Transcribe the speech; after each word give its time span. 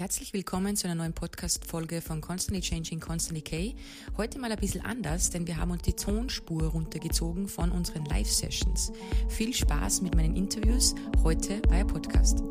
Herzlich 0.00 0.32
willkommen 0.32 0.76
zu 0.76 0.86
einer 0.86 0.94
neuen 0.94 1.12
Podcast-Folge 1.12 2.00
von 2.00 2.22
Constantly 2.22 2.62
Changing, 2.62 3.00
Constantly 3.00 3.42
K. 3.42 3.74
Heute 4.16 4.38
mal 4.38 4.50
ein 4.50 4.58
bisschen 4.58 4.82
anders, 4.82 5.28
denn 5.28 5.46
wir 5.46 5.58
haben 5.58 5.72
uns 5.72 5.82
die 5.82 5.92
Tonspur 5.92 6.68
runtergezogen 6.68 7.48
von 7.48 7.70
unseren 7.70 8.06
Live-Sessions. 8.06 8.94
Viel 9.28 9.52
Spaß 9.52 10.00
mit 10.00 10.14
meinen 10.14 10.36
Interviews 10.36 10.94
heute 11.22 11.60
bei 11.68 11.84
Podcast. 11.84 12.42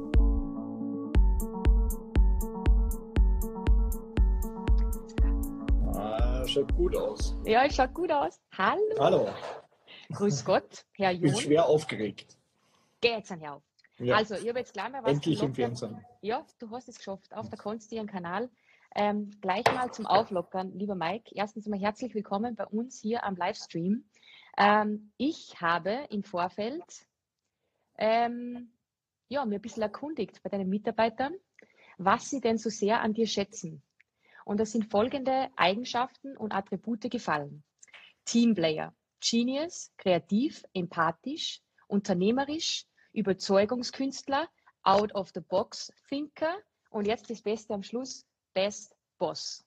Ah, 5.95 6.45
schaut 6.45 6.71
gut 6.75 6.95
aus. 6.95 7.35
Ja, 7.45 7.65
es 7.65 7.75
schaut 7.75 7.95
gut 7.95 8.11
aus. 8.11 8.39
Hallo. 8.55 8.79
Hallo. 8.99 9.29
Grüß 10.11 10.45
Gott, 10.45 10.85
Herr 10.97 11.13
Ich 11.13 11.21
bin 11.21 11.35
schwer 11.35 11.65
aufgeregt. 11.65 12.37
Geh 13.01 13.09
jetzt 13.09 13.31
an 13.31 13.43
auf. 13.43 13.63
Ja. 13.97 14.17
Also, 14.17 14.35
ich 14.35 14.47
habe 14.47 14.59
jetzt 14.59 14.73
gleich 14.73 14.91
mal 14.91 15.01
was 15.01 15.13
Endlich 15.13 15.41
im. 15.41 15.55
Fernsehen. 15.55 15.97
Ja, 16.21 16.45
du 16.59 16.69
hast 16.71 16.89
es 16.89 16.97
geschafft 16.97 17.33
auf 17.33 17.47
der 17.49 17.57
Konsti 17.57 18.05
Kanal. 18.05 18.49
Ähm, 18.93 19.31
gleich 19.39 19.63
mal 19.67 19.89
zum 19.93 20.05
Auflockern, 20.05 20.77
lieber 20.77 20.93
Mike. 20.93 21.31
Erstens 21.33 21.65
mal 21.65 21.79
herzlich 21.79 22.13
willkommen 22.13 22.57
bei 22.57 22.65
uns 22.65 22.99
hier 22.99 23.23
am 23.23 23.37
Livestream. 23.37 24.03
Ähm, 24.57 25.13
ich 25.15 25.61
habe 25.61 26.07
im 26.09 26.23
Vorfeld 26.23 26.83
ähm, 27.97 28.73
ja, 29.29 29.45
mir 29.45 29.59
ein 29.59 29.61
bisschen 29.61 29.83
erkundigt 29.83 30.43
bei 30.43 30.49
deinen 30.49 30.67
Mitarbeitern, 30.67 31.35
was 31.97 32.29
sie 32.29 32.41
denn 32.41 32.57
so 32.57 32.69
sehr 32.69 32.99
an 32.99 33.13
dir 33.13 33.27
schätzen. 33.27 33.81
Und 34.43 34.59
das 34.59 34.73
sind 34.73 34.91
folgende 34.91 35.47
Eigenschaften 35.55 36.35
und 36.35 36.51
Attribute 36.51 37.09
gefallen. 37.09 37.63
Teamplayer, 38.25 38.93
Genius, 39.21 39.93
kreativ, 39.97 40.65
empathisch, 40.73 41.61
unternehmerisch, 41.87 42.85
Überzeugungskünstler, 43.13 44.49
out 44.83 45.13
of 45.15 45.31
the 45.33 45.41
box 45.41 45.91
Thinker 46.07 46.57
und 46.89 47.05
jetzt 47.05 47.29
das 47.29 47.41
Beste 47.41 47.73
am 47.73 47.83
Schluss, 47.83 48.25
Best 48.53 48.95
Boss. 49.17 49.65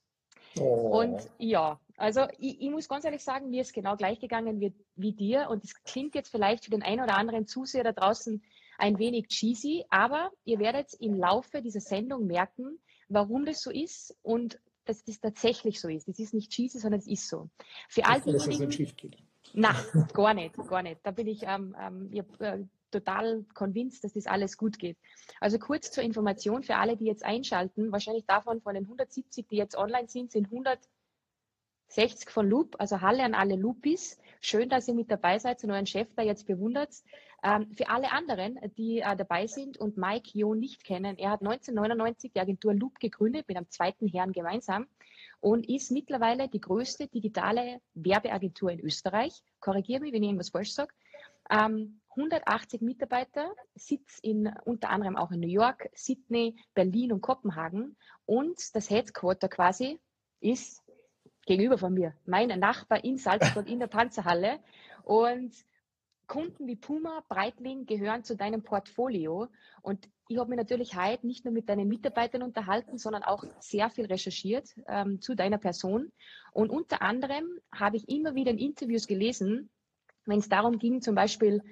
Oh. 0.59 1.01
Und 1.01 1.31
ja, 1.39 1.81
also 1.97 2.27
ich, 2.39 2.61
ich 2.61 2.71
muss 2.71 2.89
ganz 2.89 3.05
ehrlich 3.05 3.23
sagen, 3.23 3.51
mir 3.51 3.63
ist 3.63 3.73
genau 3.73 3.97
gleich 3.97 4.21
gegangen 4.21 4.61
wie, 4.61 4.75
wie 4.97 5.13
dir 5.13 5.49
und 5.51 5.65
es 5.65 5.83
klingt 5.85 6.15
jetzt 6.15 6.31
vielleicht 6.31 6.65
für 6.65 6.71
den 6.71 6.83
einen 6.83 7.03
oder 7.03 7.17
anderen 7.17 7.47
Zuseher 7.47 7.85
da 7.85 7.93
draußen 7.93 8.43
ein 8.79 8.99
wenig 8.99 9.29
cheesy, 9.29 9.85
aber 9.91 10.31
ihr 10.45 10.59
werdet 10.59 10.93
im 10.95 11.15
Laufe 11.15 11.63
dieser 11.63 11.81
Sendung 11.81 12.27
merken, 12.27 12.79
warum 13.09 13.45
das 13.45 13.63
so 13.63 13.71
ist 13.71 14.17
und 14.23 14.59
dass 14.85 15.05
das 15.05 15.21
tatsächlich 15.21 15.81
so 15.81 15.89
ist. 15.89 16.09
Das 16.09 16.19
ist 16.19 16.35
nicht 16.35 16.51
cheesy, 16.51 16.79
sondern 16.79 17.01
es 17.01 17.07
ist 17.07 17.29
so. 17.29 17.49
Für 17.89 18.05
all 18.07 18.21
diejenigen, 18.21 18.91
na, 19.55 19.75
gar 20.13 20.35
nicht, 20.35 20.57
gar 20.57 20.83
nicht. 20.83 21.01
Da 21.03 21.11
bin 21.11 21.27
ich, 21.27 21.43
ähm, 21.45 21.77
ähm, 21.79 22.09
ich 22.11 22.21
hab, 22.21 22.41
äh, 22.41 22.65
total 22.93 23.45
convinced, 23.55 24.05
dass 24.05 24.13
das 24.13 24.27
alles 24.27 24.57
gut 24.57 24.79
geht. 24.79 24.97
Also 25.41 25.59
kurz 25.59 25.91
zur 25.91 26.05
Information 26.05 26.63
für 26.63 26.77
alle, 26.77 26.97
die 26.97 27.07
jetzt 27.07 27.25
einschalten. 27.25 27.91
Wahrscheinlich 27.91 28.25
davon 28.27 28.61
von 28.61 28.75
den 28.75 28.85
170, 28.85 29.49
die 29.49 29.57
jetzt 29.57 29.77
online 29.77 30.09
sind, 30.09 30.31
sind 30.31 30.47
160 30.47 32.31
von 32.31 32.49
Loop. 32.49 32.77
Also 32.79 33.01
Halle 33.01 33.25
an 33.25 33.35
alle 33.35 33.57
Loopis. 33.57 34.19
Schön, 34.41 34.69
dass 34.69 34.89
ihr 34.89 34.95
mit 34.95 35.11
dabei 35.11 35.39
seid 35.39 35.63
und 35.65 35.71
euren 35.71 35.87
Chef 35.87 36.09
da 36.15 36.23
jetzt 36.23 36.47
bewundert. 36.47 36.91
Ähm, 37.45 37.73
für 37.73 37.89
alle 37.89 38.13
anderen, 38.13 38.59
die 38.77 39.01
äh, 39.01 39.17
dabei 39.17 39.49
sind 39.49 39.77
und 39.77 39.97
Mike 39.97 40.31
Jo 40.33 40.55
nicht 40.55 40.85
kennen, 40.85 41.19
er 41.19 41.31
hat 41.31 41.41
1999 41.41 42.33
die 42.33 42.41
Agentur 42.41 42.73
Loop 42.73 43.01
gegründet 43.01 43.49
mit 43.49 43.57
einem 43.57 43.69
zweiten 43.69 44.07
Herrn 44.07 44.33
gemeinsam 44.33 44.87
und 45.41 45.69
ist 45.69 45.91
mittlerweile 45.91 46.49
die 46.49 46.61
größte 46.61 47.09
digitale 47.09 47.81
Werbeagentur 47.95 48.71
in 48.71 48.81
Österreich. 48.81 49.43
Korrigiere 49.59 50.01
mich, 50.01 50.13
wenn 50.13 50.23
ich 50.23 50.29
irgendwas 50.29 50.51
falsch 50.51 50.73
sage. 50.73 50.95
Ähm, 51.53 52.01
180 52.17 52.81
Mitarbeiter, 52.83 53.55
Sitz 53.75 54.19
in 54.23 54.53
unter 54.65 54.91
anderem 54.91 55.17
auch 55.17 55.31
in 55.31 55.41
New 55.41 55.49
York, 55.49 55.89
Sydney, 55.95 56.57
Berlin 56.75 57.13
und 57.13 57.21
Kopenhagen. 57.21 57.97
Und 58.27 58.75
das 58.75 58.91
Headquarter 58.91 59.49
quasi 59.49 59.99
ist 60.41 60.83
gegenüber 61.47 61.79
von 61.79 61.93
mir, 61.93 62.15
mein 62.27 62.49
Nachbar 62.59 63.05
in 63.05 63.19
Salzburg 63.19 63.69
in 63.69 63.81
der 63.81 63.87
Panzerhalle. 63.87 64.61
Und 65.05 65.55
Kunden 66.27 66.67
wie 66.67 66.77
Puma, 66.77 67.23
Breitling 67.29 67.85
gehören 67.85 68.25
zu 68.25 68.37
deinem 68.37 68.63
Portfolio. 68.63 69.49
Und 69.83 70.09
ich 70.29 70.39
habe 70.39 70.49
mich 70.49 70.57
natürlich 70.57 70.97
heute 70.97 71.27
nicht 71.27 71.45
nur 71.45 71.53
mit 71.53 71.69
deinen 71.69 71.89
Mitarbeitern 71.89 72.43
unterhalten, 72.43 72.97
sondern 72.97 73.23
auch 73.23 73.45
sehr 73.61 73.91
viel 73.91 74.07
recherchiert 74.07 74.69
ähm, 74.87 75.21
zu 75.21 75.35
deiner 75.35 75.59
Person. 75.59 76.11
Und 76.53 76.71
unter 76.71 77.03
anderem 77.03 77.45
habe 77.75 77.97
ich 77.97 78.09
immer 78.09 78.35
wieder 78.35 78.51
in 78.51 78.59
Interviews 78.59 79.07
gelesen, 79.07 79.69
wenn 80.27 80.39
es 80.39 80.49
darum 80.49 80.79
ging, 80.79 81.01
zum 81.01 81.15
Beispiel 81.15 81.63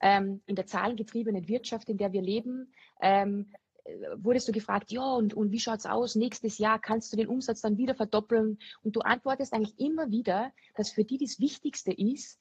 ähm, 0.00 0.40
in 0.46 0.56
der 0.56 0.66
zahlengetriebenen 0.66 1.48
Wirtschaft, 1.48 1.88
in 1.88 1.98
der 1.98 2.12
wir 2.12 2.22
leben, 2.22 2.72
ähm, 3.00 3.52
äh, 3.84 3.90
wurdest 4.16 4.48
du 4.48 4.52
gefragt, 4.52 4.90
ja, 4.90 5.14
und, 5.14 5.34
und 5.34 5.50
wie 5.50 5.60
schaut's 5.60 5.86
aus? 5.86 6.14
Nächstes 6.14 6.58
Jahr 6.58 6.78
kannst 6.78 7.12
du 7.12 7.16
den 7.16 7.28
Umsatz 7.28 7.60
dann 7.60 7.78
wieder 7.78 7.94
verdoppeln? 7.94 8.58
Und 8.82 8.96
du 8.96 9.00
antwortest 9.00 9.52
eigentlich 9.52 9.78
immer 9.78 10.10
wieder, 10.10 10.52
dass 10.76 10.90
für 10.90 11.04
die 11.04 11.18
das 11.18 11.40
Wichtigste 11.40 11.92
ist 11.92 12.38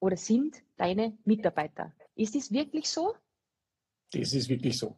oder 0.00 0.16
sind 0.16 0.62
deine 0.76 1.16
Mitarbeiter. 1.24 1.92
Ist 2.14 2.34
dies 2.34 2.52
wirklich 2.52 2.88
so? 2.88 3.14
Das 4.12 4.32
ist 4.32 4.48
wirklich 4.48 4.78
so. 4.78 4.96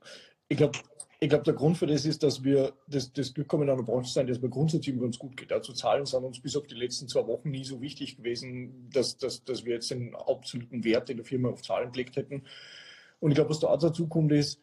Ich 0.49 0.57
glaube, 0.57 0.79
ich 1.21 1.29
glaub, 1.29 1.43
der 1.43 1.55
Grund 1.55 1.77
für 1.77 1.87
das 1.87 2.05
ist, 2.05 2.23
dass 2.23 2.45
wir 2.45 2.75
das, 2.87 3.13
das 3.13 3.35
Glück 3.35 3.53
haben, 3.53 3.63
in 3.63 3.71
einer 3.71 3.83
Branche 3.83 4.13
sein, 4.13 4.29
dass 4.29 4.41
mir 4.41 4.49
grundsätzlich 4.49 4.95
immer 4.95 5.03
ganz 5.03 5.19
gut 5.19 5.37
geht. 5.37 5.53
Also 5.53 5.73
Zahlen 5.73 6.07
sind 6.07 6.23
uns 6.23 6.41
bis 6.41 6.57
auf 6.57 6.67
die 6.67 6.77
letzten 6.77 7.09
zwei 7.09 7.27
Wochen 7.27 7.51
nie 7.51 7.65
so 7.65 7.81
wichtig 7.81 8.19
gewesen, 8.19 8.89
dass, 8.93 9.17
dass, 9.17 9.43
dass 9.43 9.65
wir 9.65 9.75
jetzt 9.75 9.91
den 9.91 10.15
absoluten 10.15 10.85
Wert 10.85 11.11
in 11.11 11.17
der 11.17 11.27
Firma 11.27 11.49
auf 11.49 11.63
Zahlen 11.63 11.91
gelegt 11.91 12.17
hätten. 12.17 12.45
Und 13.19 13.33
ich 13.33 13.35
glaube, 13.35 13.51
was 13.51 13.59
da 13.59 13.67
auch 13.67 13.79
dazu 13.79 14.07
kommt, 14.07 14.31
ist, 14.31 14.61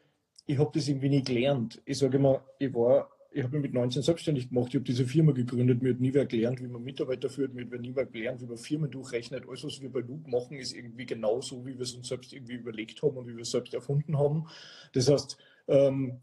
ich 0.48 0.58
habe 0.58 0.72
das 0.74 0.88
irgendwie 0.88 1.10
nie 1.10 1.24
gelernt. 1.24 1.82
Ich 1.84 1.98
sage 1.98 2.18
immer, 2.18 2.46
ich 2.58 2.74
war, 2.74 3.10
ich 3.32 3.44
habe 3.44 3.58
mich 3.58 3.64
mit 3.64 3.74
19 3.74 4.02
selbstständig 4.02 4.48
gemacht, 4.48 4.70
ich 4.70 4.76
habe 4.76 4.86
diese 4.86 5.06
Firma 5.06 5.34
gegründet, 5.34 5.82
mir 5.82 5.90
hat 5.90 6.00
nie 6.00 6.14
wer 6.14 6.26
gelernt, 6.26 6.62
wie 6.62 6.68
man 6.68 6.84
Mitarbeiter 6.84 7.30
führt, 7.30 7.54
mir 7.54 7.66
hat 7.66 7.82
nie 7.82 7.94
wer 7.94 8.06
gelernt, 8.06 8.40
wie 8.42 8.46
man 8.46 8.58
Firmen 8.58 8.90
durchrechnet. 8.90 9.44
Alles, 9.46 9.66
was 9.66 9.82
wir 9.82 9.92
bei 9.92 10.00
Loop 10.00 10.26
machen, 10.28 10.58
ist 10.58 10.74
irgendwie 10.74 11.06
genau 11.06 11.42
so, 11.42 11.66
wie 11.66 11.74
wir 11.74 11.82
es 11.82 11.94
uns 11.96 12.08
selbst 12.08 12.32
irgendwie 12.32 12.54
überlegt 12.54 13.02
haben 13.02 13.18
und 13.18 13.28
wie 13.28 13.36
wir 13.36 13.42
es 13.42 13.52
selbst 13.52 13.74
erfunden 13.74 14.18
haben. 14.18 14.48
Das 14.94 15.10
heißt, 15.10 15.38
ähm, 15.68 16.22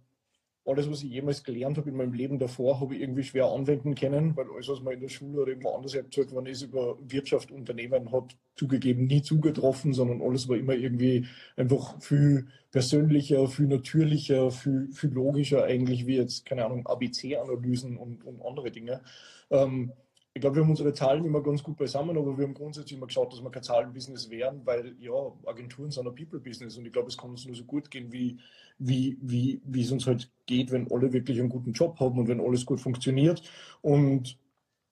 alles, 0.64 0.88
was 0.88 1.02
ich 1.02 1.10
jemals 1.10 1.42
gelernt 1.42 1.76
habe 1.76 1.90
in 1.90 1.96
meinem 1.96 2.12
Leben 2.12 2.38
davor, 2.38 2.80
habe 2.80 2.94
ich 2.94 3.00
irgendwie 3.00 3.24
schwer 3.24 3.46
anwenden 3.46 3.94
können, 3.94 4.36
weil 4.36 4.46
alles, 4.54 4.68
was 4.68 4.80
mir 4.80 4.92
in 4.92 5.00
der 5.00 5.08
Schule 5.08 5.42
oder 5.42 5.48
irgendwo 5.50 5.70
anders 5.70 5.94
erzählt 5.94 6.30
worden 6.30 6.46
ist 6.46 6.62
über 6.62 6.96
Wirtschaft, 7.00 7.50
Unternehmen, 7.50 8.12
hat 8.12 8.36
zugegeben 8.54 9.06
nie 9.06 9.22
zugetroffen, 9.22 9.92
sondern 9.92 10.22
alles 10.22 10.48
war 10.48 10.56
immer 10.56 10.74
irgendwie 10.74 11.26
einfach 11.56 12.00
viel 12.00 12.46
persönlicher, 12.70 13.48
viel 13.48 13.66
natürlicher, 13.66 14.50
viel, 14.50 14.88
viel 14.92 15.10
logischer 15.10 15.64
eigentlich 15.64 16.06
wie 16.06 16.16
jetzt, 16.16 16.46
keine 16.46 16.64
Ahnung, 16.64 16.86
ABC-Analysen 16.86 17.96
und, 17.96 18.24
und 18.24 18.40
andere 18.44 18.70
Dinge. 18.70 19.02
Ähm, 19.50 19.92
ich 20.34 20.40
glaube, 20.40 20.56
wir 20.56 20.62
haben 20.62 20.70
unsere 20.70 20.94
Zahlen 20.94 21.26
immer 21.26 21.42
ganz 21.42 21.62
gut 21.62 21.76
beisammen, 21.76 22.16
aber 22.16 22.38
wir 22.38 22.44
haben 22.44 22.54
grundsätzlich 22.54 22.96
immer 22.96 23.06
geschaut, 23.06 23.32
dass 23.32 23.42
wir 23.42 23.50
kein 23.50 23.62
Zahlenbusiness 23.62 24.30
wären, 24.30 24.64
weil 24.64 24.96
ja, 24.98 25.12
Agenturen 25.44 25.90
sind 25.90 26.06
ein 26.06 26.14
People-Business 26.14 26.78
und 26.78 26.86
ich 26.86 26.92
glaube, 26.92 27.08
es 27.08 27.18
kann 27.18 27.30
uns 27.30 27.44
nur 27.44 27.54
so 27.54 27.64
gut 27.64 27.90
gehen, 27.90 28.10
wie, 28.12 28.38
wie, 28.78 29.18
wie, 29.20 29.60
wie 29.64 29.82
es 29.82 29.92
uns 29.92 30.06
halt 30.06 30.30
geht, 30.46 30.70
wenn 30.70 30.90
alle 30.90 31.12
wirklich 31.12 31.38
einen 31.38 31.50
guten 31.50 31.72
Job 31.72 32.00
haben 32.00 32.18
und 32.18 32.28
wenn 32.28 32.40
alles 32.40 32.64
gut 32.64 32.80
funktioniert. 32.80 33.42
Und, 33.82 34.38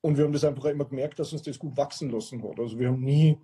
und 0.02 0.18
wir 0.18 0.24
haben 0.24 0.32
das 0.34 0.44
einfach 0.44 0.66
immer 0.66 0.84
gemerkt, 0.84 1.18
dass 1.18 1.32
uns 1.32 1.42
das 1.42 1.58
gut 1.58 1.74
wachsen 1.76 2.10
lassen 2.10 2.42
hat. 2.42 2.60
Also 2.60 2.78
wir 2.78 2.88
haben 2.88 3.00
nie 3.00 3.38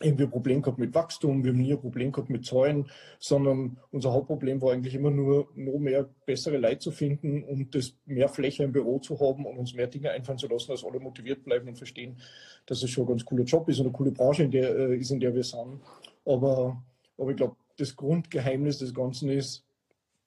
irgendwie 0.00 0.24
ein 0.24 0.30
Problem 0.30 0.62
gehabt 0.62 0.78
mit 0.78 0.94
Wachstum, 0.94 1.42
wir 1.42 1.50
haben 1.50 1.58
nie 1.58 1.72
ein 1.72 1.80
Problem 1.80 2.12
gehabt 2.12 2.30
mit 2.30 2.46
Zahlen, 2.46 2.88
sondern 3.18 3.78
unser 3.90 4.12
Hauptproblem 4.12 4.62
war 4.62 4.72
eigentlich 4.72 4.94
immer 4.94 5.10
nur, 5.10 5.48
noch 5.54 5.78
mehr 5.78 6.08
bessere 6.24 6.58
Leute 6.58 6.78
zu 6.78 6.90
finden 6.92 7.42
und 7.42 7.74
das 7.74 7.96
mehr 8.06 8.28
Fläche 8.28 8.62
im 8.62 8.72
Büro 8.72 9.00
zu 9.00 9.18
haben 9.18 9.44
und 9.44 9.58
uns 9.58 9.74
mehr 9.74 9.88
Dinge 9.88 10.10
einfallen 10.10 10.38
zu 10.38 10.46
lassen, 10.46 10.70
dass 10.70 10.84
alle 10.84 11.00
motiviert 11.00 11.42
bleiben 11.42 11.68
und 11.68 11.76
verstehen, 11.76 12.18
dass 12.66 12.82
es 12.82 12.90
schon 12.90 13.04
ein 13.04 13.08
ganz 13.08 13.24
cooler 13.24 13.44
Job 13.44 13.68
ist 13.68 13.80
und 13.80 13.86
eine 13.86 13.92
coole 13.92 14.12
Branche 14.12 14.44
in 14.44 14.50
der, 14.52 14.76
äh, 14.76 14.96
ist, 14.96 15.10
in 15.10 15.20
der 15.20 15.34
wir 15.34 15.44
sind. 15.44 15.80
Aber, 16.24 16.82
aber 17.16 17.30
ich 17.30 17.36
glaube, 17.36 17.56
das 17.76 17.96
Grundgeheimnis 17.96 18.78
des 18.78 18.94
Ganzen 18.94 19.30
ist, 19.30 19.64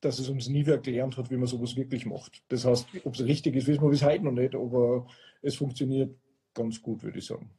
dass 0.01 0.19
es 0.19 0.27
uns 0.29 0.49
nie 0.49 0.65
wer 0.65 0.79
gelernt 0.79 1.15
hat, 1.15 1.29
wie 1.29 1.38
man 1.38 1.47
sowas 1.47 1.75
wirklich 1.75 2.06
macht. 2.06 2.44
Das 2.50 2.65
heißt, 2.65 2.88
ob 3.06 3.13
es 3.13 3.24
richtig 3.24 3.56
ist, 3.56 3.67
wissen 3.67 3.83
wir 3.83 3.89
bis 3.89 4.03
heute 4.03 4.25
noch 4.25 4.31
nicht, 4.31 4.56
aber 4.56 5.06
es 5.41 5.56
funktioniert 5.56 6.15
ganz 6.53 6.81
gut, 6.81 7.03
würde 7.03 7.19
ich 7.19 7.25
sagen 7.25 7.51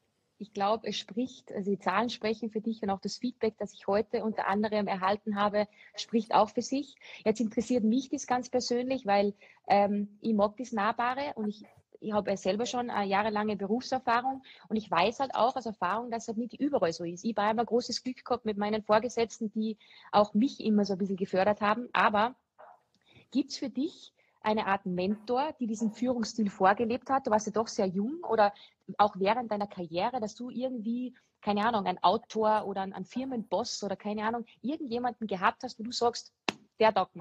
ich 0.42 0.52
glaube, 0.52 0.88
es 0.88 0.96
spricht, 0.98 1.52
also 1.52 1.70
die 1.70 1.78
Zahlen 1.78 2.10
sprechen 2.10 2.50
für 2.50 2.60
dich 2.60 2.82
und 2.82 2.90
auch 2.90 3.00
das 3.00 3.16
Feedback, 3.16 3.54
das 3.58 3.72
ich 3.72 3.86
heute 3.86 4.24
unter 4.24 4.48
anderem 4.48 4.88
erhalten 4.88 5.36
habe, 5.36 5.68
spricht 5.94 6.34
auch 6.34 6.50
für 6.50 6.62
sich. 6.62 6.96
Jetzt 7.24 7.40
interessiert 7.40 7.84
mich 7.84 8.10
das 8.10 8.26
ganz 8.26 8.50
persönlich, 8.50 9.06
weil 9.06 9.34
ähm, 9.68 10.18
ich 10.20 10.34
mag 10.34 10.56
das 10.56 10.72
Nahbare 10.72 11.32
und 11.36 11.48
ich, 11.48 11.64
ich 12.00 12.12
habe 12.12 12.30
ja 12.30 12.36
selber 12.36 12.66
schon 12.66 12.90
eine 12.90 13.08
jahrelange 13.08 13.56
Berufserfahrung 13.56 14.42
und 14.68 14.76
ich 14.76 14.90
weiß 14.90 15.20
halt 15.20 15.36
auch 15.36 15.54
aus 15.54 15.66
Erfahrung, 15.66 16.10
dass 16.10 16.24
es 16.24 16.28
halt 16.28 16.38
nicht 16.38 16.60
überall 16.60 16.92
so 16.92 17.04
ist. 17.04 17.24
Ich 17.24 17.36
habe 17.36 17.52
immer 17.52 17.64
großes 17.64 18.02
Glück 18.02 18.24
gehabt 18.24 18.44
mit 18.44 18.58
meinen 18.58 18.82
Vorgesetzten, 18.82 19.52
die 19.52 19.78
auch 20.10 20.34
mich 20.34 20.58
immer 20.58 20.84
so 20.84 20.94
ein 20.94 20.98
bisschen 20.98 21.16
gefördert 21.16 21.60
haben. 21.60 21.88
Aber 21.92 22.34
gibt's 23.30 23.58
für 23.58 23.70
dich 23.70 24.12
eine 24.44 24.66
Art 24.66 24.86
Mentor, 24.86 25.54
die 25.60 25.66
diesen 25.66 25.92
Führungsstil 25.92 26.50
vorgelebt 26.50 27.10
hat? 27.10 27.26
Du 27.26 27.30
warst 27.30 27.46
ja 27.46 27.52
doch 27.52 27.68
sehr 27.68 27.86
jung 27.86 28.22
oder 28.28 28.52
auch 28.98 29.16
während 29.16 29.50
deiner 29.50 29.66
Karriere, 29.66 30.20
dass 30.20 30.34
du 30.34 30.50
irgendwie, 30.50 31.14
keine 31.40 31.66
Ahnung, 31.66 31.86
ein 31.86 32.02
Autor 32.02 32.66
oder 32.66 32.82
ein, 32.82 32.92
ein 32.92 33.04
Firmenboss 33.04 33.82
oder 33.82 33.96
keine 33.96 34.24
Ahnung, 34.24 34.44
irgendjemanden 34.60 35.26
gehabt 35.26 35.62
hast, 35.62 35.78
wo 35.78 35.84
du 35.84 35.92
sagst, 35.92 36.32
der 36.78 36.92
taugt. 36.92 37.16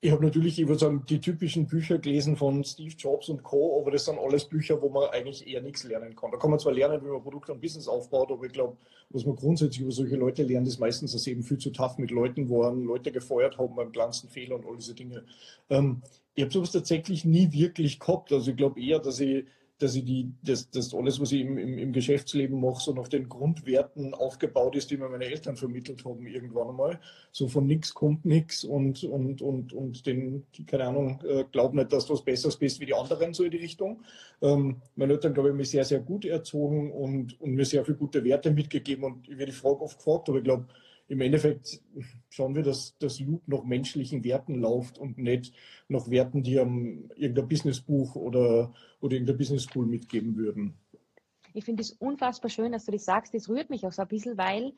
Ich 0.00 0.12
habe 0.12 0.24
natürlich, 0.24 0.60
ich 0.60 0.68
würde 0.68 0.78
sagen, 0.78 1.04
die 1.08 1.20
typischen 1.20 1.66
Bücher 1.66 1.98
gelesen 1.98 2.36
von 2.36 2.62
Steve 2.62 2.94
Jobs 2.96 3.28
und 3.28 3.42
Co., 3.42 3.80
aber 3.80 3.90
das 3.90 4.04
sind 4.04 4.18
alles 4.18 4.44
Bücher, 4.44 4.80
wo 4.80 4.88
man 4.90 5.10
eigentlich 5.10 5.44
eher 5.46 5.60
nichts 5.60 5.82
lernen 5.82 6.14
kann. 6.14 6.30
Da 6.30 6.38
kann 6.38 6.50
man 6.50 6.60
zwar 6.60 6.72
lernen, 6.72 7.02
wie 7.02 7.08
man 7.08 7.20
Produkt 7.20 7.50
und 7.50 7.60
Business 7.60 7.88
aufbaut, 7.88 8.30
aber 8.30 8.44
ich 8.44 8.52
glaube, 8.52 8.76
was 9.10 9.24
man 9.24 9.34
grundsätzlich 9.34 9.80
über 9.80 9.90
solche 9.90 10.14
Leute 10.14 10.44
lernt, 10.44 10.68
ist 10.68 10.78
meistens, 10.78 11.12
dass 11.12 11.26
eben 11.26 11.42
viel 11.42 11.58
zu 11.58 11.70
tough 11.70 11.98
mit 11.98 12.12
Leuten 12.12 12.48
waren, 12.48 12.84
Leute 12.84 13.10
gefeuert 13.10 13.58
haben 13.58 13.74
beim 13.74 13.90
kleinsten 13.90 14.28
Fehler 14.28 14.54
und 14.54 14.66
all 14.66 14.76
diese 14.76 14.94
Dinge. 14.94 15.24
Ähm, 15.68 16.02
ich 16.34 16.44
habe 16.44 16.52
sowas 16.52 16.70
tatsächlich 16.70 17.24
nie 17.24 17.50
wirklich 17.50 17.98
gehabt. 17.98 18.32
Also 18.32 18.52
ich 18.52 18.56
glaube 18.56 18.80
eher, 18.80 19.00
dass 19.00 19.18
ich 19.18 19.46
dass 19.78 19.94
ich 19.94 20.04
die, 20.04 20.32
dass, 20.42 20.70
dass 20.70 20.92
alles, 20.92 21.20
was 21.20 21.30
ich 21.32 21.42
im, 21.42 21.56
im, 21.56 21.78
im 21.78 21.92
Geschäftsleben 21.92 22.60
mache, 22.60 22.82
so 22.82 22.92
nach 22.92 23.08
den 23.08 23.28
Grundwerten 23.28 24.12
aufgebaut 24.12 24.74
ist, 24.74 24.90
die 24.90 24.96
mir 24.96 25.08
meine 25.08 25.26
Eltern 25.26 25.56
vermittelt 25.56 26.04
haben 26.04 26.26
irgendwann 26.26 26.68
einmal. 26.68 27.00
So 27.30 27.46
von 27.46 27.66
nichts 27.66 27.94
kommt 27.94 28.24
nichts 28.24 28.64
und, 28.64 29.04
und, 29.04 29.40
und, 29.40 29.72
und 29.72 30.06
den, 30.06 30.44
keine 30.66 30.86
Ahnung, 30.88 31.20
äh, 31.28 31.44
glaub 31.52 31.74
nicht, 31.74 31.92
dass 31.92 32.06
du 32.06 32.14
was 32.14 32.24
Besseres 32.24 32.56
bist 32.56 32.80
wie 32.80 32.86
die 32.86 32.94
anderen, 32.94 33.32
so 33.32 33.44
in 33.44 33.52
die 33.52 33.58
Richtung. 33.58 34.02
Ähm, 34.42 34.82
meine 34.96 35.12
Eltern, 35.12 35.34
glaube 35.34 35.50
ich, 35.50 35.54
mich 35.54 35.70
sehr, 35.70 35.84
sehr 35.84 36.00
gut 36.00 36.24
erzogen 36.24 36.90
und, 36.90 37.40
und 37.40 37.54
mir 37.54 37.64
sehr 37.64 37.84
viele 37.84 37.96
gute 37.96 38.24
Werte 38.24 38.50
mitgegeben 38.50 39.04
und 39.04 39.28
ich 39.28 39.38
werde 39.38 39.52
die 39.52 39.58
Frage 39.58 39.80
oft 39.80 39.98
gefragt, 39.98 40.28
aber 40.28 40.38
ich 40.38 40.44
glaube, 40.44 40.66
im 41.08 41.20
Endeffekt 41.22 41.80
schauen 42.28 42.54
wir, 42.54 42.62
dass 42.62 42.96
das 42.98 43.18
Loop 43.18 43.48
nach 43.48 43.64
menschlichen 43.64 44.22
Werten 44.24 44.54
läuft 44.54 44.98
und 44.98 45.18
nicht 45.18 45.54
nach 45.88 46.10
Werten, 46.10 46.42
die 46.42 46.58
am 46.58 47.10
irgendein 47.16 47.48
Businessbuch 47.48 48.14
oder, 48.14 48.72
oder 49.00 49.14
irgendein 49.14 49.38
Business 49.38 49.64
School 49.64 49.86
mitgeben 49.86 50.36
würden. 50.36 50.74
Ich 51.54 51.64
finde 51.64 51.80
es 51.80 51.92
unfassbar 51.92 52.50
schön, 52.50 52.72
dass 52.72 52.84
du 52.84 52.92
das 52.92 53.06
sagst. 53.06 53.34
Das 53.34 53.48
rührt 53.48 53.70
mich 53.70 53.86
auch 53.86 53.92
so 53.92 54.02
ein 54.02 54.08
bisschen, 54.08 54.36
weil 54.36 54.74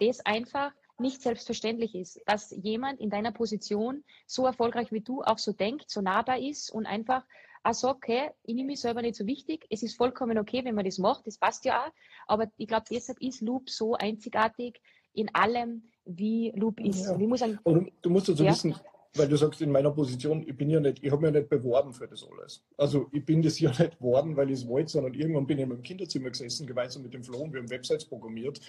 das 0.00 0.20
einfach 0.20 0.72
nicht 0.98 1.20
selbstverständlich 1.20 1.94
ist, 1.94 2.20
dass 2.24 2.50
jemand 2.50 3.00
in 3.00 3.10
deiner 3.10 3.32
Position 3.32 4.04
so 4.26 4.46
erfolgreich 4.46 4.90
wie 4.90 5.00
du 5.00 5.22
auch 5.22 5.38
so 5.38 5.52
denkt, 5.52 5.90
so 5.90 6.00
nahbar 6.00 6.38
ist 6.38 6.70
und 6.70 6.86
einfach 6.86 7.24
also 7.64 7.88
okay, 7.88 8.30
ich 8.42 8.54
nehme 8.54 8.68
mich 8.68 8.80
selber 8.80 9.00
nicht 9.00 9.16
so 9.16 9.26
wichtig. 9.26 9.66
Es 9.70 9.82
ist 9.82 9.96
vollkommen 9.96 10.36
okay, 10.36 10.62
wenn 10.64 10.74
man 10.74 10.84
das 10.84 10.98
macht, 10.98 11.26
das 11.26 11.38
passt 11.38 11.64
ja 11.64 11.86
auch. 11.86 11.92
Aber 12.26 12.46
ich 12.58 12.68
glaube, 12.68 12.84
deshalb 12.90 13.18
ist 13.22 13.40
Loop 13.40 13.70
so 13.70 13.94
einzigartig, 13.94 14.82
in 15.14 15.34
allem, 15.34 15.82
wie 16.04 16.52
Loop 16.54 16.80
ist. 16.80 17.06
Ja. 17.06 17.16
Muss 17.16 17.40
sagen, 17.40 17.58
Und 17.62 17.90
du 18.02 18.10
musst 18.10 18.28
dazu 18.28 18.44
ja. 18.44 18.50
wissen, 18.50 18.74
weil 19.14 19.28
du 19.28 19.36
sagst, 19.36 19.60
in 19.62 19.70
meiner 19.70 19.90
Position, 19.90 20.44
ich 20.46 20.56
bin 20.56 20.70
ja 20.70 20.80
nicht, 20.80 21.02
ich 21.02 21.10
habe 21.10 21.22
mich 21.22 21.32
ja 21.32 21.40
nicht 21.40 21.48
beworben 21.48 21.92
für 21.92 22.06
das 22.06 22.26
alles. 22.28 22.62
Also 22.76 23.08
ich 23.12 23.24
bin 23.24 23.42
das 23.42 23.58
ja 23.60 23.70
nicht 23.78 23.98
geworden, 23.98 24.36
weil 24.36 24.50
ich 24.50 24.60
es 24.60 24.68
wollte, 24.68 24.90
sondern 24.90 25.14
irgendwann 25.14 25.46
bin 25.46 25.58
ich 25.58 25.62
in 25.62 25.68
meinem 25.70 25.82
Kinderzimmer 25.82 26.30
gesessen, 26.30 26.66
gemeinsam 26.66 27.02
mit 27.02 27.14
dem 27.14 27.22
Flo 27.22 27.38
und 27.38 27.52
wir 27.52 27.60
haben 27.60 27.70
Websites 27.70 28.04
programmiert. 28.04 28.60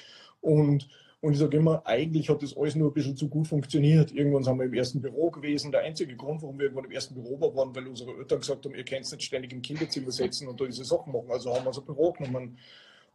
Und, 0.41 0.87
und 1.21 1.33
ich 1.33 1.39
sage 1.39 1.57
immer, 1.57 1.85
eigentlich 1.85 2.29
hat 2.29 2.43
das 2.43 2.55
alles 2.55 2.75
nur 2.75 2.91
ein 2.91 2.93
bisschen 2.93 3.17
zu 3.17 3.27
gut 3.27 3.47
funktioniert. 3.47 4.11
Irgendwann 4.11 4.43
sind 4.43 4.57
wir 4.59 4.65
im 4.65 4.73
ersten 4.73 5.01
Büro 5.01 5.31
gewesen. 5.31 5.71
Der 5.71 5.81
einzige 5.81 6.15
Grund, 6.15 6.43
warum 6.43 6.59
wir 6.59 6.65
irgendwann 6.65 6.85
im 6.85 6.91
ersten 6.91 7.15
Büro 7.15 7.41
waren, 7.55 7.75
weil 7.75 7.87
unsere 7.87 8.15
Eltern 8.15 8.39
gesagt 8.39 8.65
haben, 8.65 8.75
ihr 8.75 8.85
könnt 8.85 9.11
nicht 9.11 9.23
ständig 9.23 9.51
im 9.51 9.61
Kinderzimmer 9.63 10.11
sitzen 10.11 10.47
und 10.47 10.61
da 10.61 10.65
diese 10.65 10.85
Sachen 10.85 11.11
machen. 11.11 11.31
Also 11.31 11.53
haben 11.53 11.63
wir 11.63 11.69
unser 11.69 11.81
Büro 11.81 12.11
genommen. 12.13 12.57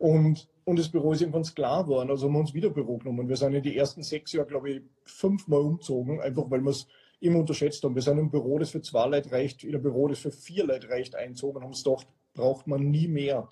Und, 0.01 0.49
und 0.65 0.79
das 0.79 0.89
Büro 0.89 1.13
ist 1.13 1.21
irgendwann 1.21 1.43
klar 1.43 1.85
geworden, 1.85 2.09
also 2.09 2.27
haben 2.27 2.33
wir 2.33 2.41
uns 2.41 2.55
wieder 2.55 2.71
Büro 2.71 2.97
genommen. 2.97 3.29
Wir 3.29 3.37
sind 3.37 3.53
in 3.53 3.63
die 3.63 3.77
ersten 3.77 4.03
sechs 4.03 4.33
Jahre, 4.33 4.49
glaube 4.49 4.71
ich, 4.71 4.83
fünfmal 5.05 5.61
umgezogen, 5.61 6.23
einfach 6.23 6.51
weil 6.51 6.63
wir 6.63 6.71
es 6.71 6.87
immer 7.21 7.41
unterschätzt 7.41 7.85
haben. 7.85 7.95
Wir 7.95 8.01
sind 8.01 8.17
im 8.17 8.31
Büro, 8.31 8.59
das 8.59 8.71
für 8.71 8.81
zwei 8.81 9.07
Leute 9.07 9.31
reicht, 9.31 9.63
in 9.63 9.75
ein 9.75 9.83
Büro, 9.83 10.09
das 10.09 10.21
für 10.21 10.31
vier 10.31 10.65
Leute 10.65 10.89
reicht, 10.89 11.15
einzogen 11.15 11.59
und 11.59 11.65
haben 11.65 11.73
es 11.73 11.85
gedacht, 11.85 12.07
braucht 12.33 12.67
man 12.67 12.91
nie 12.91 13.09
mehr. 13.09 13.51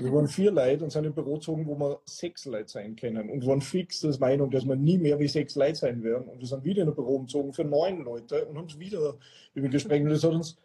Wir 0.00 0.12
waren 0.12 0.26
vier 0.26 0.50
Leute 0.50 0.82
und 0.82 0.90
sind 0.90 1.04
im 1.04 1.14
Büro 1.14 1.34
gezogen, 1.34 1.64
wo 1.64 1.78
wir 1.78 2.00
sechs 2.06 2.44
Leute 2.44 2.72
sein 2.72 2.96
können 2.96 3.30
und 3.30 3.46
waren 3.46 3.60
fix 3.60 4.00
der 4.00 4.18
Meinung, 4.18 4.50
dass 4.50 4.66
wir 4.66 4.74
nie 4.74 4.98
mehr 4.98 5.20
wie 5.20 5.28
sechs 5.28 5.54
Leute 5.54 5.76
sein 5.76 6.02
werden. 6.02 6.26
Und 6.26 6.40
wir 6.40 6.48
sind 6.48 6.64
wieder 6.64 6.82
in 6.82 6.88
ein 6.88 6.94
Büro 6.96 7.14
umgezogen 7.14 7.52
für 7.52 7.64
neun 7.64 8.02
Leute 8.02 8.46
und 8.46 8.58
haben 8.58 8.66
es 8.66 8.80
wieder 8.80 9.16
übergesprengt. 9.54 10.06
Und 10.06 10.10
das 10.10 10.24
hat 10.24 10.32
uns 10.32 10.56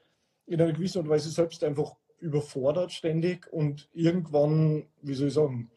in 0.48 0.60
einer 0.60 0.74
gewissen 0.74 0.98
Art 0.98 1.06
und 1.06 1.12
Weise 1.12 1.30
selbst 1.30 1.64
einfach 1.64 1.96
überfordert 2.20 2.92
ständig 2.92 3.52
und 3.52 3.90
irgendwann, 3.94 4.88
wie 5.02 5.14
soll 5.14 5.30
ich 5.30 5.34
sagen, 5.34 5.72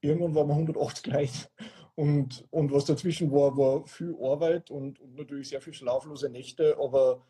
irgendwann 0.00 0.34
waren 0.34 0.48
wir 0.48 0.54
180 0.54 1.02
gleich. 1.02 1.48
Und, 1.96 2.44
und 2.50 2.72
was 2.72 2.86
dazwischen 2.86 3.30
war, 3.30 3.56
war 3.56 3.86
viel 3.86 4.16
Arbeit 4.20 4.70
und, 4.70 5.00
und 5.00 5.14
natürlich 5.16 5.48
sehr 5.48 5.60
viel 5.60 5.74
schlaflose 5.74 6.28
Nächte. 6.28 6.76
Aber, 6.78 7.22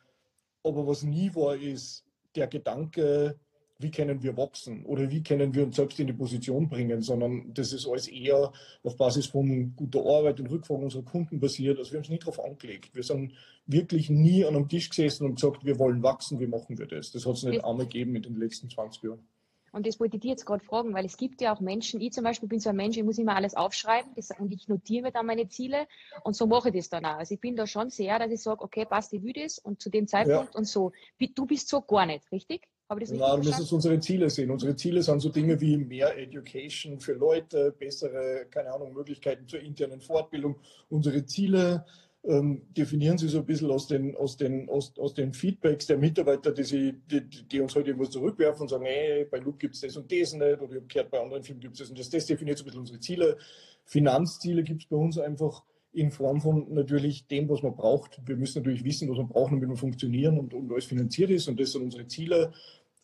aber 0.63 0.87
was 0.87 1.03
nie 1.03 1.35
war, 1.35 1.57
ist 1.57 2.05
der 2.35 2.47
Gedanke, 2.47 3.39
wie 3.79 3.91
können 3.91 4.23
wir 4.23 4.37
wachsen 4.37 4.85
oder 4.87 5.11
wie 5.11 5.23
können 5.23 5.55
wir 5.55 5.65
uns 5.65 5.77
selbst 5.77 5.99
in 5.99 6.07
die 6.07 6.13
Position 6.13 6.69
bringen, 6.69 7.03
sondern 7.03 7.53
das 7.53 7.73
ist 7.73 7.87
alles 7.87 8.09
eher 8.09 8.53
auf 8.83 8.97
Basis 8.97 9.27
von 9.27 9.75
guter 9.77 10.01
Arbeit 10.01 10.41
und 10.41 10.51
Rückfragen 10.51 10.85
unserer 10.85 11.05
Kunden 11.05 11.41
basiert. 11.41 11.79
Also 11.79 11.93
wir 11.93 11.99
haben 11.99 12.05
es 12.05 12.11
nie 12.11 12.19
darauf 12.19 12.43
angelegt. 12.43 12.95
Wir 12.95 13.03
sind 13.03 13.35
wirklich 13.67 14.11
nie 14.11 14.45
an 14.45 14.57
einem 14.57 14.69
Tisch 14.69 14.91
gesessen 14.91 15.27
und 15.27 15.37
gesagt, 15.37 15.65
wir 15.65 15.79
wollen 15.79 16.03
wachsen, 16.03 16.41
wie 16.41 16.47
machen 16.47 16.79
wir 16.79 16.87
das? 16.87 17.13
Das 17.13 17.27
hat 17.27 17.35
es 17.35 17.43
nicht 17.45 17.65
einmal 17.65 17.87
gegeben 17.87 18.15
in 18.17 18.23
den 18.23 18.37
letzten 18.37 18.69
20 18.69 19.03
Jahren. 19.03 19.27
Und 19.75 19.89
das 19.89 19.99
wollte 19.99 20.17
ich 20.17 20.23
dir 20.23 20.31
jetzt 20.31 20.47
gerade 20.47 20.65
fragen, 20.65 20.95
weil 20.95 21.05
es 21.05 21.17
gibt 21.17 21.41
ja 21.41 21.53
auch 21.53 21.61
Menschen, 21.61 22.01
ich 22.01 22.13
zum 22.13 22.23
Beispiel 22.23 22.49
bin 22.49 22.61
so 22.61 22.71
ein 22.71 22.77
Mensch, 22.77 22.97
ich 22.97 23.03
muss 23.03 23.19
immer 23.19 23.35
alles 23.35 23.57
aufschreiben 23.57 24.13
das, 24.15 24.31
und 24.39 24.53
ich 24.53 24.69
notiere 24.69 25.03
mir 25.03 25.11
dann 25.11 25.27
meine 25.27 25.49
Ziele 25.49 25.89
und 26.23 26.37
so 26.37 26.47
mache 26.47 26.69
ich 26.69 26.77
das 26.77 26.91
dann 26.91 27.05
auch. 27.05 27.17
Also 27.17 27.35
ich 27.35 27.41
bin 27.41 27.57
da 27.57 27.67
schon 27.67 27.91
sehr, 27.91 28.21
dass 28.21 28.31
ich 28.31 28.41
sage, 28.41 28.63
okay, 28.63 28.85
passt, 28.85 29.13
ich 29.13 29.23
will 29.25 29.33
das 29.33 29.59
und 29.59 29.83
zu 29.83 29.91
dem 29.91 30.07
Zeitpunkt 30.07 30.55
ja. 30.55 30.59
und 30.59 30.67
so. 30.67 30.93
Du 31.35 31.45
bist 31.45 31.69
so 31.69 31.81
gar 31.81 32.07
nicht, 32.07 32.31
richtig? 32.31 32.69
Habe 32.89 33.03
ich 33.03 33.09
das 33.09 33.19
Nein, 33.19 33.43
du 33.43 33.49
musst 33.49 33.73
unsere 33.73 33.99
Ziele 33.99 34.31
sehen. 34.31 34.51
Unsere 34.53 34.77
Ziele 34.77 35.03
sind 35.03 35.19
so 35.19 35.31
Dinge 35.31 35.61
wie 35.61 35.77
mehr 35.77 36.17
Education 36.17 37.01
für 37.01 37.15
Leute, 37.15 37.75
bessere, 37.77 38.47
keine 38.51 38.73
Ahnung, 38.73 38.93
Möglichkeiten 38.93 39.49
zur 39.49 39.59
internen 39.59 40.01
Fortbildung. 40.01 40.57
Unsere 40.89 41.27
Ziele 41.27 41.85
ähm, 42.27 42.63
definieren 42.77 43.19
sie 43.19 43.29
so 43.29 43.39
ein 43.39 43.47
bisschen 43.47 43.71
aus 43.71 43.87
den, 43.87 44.17
aus 44.17 44.37
den, 44.37 44.69
aus, 44.71 44.97
aus 44.99 45.15
den 45.15 45.33
Feedbacks 45.33 45.87
der 45.87 45.99
Mitarbeiter, 45.99 46.53
die, 46.53 46.65
sie, 46.65 46.95
die, 47.07 47.21
die 47.21 47.61
uns 47.61 47.75
heute 47.75 47.89
irgendwas 47.89 48.11
zurückwerfen 48.11 48.63
und 48.63 48.69
sagen, 48.69 48.87
hey, 48.87 49.27
bei 49.27 49.39
Loop 49.39 49.59
gibt 49.59 49.75
es 49.75 49.83
das 49.83 49.97
und 49.97 50.11
das 50.11 50.33
nicht, 50.33 50.43
oder 50.43 50.71
ich 50.71 50.77
habe 50.77 50.87
gehört, 50.87 51.11
bei 51.11 51.21
anderen 51.21 51.43
Filmen 51.43 51.61
gibt 51.61 51.75
es 51.75 51.81
das 51.81 51.91
und 51.91 51.99
das. 51.99 52.09
Das 52.09 52.27
definiert 52.27 52.59
so 52.59 52.65
ein 52.65 52.67
bisschen 52.67 52.81
unsere 52.81 53.01
Ziele. 53.01 53.37
Finanzziele 53.85 54.63
gibt 54.63 54.83
es 54.83 54.89
bei 54.89 54.97
uns 54.97 55.19
einfach 55.19 55.63
in 55.93 56.11
Form 56.11 56.41
von 56.41 56.73
natürlich 56.73 57.27
dem, 57.29 57.49
was 57.49 57.63
man 57.63 57.77
braucht. 57.77 58.21
Wir 58.27 58.37
müssen 58.37 58.59
natürlich 58.59 58.85
wissen, 58.85 59.09
was 59.09 59.19
wir 59.19 59.25
brauchen, 59.25 59.61
damit 59.61 59.69
wir 59.69 59.77
funktionieren 59.77 60.39
und, 60.39 60.53
und 60.55 60.73
alles 60.73 60.87
finanziert 60.87 61.31
ist. 61.31 61.47
Und 61.47 61.61
das 61.61 61.73
sind 61.73 61.83
unsere 61.83 62.07
Ziele. 62.07 62.53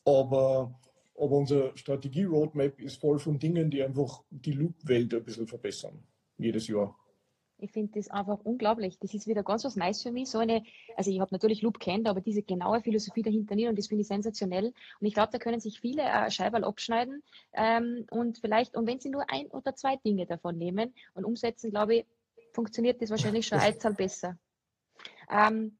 Aber, 0.04 0.74
aber 1.14 1.36
unsere 1.36 1.72
Strategie-Roadmap 1.76 2.80
ist 2.80 2.96
voll 2.96 3.18
von 3.18 3.38
Dingen, 3.38 3.70
die 3.70 3.82
einfach 3.82 4.22
die 4.30 4.52
Loop-Welt 4.52 5.14
ein 5.14 5.22
bisschen 5.22 5.46
verbessern. 5.46 6.02
Jedes 6.38 6.66
Jahr. 6.66 6.96
Ich 7.62 7.72
finde 7.72 7.92
das 7.94 8.08
einfach 8.08 8.38
unglaublich. 8.44 8.98
Das 8.98 9.14
ist 9.14 9.26
wieder 9.26 9.42
ganz 9.42 9.64
was 9.64 9.76
Neues 9.76 10.02
für 10.02 10.12
mich. 10.12 10.30
So 10.30 10.38
eine, 10.38 10.62
also 10.96 11.10
ich 11.10 11.20
habe 11.20 11.32
natürlich 11.32 11.62
Loop 11.62 11.78
kennt, 11.78 12.08
aber 12.08 12.20
diese 12.20 12.42
genaue 12.42 12.80
Philosophie 12.80 13.22
dahinter 13.22 13.54
nicht 13.54 13.68
und 13.68 13.78
das 13.78 13.88
finde 13.88 14.02
ich 14.02 14.08
sensationell. 14.08 14.66
Und 15.00 15.06
ich 15.06 15.14
glaube, 15.14 15.30
da 15.32 15.38
können 15.38 15.60
sich 15.60 15.80
viele 15.80 16.02
äh, 16.02 16.30
Scheiberl 16.30 16.64
abschneiden 16.64 17.22
ähm, 17.52 18.06
und 18.10 18.38
vielleicht, 18.38 18.76
und 18.76 18.86
wenn 18.86 19.00
sie 19.00 19.10
nur 19.10 19.24
ein 19.30 19.46
oder 19.48 19.74
zwei 19.74 19.96
Dinge 19.96 20.26
davon 20.26 20.56
nehmen 20.58 20.94
und 21.14 21.24
umsetzen, 21.24 21.70
glaube 21.70 21.96
ich, 21.96 22.06
funktioniert 22.52 23.00
das 23.00 23.10
wahrscheinlich 23.10 23.46
schon 23.46 23.58
einmal 23.58 23.94
besser. 23.94 24.38
Ähm, 25.30 25.78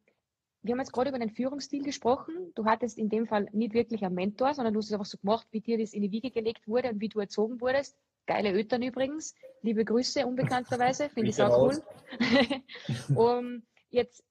wir 0.63 0.73
haben 0.73 0.81
jetzt 0.81 0.93
gerade 0.93 1.09
über 1.09 1.19
den 1.19 1.31
Führungsstil 1.31 1.83
gesprochen. 1.83 2.53
Du 2.55 2.67
hattest 2.67 2.99
in 2.99 3.09
dem 3.09 3.27
Fall 3.27 3.49
nicht 3.53 3.73
wirklich 3.73 4.05
einen 4.05 4.15
Mentor, 4.15 4.53
sondern 4.53 4.75
du 4.75 4.79
hast 4.79 4.87
es 4.87 4.93
einfach 4.93 5.07
so 5.07 5.17
gemacht, 5.19 5.47
wie 5.53 5.61
dir 5.61 5.79
das 5.79 5.95
in 5.95 6.03
die 6.03 6.13
Wiege 6.13 6.31
gelegt 6.31 6.69
wurde 6.69 6.91
und 6.91 7.01
wie 7.01 7.09
du 7.09 7.19
erzogen 7.19 7.61
wurdest. 7.61 7.97
Geile 8.27 8.53
Ötern 8.53 8.83
übrigens. 8.83 9.35
Liebe 9.63 9.85
Grüße, 9.85 10.27
unbekannterweise. 10.27 11.09
Finde 11.15 11.31
ich 11.31 11.43
auch 11.43 11.71
cool. 11.71 11.83
um, 13.17 13.63
jetzt, 13.91 14.25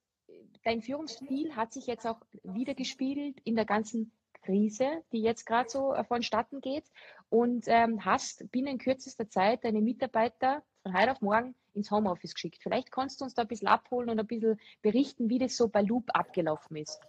dein 0.64 0.82
Führungsstil 0.82 1.56
hat 1.56 1.74
sich 1.74 1.88
jetzt 1.88 2.06
auch 2.06 2.22
wiedergespiegelt 2.44 3.40
in 3.44 3.56
der 3.56 3.66
ganzen 3.66 4.12
Krise, 4.42 5.04
die 5.12 5.22
jetzt 5.22 5.46
gerade 5.46 5.70
so 5.70 5.94
äh, 5.94 6.04
vonstatten 6.04 6.62
geht 6.62 6.86
und 7.30 7.66
ähm, 7.68 8.06
hast 8.06 8.50
binnen 8.52 8.78
kürzester 8.78 9.30
Zeit 9.30 9.64
deine 9.64 9.82
Mitarbeiter 9.82 10.64
von 10.82 10.98
heute 10.98 11.12
auf 11.12 11.22
morgen 11.22 11.56
ins 11.74 11.92
Homeoffice 11.92 12.34
geschickt. 12.34 12.60
Vielleicht 12.62 12.92
kannst 12.92 13.20
du 13.20 13.26
uns 13.26 13.34
da 13.34 13.44
ein 13.44 13.48
bisschen 13.48 13.68
abholen 13.68 14.10
und 14.10 14.20
ein 14.20 14.28
bisschen 14.28 14.60
berichten, 14.82 15.30
wie 15.30 15.40
das 15.40 15.56
so 15.56 15.68
bei 15.68 15.82
Loop 15.82 16.06
abgelaufen 16.14 16.78
ist. 16.78 17.00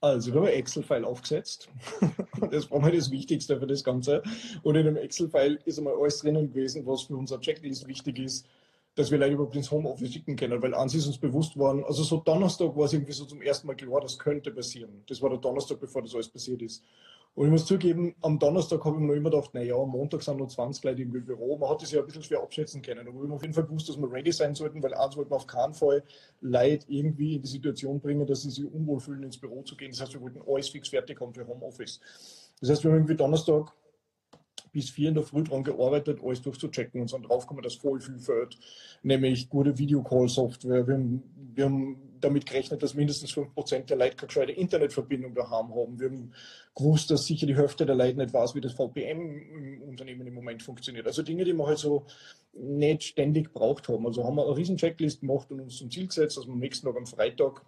Also, 0.00 0.32
wir 0.32 0.40
haben 0.40 0.48
ein 0.48 0.54
Excel-File 0.54 1.04
aufgesetzt. 1.04 1.68
Das 2.52 2.70
war 2.70 2.78
mal 2.78 2.92
das 2.92 3.10
Wichtigste 3.10 3.58
für 3.58 3.66
das 3.66 3.82
Ganze. 3.82 4.22
Und 4.62 4.76
in 4.76 4.86
dem 4.86 4.96
Excel-File 4.96 5.58
ist 5.64 5.78
einmal 5.78 5.94
alles 6.00 6.20
drinnen 6.20 6.48
gewesen, 6.52 6.86
was 6.86 7.02
für 7.02 7.16
unser 7.16 7.40
Checklist 7.40 7.88
wichtig 7.88 8.20
ist, 8.20 8.46
dass 8.94 9.10
wir 9.10 9.18
Leute 9.18 9.34
überhaupt 9.34 9.56
ins 9.56 9.70
Homeoffice 9.70 10.12
schicken 10.12 10.36
können, 10.36 10.62
weil 10.62 10.74
eins 10.74 10.94
ist 10.94 11.06
uns 11.06 11.18
bewusst 11.18 11.56
worden, 11.56 11.84
also 11.84 12.04
so 12.04 12.18
Donnerstag 12.18 12.76
war 12.76 12.84
es 12.84 12.92
irgendwie 12.92 13.12
so 13.12 13.24
zum 13.24 13.42
ersten 13.42 13.66
Mal 13.66 13.74
klar, 13.74 14.00
das 14.00 14.18
könnte 14.18 14.50
passieren. 14.50 15.02
Das 15.06 15.20
war 15.20 15.30
der 15.30 15.38
Donnerstag, 15.38 15.80
bevor 15.80 16.02
das 16.02 16.14
alles 16.14 16.28
passiert 16.28 16.62
ist. 16.62 16.84
Und 17.34 17.46
ich 17.46 17.52
muss 17.52 17.66
zugeben, 17.66 18.16
am 18.20 18.38
Donnerstag 18.38 18.84
habe 18.84 18.96
ich 18.96 19.02
mir 19.02 19.14
immer 19.14 19.30
gedacht, 19.30 19.54
naja, 19.54 19.76
am 19.76 19.90
Montag 19.90 20.22
sind 20.22 20.38
noch 20.38 20.48
20 20.48 20.82
Leute 20.82 21.02
im 21.02 21.12
Büro. 21.12 21.56
Man 21.56 21.70
hat 21.70 21.80
das 21.80 21.92
ja 21.92 22.00
ein 22.00 22.06
bisschen 22.06 22.24
schwer 22.24 22.42
abschätzen 22.42 22.82
können. 22.82 23.06
Aber 23.06 23.16
wir 23.16 23.22
haben 23.22 23.32
auf 23.32 23.42
jeden 23.42 23.54
Fall 23.54 23.64
gewusst, 23.64 23.88
dass 23.88 23.96
wir 23.96 24.10
ready 24.10 24.32
sein 24.32 24.56
sollten, 24.56 24.82
weil 24.82 24.92
eins 24.94 25.16
wollten 25.16 25.30
wir 25.30 25.36
auf 25.36 25.46
keinen 25.46 25.72
Fall 25.72 26.02
Leute 26.40 26.84
irgendwie 26.88 27.36
in 27.36 27.42
die 27.42 27.48
Situation 27.48 28.00
bringen, 28.00 28.26
dass 28.26 28.42
sie 28.42 28.50
sich 28.50 28.64
unwohl 28.64 28.98
fühlen, 28.98 29.22
ins 29.22 29.38
Büro 29.38 29.62
zu 29.62 29.76
gehen. 29.76 29.92
Das 29.92 30.00
heißt, 30.00 30.14
wir 30.14 30.20
wollten 30.20 30.42
alles 30.48 30.68
fix 30.68 30.88
fertig 30.88 31.20
haben 31.20 31.32
für 31.32 31.46
Homeoffice. 31.46 32.00
Das 32.60 32.70
heißt, 32.70 32.82
wir 32.82 32.90
haben 32.90 32.98
irgendwie 32.98 33.16
Donnerstag 33.16 33.72
bis 34.78 34.90
vier 34.90 35.08
in 35.08 35.14
der 35.14 35.24
Früh 35.24 35.42
dran 35.42 35.64
gearbeitet, 35.64 36.20
alles 36.22 36.40
durchzuchecken 36.40 37.00
und 37.00 37.10
sind 37.10 37.28
draufgekommen, 37.28 37.64
dass 37.64 37.74
voll 37.74 38.00
viel 38.00 38.20
fehlt, 38.20 38.56
nämlich 39.02 39.48
gute 39.48 39.76
Videocall-Software. 39.76 40.86
Wir 40.86 40.94
haben, 40.94 41.22
wir 41.54 41.64
haben 41.64 41.96
damit 42.20 42.46
gerechnet, 42.46 42.80
dass 42.80 42.94
mindestens 42.94 43.32
5% 43.32 43.86
der 43.86 43.96
Leute 43.96 44.14
keine 44.14 44.28
gescheite 44.28 44.52
Internetverbindung 44.52 45.34
daheim 45.34 45.74
haben. 45.74 45.98
Wir 45.98 46.10
haben 46.10 46.32
gewusst, 46.76 47.10
dass 47.10 47.26
sicher 47.26 47.46
die 47.46 47.56
Hälfte 47.56 47.86
der 47.86 47.96
Leute 47.96 48.18
nicht 48.18 48.32
weiß, 48.32 48.54
wie 48.54 48.60
das 48.60 48.72
VPN 48.72 49.20
im 49.50 49.82
Unternehmen 49.82 50.28
im 50.28 50.34
Moment 50.34 50.62
funktioniert. 50.62 51.08
Also 51.08 51.22
Dinge, 51.22 51.44
die 51.44 51.54
wir 51.54 51.66
halt 51.66 51.78
so 51.78 52.06
nicht 52.52 53.02
ständig 53.02 53.52
braucht 53.52 53.88
haben. 53.88 54.06
Also 54.06 54.24
haben 54.24 54.36
wir 54.36 54.46
eine 54.46 54.56
riesen 54.56 54.76
Checklist 54.76 55.20
gemacht 55.20 55.50
und 55.50 55.60
uns 55.60 55.76
zum 55.76 55.90
Ziel 55.90 56.06
gesetzt, 56.06 56.36
dass 56.36 56.46
wir 56.46 56.52
am 56.52 56.60
nächsten 56.60 56.86
Tag 56.86 56.96
am 56.96 57.06
Freitag 57.06 57.64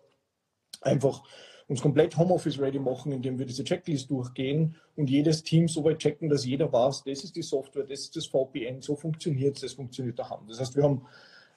einfach 0.80 1.24
uns 1.70 1.80
komplett 1.80 2.16
Homeoffice 2.16 2.58
ready 2.58 2.80
machen, 2.80 3.12
indem 3.12 3.38
wir 3.38 3.46
diese 3.46 3.62
Checklist 3.62 4.10
durchgehen 4.10 4.74
und 4.96 5.08
jedes 5.08 5.44
Team 5.44 5.68
so 5.68 5.84
weit 5.84 6.00
checken, 6.00 6.28
dass 6.28 6.44
jeder 6.44 6.70
weiß, 6.72 7.04
das 7.04 7.22
ist 7.22 7.36
die 7.36 7.42
Software, 7.42 7.84
das 7.84 8.00
ist 8.00 8.16
das 8.16 8.26
VPN, 8.26 8.82
so 8.82 8.96
funktioniert 8.96 9.54
es, 9.54 9.62
das 9.62 9.72
funktioniert 9.74 10.18
daheim. 10.18 10.40
Das 10.48 10.58
heißt, 10.58 10.74
wir 10.74 10.82
haben 10.82 11.06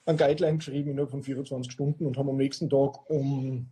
ein 0.06 0.16
Guideline 0.16 0.58
geschrieben 0.58 0.92
innerhalb 0.92 1.10
von 1.10 1.24
24 1.24 1.72
Stunden 1.72 2.06
und 2.06 2.16
haben 2.16 2.30
am 2.30 2.38
nächsten 2.38 2.70
Tag 2.70 3.10
um, 3.10 3.72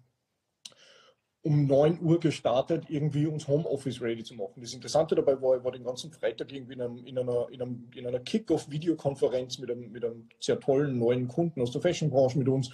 um 1.43 1.67
9 1.67 2.01
Uhr 2.01 2.19
gestartet, 2.19 2.85
irgendwie 2.87 3.27
uns 3.27 3.47
Homeoffice 3.47 4.01
ready 4.01 4.23
zu 4.23 4.33
machen. 4.33 4.61
Das 4.61 4.73
Interessante 4.73 5.13
dabei 5.13 5.39
war, 5.39 5.57
ich 5.57 5.63
war 5.63 5.71
den 5.71 5.83
ganzen 5.83 6.11
Freitag 6.11 6.51
irgendwie 6.51 6.73
in, 6.73 6.81
einem, 6.81 7.05
in 7.05 7.19
einer, 7.19 7.49
in 7.51 7.61
einem, 7.61 7.87
in 7.93 8.07
einer 8.07 8.19
Kick-Off-Videokonferenz 8.19 9.59
mit 9.59 9.69
einem, 9.69 9.91
mit 9.91 10.03
einem 10.03 10.27
sehr 10.39 10.59
tollen 10.59 10.97
neuen 10.97 11.27
Kunden 11.27 11.61
aus 11.61 11.71
der 11.71 11.81
Fashion-Branche 11.81 12.39
mit 12.39 12.47
uns 12.47 12.71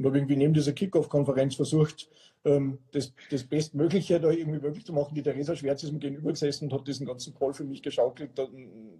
und 0.00 0.06
habe 0.06 0.16
irgendwie 0.16 0.36
neben 0.36 0.54
dieser 0.54 0.72
Kick-Off-Konferenz 0.72 1.56
versucht, 1.56 2.08
ähm, 2.46 2.78
das, 2.92 3.12
das 3.30 3.44
Bestmögliche 3.44 4.18
da 4.18 4.30
irgendwie 4.30 4.58
möglich 4.58 4.86
zu 4.86 4.94
machen. 4.94 5.14
Die 5.14 5.22
Theresa 5.22 5.54
Schwerz 5.54 5.82
ist 5.82 5.92
mir 5.92 5.98
gegenüber 5.98 6.30
gesessen 6.30 6.64
und 6.64 6.72
hat 6.72 6.88
diesen 6.88 7.06
ganzen 7.06 7.34
Call 7.34 7.52
für 7.52 7.64
mich 7.64 7.82
geschaukelt. 7.82 8.30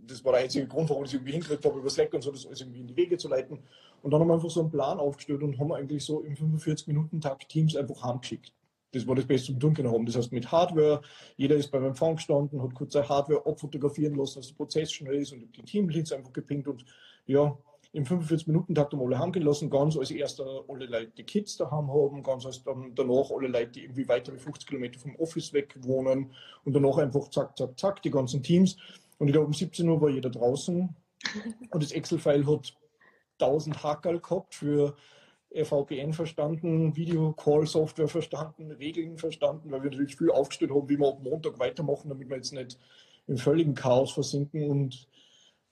Das 0.06 0.22
war 0.22 0.32
der 0.32 0.42
einzige 0.42 0.66
Grund, 0.66 0.90
warum 0.90 1.04
ich 1.04 1.08
es 1.08 1.14
irgendwie 1.14 1.32
hingekriegt 1.32 1.64
habe, 1.64 1.78
über 1.78 1.88
Slack 1.88 2.12
und 2.12 2.20
so 2.20 2.30
das 2.30 2.44
alles 2.44 2.60
irgendwie 2.60 2.80
in 2.80 2.86
die 2.86 2.96
Wege 2.96 3.16
zu 3.16 3.28
leiten. 3.28 3.60
Und 4.02 4.10
dann 4.10 4.20
haben 4.20 4.28
wir 4.28 4.34
einfach 4.34 4.50
so 4.50 4.60
einen 4.60 4.70
Plan 4.70 4.98
aufgestellt 4.98 5.42
und 5.42 5.58
haben 5.58 5.72
eigentlich 5.72 6.04
so 6.04 6.20
im 6.20 6.34
45-Minuten-Takt 6.34 7.48
Teams 7.48 7.76
einfach 7.76 8.02
heimgeschickt. 8.02 8.52
Das 8.92 9.06
war 9.06 9.14
das 9.14 9.24
Beste 9.24 9.58
zum 9.58 9.74
Tun 9.74 9.90
haben. 9.90 10.04
Das 10.04 10.16
heißt, 10.16 10.32
mit 10.32 10.52
Hardware, 10.52 11.00
jeder 11.38 11.56
ist 11.56 11.70
beim 11.70 11.84
Empfang 11.86 12.16
gestanden, 12.16 12.60
hat 12.60 12.74
kurz 12.74 12.92
seine 12.92 13.08
Hardware 13.08 13.46
abfotografieren 13.46 14.16
lassen, 14.16 14.40
dass 14.40 14.48
der 14.48 14.56
Prozess 14.56 14.92
schnell 14.92 15.14
ist 15.14 15.32
und 15.32 15.56
die 15.56 15.62
Teamleads 15.62 16.12
einfach 16.12 16.34
gepinkt 16.34 16.68
und 16.68 16.84
ja, 17.24 17.56
im 17.92 18.04
45-Minuten-Takt 18.04 18.94
um 18.94 19.02
alle 19.02 19.18
heimgehen 19.18 19.44
lassen, 19.44 19.68
ganz 19.68 19.96
als 19.96 20.10
erster 20.10 20.64
alle 20.68 20.86
Leute, 20.86 21.10
die 21.16 21.24
Kids 21.24 21.56
daheim 21.56 21.90
haben, 21.90 22.22
ganz 22.22 22.46
als 22.46 22.62
dann 22.62 22.94
danach 22.94 23.30
alle 23.30 23.48
Leute, 23.48 23.72
die 23.72 23.82
irgendwie 23.82 24.08
weitere 24.08 24.38
50 24.38 24.68
Kilometer 24.68 24.98
vom 25.00 25.16
Office 25.16 25.52
weg 25.52 25.74
wohnen 25.80 26.30
und 26.64 26.72
danach 26.72 26.98
einfach 26.98 27.28
zack, 27.28 27.56
zack, 27.56 27.78
zack, 27.78 28.02
die 28.02 28.10
ganzen 28.10 28.42
Teams. 28.42 28.76
Und 29.18 29.28
ich 29.28 29.32
glaube, 29.32 29.48
um 29.48 29.52
17 29.52 29.88
Uhr 29.88 30.00
war 30.00 30.08
jeder 30.08 30.30
draußen 30.30 30.94
und 31.70 31.82
das 31.82 31.92
Excel-File 31.92 32.46
hat 32.46 32.72
1000 33.40 33.82
Hackerl 33.82 34.20
gehabt 34.20 34.54
für 34.54 34.94
VPN 35.52 36.12
verstanden, 36.12 36.94
Video-Call-Software 36.94 38.06
verstanden, 38.06 38.70
Regeln 38.70 39.18
verstanden, 39.18 39.72
weil 39.72 39.82
wir 39.82 39.90
natürlich 39.90 40.16
viel 40.16 40.30
aufgestellt 40.30 40.70
haben, 40.70 40.88
wie 40.88 40.98
wir 40.98 41.08
ab 41.08 41.18
Montag 41.22 41.58
weitermachen, 41.58 42.08
damit 42.08 42.28
wir 42.28 42.36
jetzt 42.36 42.52
nicht 42.52 42.78
im 43.26 43.36
völligen 43.36 43.74
Chaos 43.74 44.12
versinken 44.12 44.70
und 44.70 45.08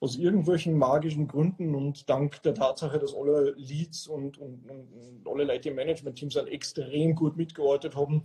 aus 0.01 0.17
irgendwelchen 0.17 0.79
magischen 0.79 1.27
Gründen 1.27 1.75
und 1.75 2.09
dank 2.09 2.41
der 2.43 2.55
Tatsache, 2.55 2.99
dass 2.99 3.15
alle 3.15 3.53
Leads 3.57 4.07
und, 4.07 4.39
und, 4.39 4.65
und 4.71 5.27
alle 5.27 5.45
Leute 5.45 5.71
im 5.71 5.75
Management-Team 5.75 6.31
sind 6.31 6.49
extrem 6.49 7.15
gut 7.15 7.37
mitgearbeitet 7.37 7.97
haben, 7.97 8.25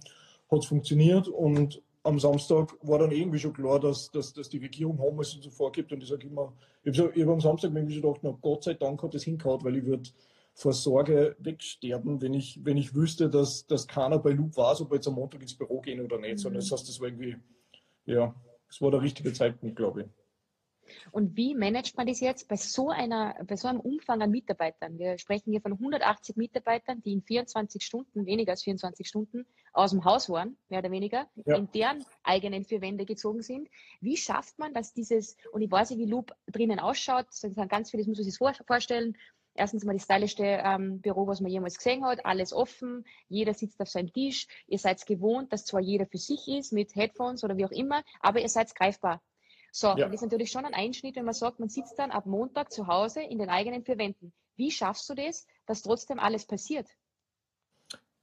hat 0.52 0.60
es 0.60 0.66
funktioniert 0.68 1.28
und 1.28 1.82
am 2.04 2.20
Samstag 2.20 2.76
war 2.82 3.00
dann 3.00 3.12
irgendwie 3.12 3.40
schon 3.40 3.54
klar, 3.54 3.80
dass, 3.80 4.12
dass, 4.12 4.34
dass 4.34 4.50
die 4.50 4.58
Regierung 4.58 5.00
Homeoffice 5.00 5.40
so 5.42 5.50
vorgibt 5.50 5.92
und 5.92 6.04
ich 6.04 6.10
sage 6.10 6.28
immer, 6.28 6.54
ich 6.84 7.00
habe 7.00 7.14
hab 7.20 7.30
am 7.30 7.42
Samstag 7.42 7.72
irgendwie 7.74 7.94
schon 7.94 8.04
gedacht, 8.04 8.20
na 8.24 8.38
Gott 8.42 8.64
sei 8.66 8.74
Dank 8.74 9.02
hat 9.02 9.14
das 9.14 9.24
hingehauen, 9.24 9.64
weil 9.64 9.78
ich 9.78 9.86
würde 9.86 10.10
vor 10.54 10.74
Sorge 10.74 11.36
wegsterben, 11.40 12.22
wenn 12.22 12.34
ich, 12.34 12.60
wenn 12.64 12.78
ich 12.78 12.94
wüsste, 12.94 13.30
dass, 13.30 13.66
dass 13.66 13.88
keiner 13.88 14.20
bei 14.20 14.32
Loop 14.32 14.56
war, 14.58 14.80
ob 14.80 14.92
wir 14.92 14.96
jetzt 14.96 15.08
am 15.08 15.16
Montag 15.16 15.42
ins 15.42 15.58
Büro 15.58 15.82
gehen 15.82 16.02
oder 16.02 16.20
nicht, 16.20 16.34
mhm. 16.34 16.38
sondern 16.38 16.62
das 16.62 16.72
heißt, 16.72 16.88
das 16.88 17.00
war 17.00 17.08
irgendwie, 17.08 17.38
ja, 18.06 18.36
das 18.68 18.82
war 18.82 18.92
der 18.92 19.02
richtige 19.02 19.34
Zeitpunkt, 19.34 19.76
glaube 19.76 20.02
ich. 20.02 20.08
Und 21.12 21.36
wie 21.38 21.56
managt 21.56 21.98
man 21.98 22.08
das 22.08 22.20
jetzt 22.20 22.48
bei 22.48 22.56
so, 22.56 22.90
einer, 22.90 23.36
bei 23.48 23.56
so 23.56 23.68
einem 23.68 23.80
Umfang 23.80 24.22
an 24.22 24.32
Mitarbeitern? 24.32 24.98
Wir 24.98 25.18
sprechen 25.18 25.52
hier 25.52 25.62
von 25.62 25.74
180 25.74 26.36
Mitarbeitern, 26.36 27.02
die 27.02 27.14
in 27.14 27.22
24 27.22 27.84
Stunden, 27.84 28.26
weniger 28.26 28.52
als 28.52 28.64
24 28.64 29.08
Stunden, 29.08 29.46
aus 29.74 29.92
dem 29.92 30.06
Haus 30.06 30.30
waren, 30.30 30.58
mehr 30.70 30.80
oder 30.80 30.92
weniger, 30.92 31.28
ja. 31.46 31.58
in 31.58 31.70
deren 31.72 32.06
eigenen 32.24 32.64
vier 32.64 32.82
Wände 32.82 33.06
gezogen 33.06 33.42
sind. 33.42 33.70
Wie 34.02 34.18
schafft 34.18 34.60
man, 34.60 34.74
dass 34.74 34.94
dieses, 34.94 35.38
und 35.52 35.62
ich 35.62 35.72
weiß 35.72 35.90
nicht, 35.90 36.00
wie 36.00 36.10
Loop 36.10 36.36
drinnen 36.48 36.80
ausschaut, 36.80 37.26
das 37.28 37.40
sind 37.40 37.70
ganz 37.70 37.92
viele, 37.92 38.02
das 38.02 38.08
muss 38.08 38.20
man 38.20 38.26
sich 38.26 38.38
vorstellen, 38.38 39.16
erstens 39.56 39.84
mal 39.84 39.94
das 39.94 40.04
stylischste 40.04 40.44
ähm, 40.44 41.00
Büro, 41.02 41.28
was 41.28 41.42
man 41.42 41.52
jemals 41.52 41.78
gesehen 41.78 42.06
hat, 42.06 42.26
alles 42.26 42.54
offen, 42.54 43.06
jeder 43.30 43.54
sitzt 43.54 43.80
auf 43.82 43.90
seinem 43.90 44.12
Tisch, 44.12 44.48
ihr 44.68 44.80
seid 44.80 45.06
gewohnt, 45.06 45.54
dass 45.54 45.66
zwar 45.66 45.82
jeder 45.82 46.06
für 46.06 46.18
sich 46.18 46.48
ist, 46.48 46.74
mit 46.74 46.96
Headphones 46.96 47.44
oder 47.44 47.58
wie 47.58 47.66
auch 47.66 47.72
immer, 47.72 48.04
aber 48.20 48.42
ihr 48.42 48.50
seid 48.50 48.74
greifbar. 48.76 49.22
So, 49.76 49.88
ja. 49.88 50.06
das 50.08 50.14
ist 50.14 50.22
natürlich 50.22 50.52
schon 50.52 50.66
ein 50.66 50.76
Einschnitt, 50.76 51.16
wenn 51.16 51.26
man 51.26 51.34
sagt, 51.34 51.60
man 51.60 51.68
sitzt 51.68 51.98
dann 51.98 52.12
ab 52.12 52.28
Montag 52.28 52.72
zu 52.72 52.86
Hause 52.86 53.24
in 53.24 53.40
den 53.40 53.50
eigenen 53.50 53.84
vier 53.84 53.98
Wänden. 53.98 54.32
Wie 54.56 54.70
schaffst 54.70 55.10
du 55.10 55.16
das, 55.16 55.48
dass 55.66 55.82
trotzdem 55.82 56.20
alles 56.20 56.46
passiert? 56.46 56.88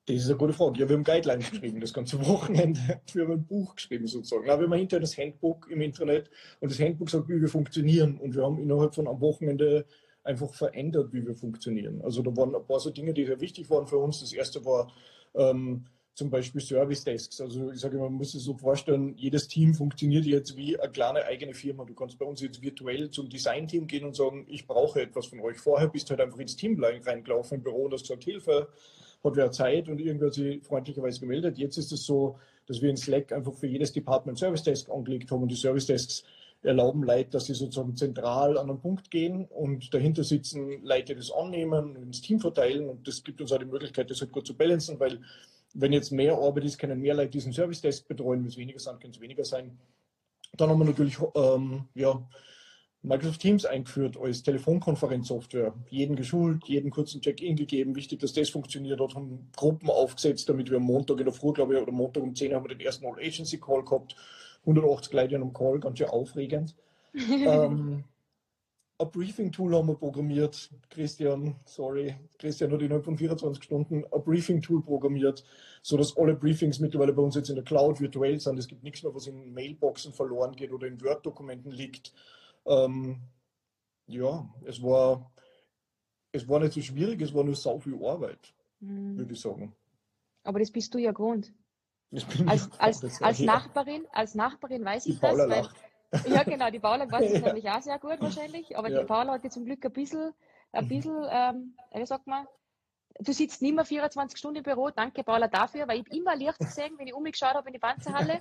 Das 0.07 0.17
ist 0.17 0.27
eine 0.27 0.37
gute 0.37 0.53
Frage. 0.53 0.79
Ja, 0.79 0.89
wir 0.89 0.95
haben 0.95 1.03
Guidelines 1.03 1.51
geschrieben, 1.51 1.81
das 1.81 1.93
ganze 1.93 2.25
Wochenende. 2.25 2.81
Wir 3.13 3.25
haben 3.25 3.33
ein 3.33 3.47
Buch 3.47 3.75
geschrieben 3.75 4.07
sozusagen. 4.07 4.45
Na, 4.47 4.59
wir 4.59 4.67
haben 4.67 4.75
hinterher 4.75 5.01
das 5.01 5.19
Handbook 5.19 5.69
im 5.69 5.81
Internet 5.81 6.31
und 6.61 6.71
das 6.71 6.79
Handbook 6.79 7.11
sagt, 7.11 7.29
wie 7.29 7.41
wir 7.41 7.49
funktionieren. 7.49 8.19
Und 8.19 8.35
wir 8.35 8.45
haben 8.45 8.59
innerhalb 8.59 8.95
von 8.95 9.09
einem 9.09 9.21
Wochenende 9.21 9.87
einfach 10.23 10.53
verändert, 10.55 11.13
wie 11.13 11.27
wir 11.27 11.35
funktionieren. 11.35 12.01
Also 12.03 12.23
da 12.23 12.35
waren 12.37 12.55
ein 12.55 12.65
paar 12.65 12.79
so 12.79 12.91
Dinge, 12.91 13.13
die 13.13 13.27
sehr 13.27 13.41
wichtig 13.41 13.69
waren 13.71 13.89
für 13.89 13.99
uns. 13.99 14.21
Das 14.21 14.33
erste 14.33 14.65
war, 14.65 14.93
ähm, 15.35 15.87
zum 16.21 16.29
Beispiel 16.29 16.61
Service 16.61 17.03
Desks. 17.03 17.41
Also 17.41 17.71
ich 17.71 17.81
sage, 17.81 17.97
man 17.97 18.13
muss 18.13 18.33
sich 18.33 18.43
so 18.43 18.55
vorstellen, 18.55 19.15
jedes 19.17 19.49
Team 19.49 19.73
funktioniert 19.73 20.27
jetzt 20.27 20.55
wie 20.55 20.79
eine 20.79 20.93
kleine 20.93 21.25
eigene 21.25 21.55
Firma. 21.55 21.87
Du 21.87 21.95
kannst 21.95 22.19
bei 22.19 22.27
uns 22.27 22.43
jetzt 22.43 22.61
virtuell 22.61 23.11
zum 23.11 23.31
Design-Team 23.31 23.87
gehen 23.87 24.05
und 24.05 24.15
sagen, 24.15 24.45
ich 24.47 24.67
brauche 24.67 25.01
etwas 25.01 25.29
von 25.29 25.41
euch. 25.41 25.57
Vorher 25.57 25.89
bist 25.89 26.09
du 26.09 26.11
halt 26.11 26.21
einfach 26.21 26.39
ins 26.39 26.57
Team 26.57 26.79
reingelaufen 26.85 27.57
im 27.57 27.63
Büro 27.63 27.85
und 27.85 27.95
hast 27.95 28.03
gesagt, 28.03 28.25
Hilfe, 28.25 28.69
hat 29.25 29.37
wer 29.37 29.51
Zeit 29.51 29.89
und 29.89 29.99
irgendwer 29.99 30.27
hat 30.27 30.35
sich 30.35 30.63
freundlicherweise 30.63 31.21
gemeldet. 31.21 31.57
Jetzt 31.57 31.79
ist 31.79 31.91
es 31.91 32.05
so, 32.05 32.37
dass 32.67 32.83
wir 32.83 32.91
in 32.91 32.99
Slack 32.99 33.33
einfach 33.33 33.55
für 33.55 33.67
jedes 33.67 33.91
Department 33.91 34.39
Service 34.39 34.63
Desk 34.63 34.91
angelegt 34.91 35.31
haben 35.31 35.41
und 35.41 35.49
die 35.49 35.57
Service 35.57 35.87
Desks 35.87 36.23
erlauben 36.63 37.03
Leute, 37.03 37.31
dass 37.31 37.47
sie 37.47 37.55
sozusagen 37.55 37.97
zentral 37.97 38.59
an 38.59 38.69
einen 38.69 38.79
Punkt 38.79 39.11
gehen 39.11 39.47
und 39.47 39.95
dahinter 39.95 40.23
sitzen 40.23 40.85
Leute, 40.85 41.17
das 41.17 41.33
annehmen 41.33 41.97
und 41.97 42.03
ins 42.03 42.21
Team 42.21 42.41
verteilen 42.41 42.91
und 42.91 43.09
das 43.09 43.25
gibt 43.25 43.41
uns 43.41 43.53
auch 43.53 43.59
die 43.59 43.65
Möglichkeit, 43.65 44.11
das 44.11 44.21
halt 44.21 44.33
gut 44.33 44.47
zu 44.47 44.55
balancen, 44.55 45.01
weil 45.01 45.21
wenn 45.75 45.93
jetzt 45.93 46.11
mehr 46.11 46.35
Arbeit 46.35 46.65
ist, 46.65 46.79
können 46.79 47.01
mehr 47.01 47.15
Leute 47.15 47.31
diesen 47.31 47.53
Service 47.53 47.81
Desk 47.81 48.07
betreuen. 48.07 48.41
Wenn 48.41 48.49
es 48.49 48.57
weniger 48.57 48.79
sind, 48.79 49.01
können 49.01 49.15
es 49.15 49.21
weniger 49.21 49.45
sein. 49.45 49.79
Dann 50.57 50.71
haben 50.71 50.79
wir 50.81 50.87
natürlich 50.87 51.19
ähm, 51.35 51.85
ja, 51.95 52.27
Microsoft 53.03 53.41
Teams 53.41 53.65
eingeführt 53.65 54.17
als 54.21 54.43
Telefonkonferenzsoftware. 54.43 55.75
Jeden 55.89 56.17
geschult, 56.17 56.65
jeden 56.67 56.91
kurzen 56.91 57.21
Check-in 57.21 57.57
gegeben. 57.57 57.95
Wichtig, 57.95 58.21
dass 58.21 58.33
das 58.33 58.51
funktioniert 58.51 59.01
hat. 59.01 59.15
Haben 59.15 59.49
Gruppen 59.57 59.89
aufgesetzt, 59.89 60.49
damit 60.49 60.71
wir 60.71 60.77
am 60.77 60.83
Montag 60.83 61.19
in 61.19 61.25
der 61.25 61.33
Früh, 61.33 61.53
glaube 61.53 61.75
ich, 61.75 61.81
oder 61.81 61.93
Montag 61.93 62.23
um 62.23 62.35
10 62.35 62.55
haben 62.55 62.65
wir 62.65 62.77
den 62.77 62.85
ersten 62.85 63.07
All-Agency-Call 63.07 63.85
gehabt. 63.85 64.17
180 64.63 65.13
Leute 65.15 65.35
in 65.37 65.43
einem 65.43 65.53
Call, 65.53 65.81
ganz 65.81 65.99
schön 65.99 66.09
aufregend. 66.09 66.75
ähm, 67.15 68.05
ein 69.01 69.11
Briefing-Tool 69.11 69.75
haben 69.75 69.89
wir 69.89 69.95
programmiert. 69.95 70.71
Christian, 70.91 71.57
sorry, 71.65 72.17
Christian 72.39 72.71
hat 72.71 72.83
innerhalb 72.83 73.05
von 73.05 73.17
24 73.17 73.63
Stunden 73.63 74.05
ein 74.05 74.25
Briefing-Tool 74.25 74.83
programmiert, 74.83 75.45
sodass 75.83 76.17
alle 76.17 76.35
Briefings 76.35 76.81
mittlerweile 76.81 77.13
bei 77.13 77.23
uns 77.23 77.35
jetzt 77.35 77.49
in 77.49 77.55
der 77.55 77.65
Cloud 77.65 78.01
virtuell 78.01 78.39
sind. 78.39 78.59
Es 78.59 78.69
gibt 78.69 78.83
nichts 78.83 79.03
mehr, 79.03 79.15
was 79.15 79.27
in 79.27 79.55
Mailboxen 79.55 80.13
verloren 80.13 80.55
geht 80.55 80.73
oder 80.73 80.87
in 80.87 81.01
Word-Dokumenten 81.01 81.71
liegt. 81.71 82.13
Ähm, 82.67 83.21
ja, 84.07 84.49
es 84.65 84.83
war, 84.83 85.33
es 86.33 86.47
war 86.47 86.61
nicht 86.61 86.75
so 86.75 86.83
schwierig, 86.83 87.23
es 87.23 87.33
war 87.33 87.45
nur 87.45 87.57
sau 87.57 87.79
viel 87.79 87.95
Arbeit, 88.05 88.53
mhm. 88.81 89.17
würde 89.17 89.33
ich 89.33 89.41
sagen. 89.41 89.75
Aber 90.45 90.59
das 90.59 90.71
bist 90.71 90.93
du 90.93 90.99
ja 90.99 91.13
gewohnt. 91.13 91.53
Als, 92.47 92.71
als, 92.79 93.23
als, 93.23 93.39
Nachbarin, 93.41 94.05
als 94.13 94.35
Nachbarin 94.35 94.85
weiß 94.85 95.07
ich 95.07 95.21
das, 95.21 95.39
weil, 95.39 95.69
ja, 96.27 96.43
genau, 96.43 96.71
die 96.71 96.81
Paula 96.81 97.11
weiß 97.11 97.33
es 97.33 97.41
ja. 97.41 97.47
nämlich 97.47 97.69
auch 97.69 97.83
sehr 97.83 97.99
gut 97.99 98.21
wahrscheinlich, 98.21 98.77
aber 98.77 98.91
die 98.91 99.05
Paula 99.05 99.35
hat 99.35 99.53
zum 99.53 99.65
Glück 99.65 99.85
ein 99.85 99.93
bisschen, 99.93 100.33
ein 100.73 100.85
mhm. 100.85 100.89
bisschen, 100.89 101.27
ähm, 101.31 101.77
wie 101.95 102.07
sagt 102.07 102.27
man, 102.27 102.47
du 103.19 103.33
sitzt 103.33 103.63
nicht 103.63 103.75
mehr 103.75 103.85
24 103.85 104.39
Stunden 104.39 104.59
im 104.59 104.63
Büro, 104.63 104.91
danke 104.91 105.23
Paula 105.23 105.49
dafür, 105.49 105.87
weil 105.89 106.01
ich 106.01 106.13
immer 106.13 106.35
Licht 106.37 106.59
gesehen, 106.59 106.95
wenn 106.99 107.07
ich 107.07 107.15
umgeschaut 107.15 107.55
habe 107.55 107.69
in 107.69 107.75
die 107.75 107.79
Panzerhalle 107.79 108.41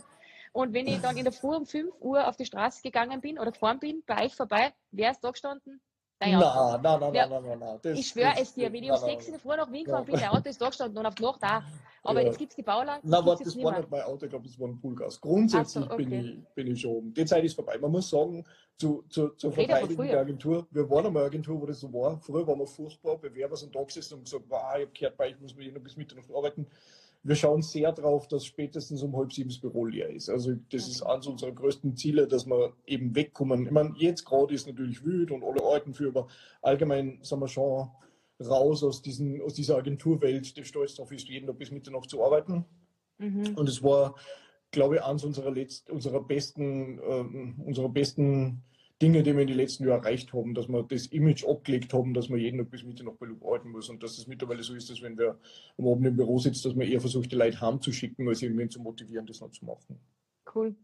und 0.52 0.74
wenn 0.74 0.88
ich 0.88 1.00
dann 1.02 1.18
in 1.18 1.24
der 1.24 1.34
Früh 1.34 1.56
um 1.56 1.66
5 1.66 1.94
Uhr 2.00 2.28
auf 2.28 2.38
die 2.38 2.46
Straße 2.46 2.82
gegangen 2.82 3.22
bin 3.22 3.38
oder 3.38 3.52
gefahren 3.52 3.80
bin, 3.80 4.04
bei 4.06 4.26
euch 4.26 4.36
vorbei, 4.36 4.74
wer 4.92 5.12
ist 5.12 5.22
da 5.22 5.32
gestanden? 5.32 5.82
Nein, 6.22 6.32
nein, 6.38 7.00
nein, 7.00 7.14
Ja. 7.14 7.28
nein, 7.28 7.44
nein, 7.44 7.60
nein. 7.60 7.96
Ich 7.96 8.08
schwöre 8.08 8.34
es 8.38 8.54
dir, 8.54 8.72
wenn 8.74 8.84
ich 8.84 8.92
um 8.92 9.00
nein, 9.00 9.10
6 9.12 9.28
in 9.28 9.32
der 9.34 9.40
Früh 9.40 9.56
nach 9.56 9.72
Wien 9.72 9.86
gefahren 9.86 10.06
bin, 10.06 10.18
der 10.18 10.34
Auto 10.34 10.50
ist 10.50 10.62
da 10.62 10.68
gestanden 10.68 10.98
und 10.98 11.06
auf 11.06 11.16
die 11.16 11.24
Nacht 11.24 11.42
da. 11.42 11.64
Aber 12.04 12.22
Ja. 12.22 12.28
jetzt 12.28 12.38
gibt 12.38 12.52
es 12.52 12.56
die 12.56 12.64
Bauland, 12.64 13.04
Nein, 13.04 13.26
warte, 13.26 13.44
das 13.44 13.62
war 13.62 13.78
nicht 13.78 13.90
mein 13.90 14.02
Auto, 14.04 14.26
ich 14.26 14.30
glaube, 14.30 14.48
das 14.48 14.60
war 14.60 14.68
ein 14.68 14.80
Poolgas. 14.80 15.20
Grundsätzlich 15.20 15.88
bin, 15.90 16.12
ich, 16.12 16.48
bin 16.56 16.68
ich 16.68 16.82
schon. 16.82 17.14
Die 17.14 17.26
Zeit 17.26 17.44
ist 17.44 17.56
vorbei. 17.56 17.78
Man 17.78 17.92
muss 17.92 18.10
sagen, 18.10 18.46
zu, 18.78 19.04
zu, 19.10 19.30
zur 19.30 19.52
Verteidigung 19.52 20.08
der 20.08 20.20
Agentur, 20.20 20.68
wir 20.72 20.90
waren 20.90 21.06
einmal 21.06 21.24
eine 21.24 21.28
Agentur, 21.28 21.62
wo 21.62 21.66
das 21.66 21.80
so 21.80 21.92
war. 21.94 22.20
Früher 22.22 22.46
waren 22.48 22.60
wir 22.60 22.68
furchtbar, 22.68 23.18
Bewerber 23.18 23.56
sind 23.56 23.76
da 23.76 23.84
gesessen 23.84 24.16
und 24.16 24.24
gesagt, 24.26 24.46
wow, 24.50 24.62
ich 24.78 24.82
habe 24.82 24.92
gehört, 24.94 25.18
bei, 25.18 25.30
ich 25.30 25.40
muss 25.40 25.56
mir 25.56 25.72
noch 25.72 25.82
bis 25.82 25.96
Mitternacht 25.98 26.30
arbeiten. 26.34 26.68
Wir 27.24 27.36
schauen 27.36 27.62
sehr 27.62 27.92
darauf, 27.92 28.28
dass 28.28 28.46
spätestens 28.46 29.04
um 29.04 29.16
halb 29.16 29.34
sieben 29.34 29.50
das 29.50 29.60
Büro 29.60 29.86
leer 29.86 30.10
ist. 30.10 30.30
Also 30.30 30.54
das 30.72 30.88
ist 30.88 31.02
eines 31.02 31.28
unserer 31.28 31.52
größten 31.52 31.96
Ziele, 31.98 32.28
dass 32.28 32.46
wir 32.46 32.74
eben 32.86 33.14
wegkommen. 33.14 33.66
Ich 33.66 33.72
meine, 33.72 33.94
jetzt 33.98 34.24
gerade 34.26 34.54
ist 34.54 34.68
natürlich 34.68 35.04
wütend 35.04 35.32
und 35.32 35.44
alle 35.44 35.62
Alten 35.64 35.94
für, 35.94 36.08
aber 36.10 36.28
allgemein 36.62 37.20
sind 37.22 37.40
wir 37.40 37.48
schon 37.50 37.90
raus 38.40 38.84
aus, 38.84 39.02
diesen, 39.02 39.42
aus 39.42 39.54
dieser 39.54 39.78
Agenturwelt, 39.78 40.56
die 40.56 40.64
stolz 40.64 40.96
darauf 40.96 41.12
ist, 41.12 41.28
jeden 41.28 41.48
noch 41.48 41.56
bis 41.56 41.72
Mitternacht 41.72 42.10
zu 42.10 42.24
arbeiten. 42.24 42.66
Mhm. 43.18 43.56
Und 43.56 43.68
es 43.68 43.84
war, 43.84 44.16
glaube 44.72 44.96
ich, 44.96 45.04
eines 45.04 45.26
unserer, 45.26 45.52
letzt, 45.52 45.90
unserer, 45.90 46.22
besten, 46.22 47.00
ähm, 47.04 47.62
unserer 47.66 47.90
besten 47.90 48.64
Dinge, 49.02 49.24
die 49.24 49.34
wir 49.34 49.42
in 49.42 49.48
den 49.48 49.58
letzten 49.58 49.88
Jahren 49.88 50.04
erreicht 50.04 50.34
haben, 50.34 50.54
dass 50.54 50.68
wir 50.68 50.84
das 50.84 51.08
Image 51.08 51.46
abgelegt 51.46 51.94
haben, 51.94 52.14
dass 52.14 52.28
man 52.28 52.40
jeden 52.40 52.58
noch 52.58 52.66
bis 52.66 52.84
Mitte 52.84 53.04
noch 53.06 53.16
arbeiten 53.22 53.70
muss. 53.70 53.90
Und 53.90 54.04
dass 54.04 54.18
es 54.18 54.28
mittlerweile 54.28 54.62
so 54.62 54.74
ist, 54.76 54.90
dass 54.90 55.02
wenn 55.02 55.18
wir 55.18 55.40
am 55.78 55.88
Abend 55.88 56.08
im 56.08 56.16
Büro 56.18 56.38
sitzt, 56.40 56.66
dass 56.66 56.76
man 56.76 56.88
eher 56.88 57.00
versucht, 57.00 57.32
die 57.32 57.38
Leute 57.38 57.62
heimzuschicken, 57.62 58.28
als 58.28 58.42
irgendwie 58.42 58.68
zu 58.68 58.82
motivieren, 58.82 59.26
das 59.26 59.40
noch 59.40 59.52
zu 59.52 59.66
machen. 59.66 60.00
Cool. 60.54 60.76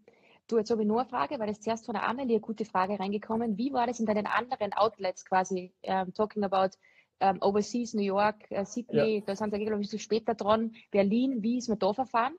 Du, 0.48 0.58
jetzt 0.58 0.70
habe 0.70 0.84
ich 0.84 0.88
nur 0.88 1.00
eine 1.00 1.10
Frage, 1.10 1.40
weil 1.40 1.48
das 1.48 1.60
zuerst 1.60 1.86
von 1.86 1.96
der 1.96 2.08
Amelie 2.08 2.36
eine 2.36 2.42
gute 2.42 2.66
Frage 2.66 3.00
reingekommen. 3.00 3.58
Wie 3.58 3.74
war 3.74 3.88
das 3.88 4.00
in 4.00 4.06
deinen 4.06 4.28
anderen 4.28 4.74
Outlets 4.74 5.26
quasi? 5.26 5.74
Ähm, 5.82 6.14
talking 6.14 6.44
about 6.44 6.78
ähm, 7.20 7.40
Overseas, 7.42 7.94
New 7.96 8.04
York, 8.04 8.50
äh, 8.50 8.64
Sydney, 8.64 9.24
da 9.26 9.36
sind 9.36 9.52
wir, 9.52 9.60
glaube 9.60 9.82
ich, 9.82 9.90
so 9.90 9.98
später 9.98 10.36
dran. 10.36 10.74
Berlin, 10.92 11.42
wie 11.42 11.58
ist 11.58 11.68
man 11.68 11.80
da 11.80 11.94
verfahren? 11.94 12.36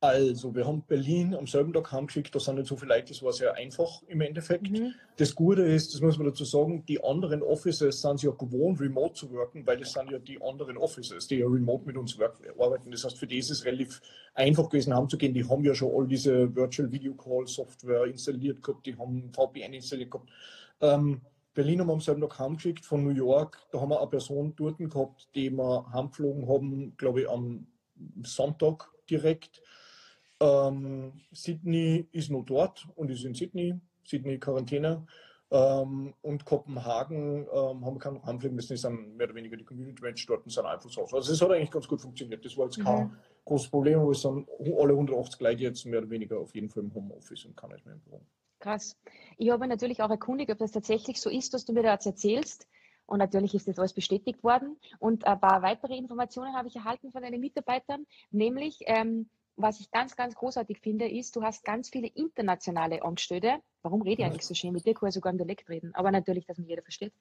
Also, 0.00 0.54
wir 0.54 0.66
haben 0.66 0.82
Berlin 0.82 1.34
am 1.34 1.46
selben 1.46 1.72
Tag 1.72 1.90
heimgeschickt, 1.90 2.34
da 2.34 2.38
sind 2.38 2.56
nicht 2.56 2.68
so 2.68 2.76
viele 2.76 2.94
Leute, 2.94 3.08
das 3.08 3.22
war 3.22 3.32
sehr 3.32 3.54
einfach 3.54 4.02
im 4.08 4.20
Endeffekt. 4.20 4.70
Mhm. 4.70 4.92
Das 5.16 5.34
Gute 5.34 5.62
ist, 5.62 5.94
das 5.94 6.02
muss 6.02 6.18
man 6.18 6.26
dazu 6.26 6.44
sagen, 6.44 6.84
die 6.84 7.02
anderen 7.02 7.42
Offices 7.42 8.02
sind 8.02 8.22
ja 8.22 8.30
gewohnt, 8.32 8.78
remote 8.78 9.14
zu 9.14 9.32
worken, 9.32 9.66
weil 9.66 9.78
das 9.78 9.92
sind 9.92 10.10
ja 10.10 10.18
die 10.18 10.40
anderen 10.42 10.76
Offices, 10.76 11.26
die 11.26 11.36
ja 11.36 11.46
remote 11.46 11.86
mit 11.86 11.96
uns 11.96 12.18
arbeiten. 12.20 12.90
Das 12.90 13.04
heißt, 13.04 13.16
für 13.16 13.26
die 13.26 13.38
ist 13.38 13.50
es 13.50 13.64
relativ 13.64 14.02
einfach 14.34 14.68
gewesen, 14.68 14.94
heimzugehen. 14.94 15.32
Die 15.32 15.48
haben 15.48 15.64
ja 15.64 15.74
schon 15.74 15.90
all 15.94 16.06
diese 16.06 16.54
Virtual 16.54 16.92
Video 16.92 17.14
Call 17.14 17.46
Software 17.46 18.04
installiert 18.04 18.62
gehabt, 18.62 18.84
die 18.84 18.96
haben 18.96 19.32
VPN 19.32 19.72
installiert 19.72 20.10
gehabt. 20.10 20.28
Ähm, 20.82 21.22
Berlin 21.54 21.80
haben 21.80 21.86
wir 21.86 21.94
am 21.94 22.00
selben 22.02 22.20
Tag 22.20 22.38
heimgeschickt 22.38 22.84
von 22.84 23.02
New 23.02 23.14
York. 23.14 23.58
Da 23.72 23.80
haben 23.80 23.88
wir 23.88 23.98
eine 23.98 24.10
Person 24.10 24.52
dort 24.56 24.76
gehabt, 24.76 25.26
die 25.34 25.50
wir 25.50 25.90
heimgeflogen 25.90 26.46
haben, 26.46 26.94
glaube 26.98 27.22
ich, 27.22 27.30
am 27.30 27.66
Sonntag 28.22 28.90
direkt. 29.08 29.62
Ähm, 30.40 31.12
Sydney 31.32 32.08
ist 32.12 32.30
noch 32.30 32.44
dort 32.44 32.86
und 32.96 33.10
ist 33.10 33.24
in 33.24 33.34
Sydney, 33.34 33.74
Sydney 34.04 34.38
Quarantäne. 34.38 35.06
Ähm, 35.48 36.12
und 36.22 36.44
Kopenhagen 36.44 37.46
ähm, 37.52 37.84
haben 37.84 37.94
wir 37.94 37.98
keinen 38.00 38.24
heimfliegen 38.24 38.56
müssen, 38.56 38.76
sind 38.76 39.16
mehr 39.16 39.28
oder 39.28 39.36
weniger 39.36 39.56
die 39.56 39.64
Community 39.64 40.04
Ranch 40.04 40.26
dort 40.26 40.44
und 40.44 40.50
sind 40.50 40.66
einfach 40.66 40.90
so. 40.90 41.02
Also 41.02 41.32
es 41.32 41.40
hat 41.40 41.50
eigentlich 41.52 41.70
ganz 41.70 41.86
gut 41.86 42.00
funktioniert. 42.00 42.44
Das 42.44 42.56
war 42.56 42.64
jetzt 42.64 42.82
kein 42.82 43.04
Mhm. 43.04 43.16
großes 43.44 43.68
Problem, 43.70 44.00
aber 44.00 44.10
es 44.10 44.22
sind 44.22 44.48
alle 44.58 44.92
180 44.94 45.40
Leute 45.40 45.62
jetzt 45.62 45.86
mehr 45.86 46.00
oder 46.00 46.10
weniger 46.10 46.40
auf 46.40 46.52
jeden 46.54 46.68
Fall 46.68 46.82
im 46.82 46.92
Homeoffice 46.92 47.44
und 47.44 47.56
kann 47.56 47.70
nicht 47.70 47.86
mehr 47.86 47.94
im 47.94 48.00
Büro. 48.00 48.20
Krass. 48.58 48.96
Ich 49.36 49.50
habe 49.50 49.68
natürlich 49.68 50.02
auch 50.02 50.10
erkundigt, 50.10 50.50
ob 50.50 50.58
das 50.58 50.72
tatsächlich 50.72 51.20
so 51.20 51.30
ist, 51.30 51.52
was 51.52 51.64
du 51.64 51.72
mir 51.72 51.84
da 51.84 51.92
jetzt 51.92 52.06
erzählst. 52.06 52.66
Und 53.06 53.18
natürlich 53.18 53.54
ist 53.54 53.68
das 53.68 53.78
alles 53.78 53.92
bestätigt 53.92 54.42
worden. 54.42 54.76
Und 54.98 55.24
ein 55.28 55.38
paar 55.38 55.62
weitere 55.62 55.96
Informationen 55.96 56.56
habe 56.56 56.66
ich 56.66 56.74
erhalten 56.74 57.12
von 57.12 57.22
deinen 57.22 57.40
Mitarbeitern, 57.40 58.04
nämlich, 58.32 58.80
ähm, 58.86 59.28
was 59.56 59.80
ich 59.80 59.90
ganz, 59.90 60.16
ganz 60.16 60.34
großartig 60.34 60.80
finde, 60.80 61.08
ist, 61.08 61.34
du 61.34 61.42
hast 61.42 61.64
ganz 61.64 61.88
viele 61.88 62.08
internationale 62.08 63.02
Angestellte. 63.02 63.60
Warum 63.82 64.02
rede 64.02 64.22
ich 64.22 64.26
eigentlich 64.26 64.46
so 64.46 64.54
schön? 64.54 64.72
Mit 64.72 64.86
dir 64.86 64.94
kann 64.94 65.08
ich 65.08 65.14
sogar 65.14 65.32
im 65.32 65.38
Dialekt 65.38 65.68
reden, 65.68 65.94
aber 65.94 66.10
natürlich, 66.10 66.46
dass 66.46 66.58
mich 66.58 66.68
jeder 66.68 66.82
versteht. 66.82 67.12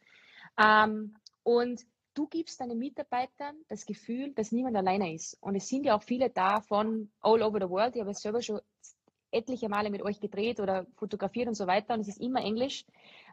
Ähm, 0.57 1.15
und 1.43 1.81
du 2.13 2.27
gibst 2.27 2.59
deinen 2.59 2.77
Mitarbeitern 2.77 3.55
das 3.67 3.85
Gefühl, 3.85 4.33
dass 4.33 4.51
niemand 4.51 4.75
alleine 4.75 5.13
ist. 5.13 5.37
Und 5.41 5.55
es 5.55 5.67
sind 5.67 5.85
ja 5.85 5.95
auch 5.95 6.03
viele 6.03 6.29
da 6.29 6.61
von 6.61 7.11
all 7.21 7.41
over 7.41 7.59
the 7.61 7.69
world. 7.69 7.95
Ich 7.95 8.01
habe 8.01 8.11
es 8.11 8.21
selber 8.21 8.41
schon 8.41 8.59
etliche 9.31 9.69
Male 9.69 9.89
mit 9.89 10.01
euch 10.01 10.19
gedreht 10.19 10.59
oder 10.59 10.85
fotografiert 10.95 11.47
und 11.47 11.55
so 11.55 11.67
weiter. 11.67 11.93
Und 11.93 12.01
es 12.01 12.07
ist 12.07 12.21
immer 12.21 12.41
Englisch, 12.41 12.85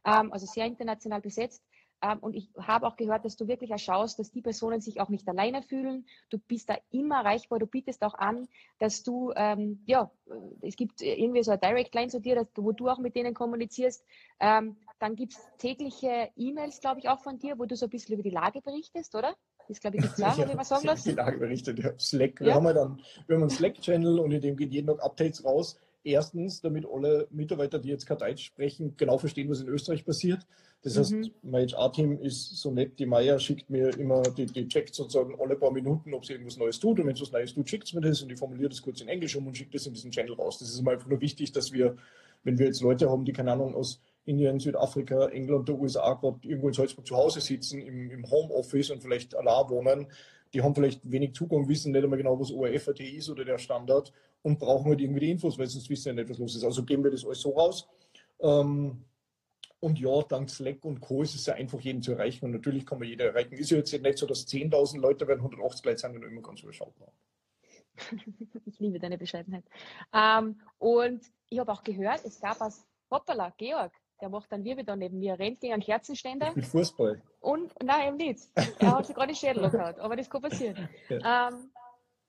ähm, 0.05 0.33
also 0.33 0.47
sehr 0.47 0.67
international 0.67 1.21
besetzt. 1.21 1.63
Ähm, 2.03 2.19
und 2.19 2.35
ich 2.35 2.51
habe 2.59 2.87
auch 2.87 2.97
gehört, 2.97 3.25
dass 3.25 3.37
du 3.37 3.47
wirklich 3.47 3.73
auch 3.73 3.79
schaust, 3.79 4.19
dass 4.19 4.33
die 4.33 4.43
Personen 4.43 4.81
sich 4.81 5.01
auch 5.01 5.09
nicht 5.09 5.29
alleine 5.29 5.63
fühlen. 5.63 6.05
Du 6.31 6.39
bist 6.39 6.69
da 6.69 6.77
immer 6.91 7.19
erreichbar. 7.21 7.61
Du 7.61 7.67
bietest 7.67 8.03
auch 8.03 8.15
an, 8.15 8.49
dass 8.81 9.05
du, 9.05 9.33
ähm, 9.37 9.83
ja, 9.87 10.11
äh, 10.29 10.67
es 10.67 10.75
gibt 10.77 11.01
irgendwie 11.01 11.43
so 11.45 11.53
eine 11.53 11.61
Direct 11.61 11.95
Line 11.95 12.09
zu 12.09 12.21
dir, 12.21 12.35
dass, 12.35 12.53
du- 12.53 12.65
wo 12.65 12.73
du 12.73 12.89
auch 12.89 12.99
mit 12.99 13.15
denen 13.15 13.35
kommunizierst. 13.35 14.05
Ähm, 14.41 14.77
dann 14.99 15.15
gibt 15.17 15.33
es 15.33 15.39
tägliche 15.59 16.31
E-Mails, 16.37 16.81
glaube 16.81 16.99
ich, 17.01 17.09
auch 17.09 17.21
von 17.21 17.39
dir, 17.39 17.59
wo 17.59 17.65
du 17.67 17.77
so 17.77 17.87
ein 17.87 17.91
bisschen 17.91 18.15
über 18.15 18.23
die 18.23 18.31
Lage 18.31 18.61
berichtest, 18.61 19.15
oder? 19.15 19.35
Das, 19.69 19.81
glaube 19.81 19.97
ich, 19.97 20.03
gibt 20.03 20.19
es 20.19 20.23
auch, 20.25 20.37
habe 20.39 20.51
ich 20.51 20.57
mal 20.57 20.65
sagen 20.65 20.83
Die 20.83 20.89
lassen. 20.89 21.17
Lage 21.17 21.39
berichtet, 21.39 21.79
ja. 21.79 21.97
Slack. 21.99 22.41
Wir 22.41 22.49
Ja. 22.49 22.55
haben 22.57 22.65
ja 22.67 22.73
dann, 22.73 23.01
wir 23.27 23.37
haben 23.37 23.43
einen 23.43 23.51
Slack-Channel 23.51 24.19
und 24.19 24.33
in 24.33 24.41
dem 24.41 24.57
geht 24.57 24.73
jeden 24.73 24.89
Tag 24.89 25.01
Updates 25.03 25.45
raus. 25.45 25.79
Erstens, 26.05 26.61
damit 26.61 26.85
alle 26.85 27.29
Mitarbeiter, 27.31 27.79
die 27.79 27.89
jetzt 27.89 28.07
kein 28.07 28.19
Deutsch 28.19 28.45
sprechen, 28.45 28.97
genau 28.97 29.19
verstehen, 29.19 29.49
was 29.49 29.61
in 29.61 29.69
Österreich 29.69 30.05
passiert. 30.05 30.47
Das 30.83 30.99
heißt, 30.99 31.13
Mhm. 31.13 31.31
mein 31.43 31.69
HR-Team 31.69 32.19
ist 32.19 32.57
so 32.57 32.73
nett, 32.73 32.99
die 32.99 33.07
Maya 33.07 33.39
schickt 33.39 33.71
mir 33.71 33.97
immer, 33.97 34.23
die, 34.23 34.47
die 34.47 34.67
checkt 34.67 34.95
sozusagen 34.97 35.41
alle 35.41 35.55
paar 35.55 35.71
Minuten, 35.71 36.13
ob 36.13 36.27
sie 36.27 36.33
irgendwas 36.33 36.57
Neues 36.57 36.81
tut. 36.81 36.99
Und 36.99 37.07
wenn 37.07 37.15
sie 37.15 37.23
was 37.23 37.31
Neues 37.31 37.55
tut, 37.55 37.71
schickt 37.71 37.87
sie 37.87 37.95
mir 37.95 38.03
das 38.03 38.21
und 38.21 38.33
ich 38.33 38.39
formuliere 38.39 38.71
das 38.71 38.83
kurz 38.83 39.01
in 39.01 39.09
Englisch 39.09 39.37
um 39.37 39.47
und 39.47 39.57
schicke 39.57 39.71
das 39.71 39.87
in 39.87 39.95
diesen 39.95 40.11
Channel 40.11 40.35
raus. 40.35 40.59
Das 40.59 40.71
ist 40.71 40.83
mir 40.83 40.91
einfach 40.91 41.07
nur 41.07 41.21
wichtig, 41.21 41.53
dass 41.53 41.71
wir, 41.73 41.97
wenn 42.43 42.59
wir 42.59 42.67
jetzt 42.67 42.81
Leute 42.81 43.09
haben, 43.09 43.25
die 43.25 43.33
keine 43.33 43.53
Ahnung 43.53 43.77
aus 43.77 44.01
Indien, 44.25 44.59
Südafrika, 44.59 45.29
England, 45.29 45.69
der 45.69 45.79
USA 45.79 46.15
gerade 46.15 46.39
irgendwo 46.43 46.69
in 46.69 46.75
Salzburg 46.75 47.07
zu 47.07 47.17
Hause 47.17 47.41
sitzen, 47.41 47.81
im, 47.81 48.11
im 48.11 48.29
Homeoffice 48.29 48.91
und 48.91 49.03
vielleicht 49.03 49.37
allein 49.37 49.69
wohnen, 49.69 50.07
die 50.53 50.63
haben 50.63 50.75
vielleicht 50.75 51.11
wenig 51.11 51.35
Zugang, 51.35 51.69
wissen 51.69 51.93
nicht 51.93 52.05
einmal 52.05 52.19
genau, 52.19 52.39
was 52.39 52.51
ORF.at 52.51 53.01
ist 53.01 53.31
oder 53.31 53.45
der 53.45 53.59
Standard 53.59 54.13
und 54.43 54.59
brauchen 54.59 54.91
halt 54.91 55.01
irgendwie 55.01 55.21
die 55.21 55.31
Infos, 55.31 55.59
weil 55.59 55.67
sonst 55.67 55.89
wissen 55.89 56.03
sie 56.03 56.09
ja 56.11 56.15
nicht, 56.15 56.31
was 56.31 56.39
los 56.39 56.55
ist. 56.57 56.65
Also 56.65 56.85
geben 56.85 57.05
wir 57.05 57.11
das 57.11 57.25
alles 57.25 57.41
so 57.41 57.51
raus. 57.51 57.89
Ähm, 58.41 59.05
und 59.81 59.99
ja, 59.99 60.23
dank 60.23 60.49
Slack 60.49 60.85
und 60.85 61.01
Co. 61.01 61.23
ist 61.23 61.35
es 61.35 61.47
ja 61.47 61.55
einfach, 61.55 61.81
jeden 61.81 62.03
zu 62.03 62.13
erreichen. 62.13 62.45
Und 62.45 62.53
natürlich 62.53 62.87
kann 62.87 62.99
man 62.99 63.09
jeder 63.09 63.27
erreichen. 63.27 63.55
Ist 63.55 63.71
ja 63.71 63.79
jetzt 63.79 63.93
nicht 63.93 64.19
so, 64.19 64.27
dass 64.27 64.47
10.000 64.47 65.01
Leute 65.01 65.27
werden, 65.27 65.41
180 65.41 65.85
Leute 65.85 65.99
sind 65.99 66.17
und 66.17 66.23
immer 66.23 66.43
ganz 66.43 66.63
überschaubar. 66.63 67.13
Ich 68.65 68.79
liebe 68.79 68.99
deine 68.99 69.19
Bescheidenheit. 69.19 69.65
Ähm, 70.13 70.61
und 70.79 71.21
ich 71.49 71.59
habe 71.59 71.73
auch 71.73 71.83
gehört, 71.83 72.25
es 72.25 72.41
gab 72.41 72.61
was, 72.61 72.87
hoppala, 73.11 73.53
Georg, 73.59 73.93
der 74.23 74.29
macht 74.31 74.51
dann 74.53 74.65
Wirbel 74.65 74.85
da 74.85 74.95
neben 74.97 75.19
mir, 75.19 75.39
rennt 75.39 75.61
gegen 75.61 75.73
einen 75.75 75.83
Kerzenständer 75.83 76.53
Mit 76.55 76.65
Fußball. 76.65 77.21
und, 77.41 77.73
nein, 77.83 78.09
eben 78.09 78.17
nicht. 78.17 78.45
Er 78.79 78.97
hat 78.97 79.07
sich 79.07 79.15
gerade 79.17 79.33
die 79.33 79.39
Schädel 79.39 79.69
gehabt, 79.69 79.99
aber 79.99 80.17
das 80.17 80.31
kann 80.31 80.41
passieren. 80.41 80.89
Ähm, 81.11 81.71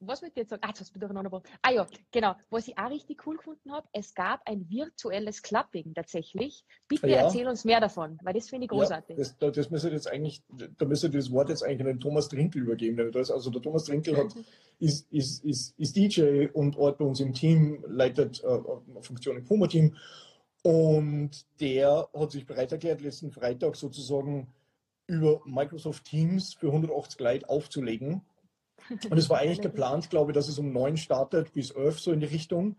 was 0.06 0.21
ich 0.21 0.36
jetzt 0.36 0.49
sagen? 0.49 0.62
Ah, 0.65 0.69
jetzt 0.69 0.82
hast 0.82 0.93
du 0.93 0.99
durcheinander 0.99 1.29
gebracht. 1.29 1.47
Ah 1.62 1.71
ja, 1.71 1.88
genau. 2.12 2.34
Was 2.49 2.67
ich 2.67 2.77
auch 2.77 2.89
richtig 2.89 3.25
cool 3.25 3.38
gefunden 3.38 3.71
habe, 3.71 3.88
es 3.93 4.13
gab 4.13 4.41
ein 4.49 4.67
virtuelles 4.69 5.41
Clapping 5.41 5.93
tatsächlich. 5.93 6.65
Bitte 6.89 7.08
Ja. 7.08 7.17
erzähl 7.21 7.47
uns 7.47 7.63
mehr 7.63 7.79
davon, 7.79 8.17
weil 8.21 8.34
das 8.34 8.49
finde 8.49 8.65
ich 8.65 8.69
großartig. 8.71 9.15
Ja, 9.15 9.23
das, 9.23 9.38
da- 9.38 9.51
das 9.51 9.69
müsste 9.69 9.89
jetzt 9.91 10.12
eigentlich, 10.12 10.43
da 10.77 10.86
müsste 10.86 11.10
das 11.10 11.32
Wort 11.32 11.47
jetzt 11.47 11.63
eigentlich 11.63 11.79
an 11.82 11.86
den 11.88 11.99
Thomas 12.01 12.27
Trinkel 12.27 12.63
übergeben. 12.63 13.12
das- 13.13 13.32
Also 13.32 13.49
der 13.49 13.62
Thomas 13.62 13.86
Trinkel 13.86 14.17
hat, 14.17 14.36
ist, 14.79 15.10
ist, 15.13 15.45
ist, 15.45 15.79
ist 15.79 15.95
DJ 15.95 16.47
und 16.51 16.75
Ort 16.75 16.97
bei 16.97 17.06
uns 17.06 17.21
im 17.21 17.32
Team, 17.34 17.82
leitet 17.88 18.43
äh, 18.43 18.47
eine 18.47 19.01
Funktion 19.03 19.38
im 19.38 19.45
Puma-Team. 19.45 19.95
Und 20.63 21.45
der 21.60 22.08
hat 22.13 22.32
sich 22.32 22.45
bereit 22.45 22.71
erklärt, 22.71 23.02
letzten 23.02 23.32
Freitag 23.32 23.76
sozusagen 23.76 24.47
über 25.08 25.41
Microsoft 25.45 26.06
Teams 26.06 26.54
für 26.54 26.67
180 26.67 27.19
Leute 27.19 27.49
aufzulegen. 27.49 28.21
Und 28.89 29.17
es 29.17 29.30
war 29.30 29.39
eigentlich 29.39 29.62
geplant, 29.62 30.10
glaube 30.10 30.32
ich, 30.32 30.36
dass 30.36 30.47
es 30.47 30.60
um 30.60 30.71
neun 30.71 30.97
startet 30.97 31.54
bis 31.54 31.71
elf 31.71 31.99
so 31.99 32.12
in 32.12 32.21
die 32.21 32.28
Richtung. 32.28 32.78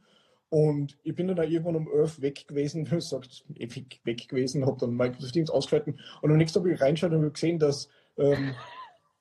Und 0.48 0.96
ich 1.02 1.14
bin 1.14 1.28
dann 1.28 1.50
irgendwann 1.50 1.76
um 1.76 1.88
elf 1.92 2.20
weg 2.20 2.46
gewesen, 2.48 2.86
sagt, 3.00 3.44
ewig 3.54 4.00
weg 4.04 4.28
gewesen, 4.28 4.66
habe 4.66 4.78
dann 4.78 4.94
Microsoft 4.94 5.34
Teams 5.34 5.50
ausgeschalten. 5.50 6.00
Und 6.22 6.30
am 6.30 6.36
nächsten 6.38 6.58
Tag 6.58 6.64
habe 6.64 6.74
ich 6.74 6.80
reingeschaut 6.80 7.12
und 7.12 7.18
habe 7.18 7.30
gesehen, 7.32 7.58
dass 7.58 7.88
ähm, 8.16 8.54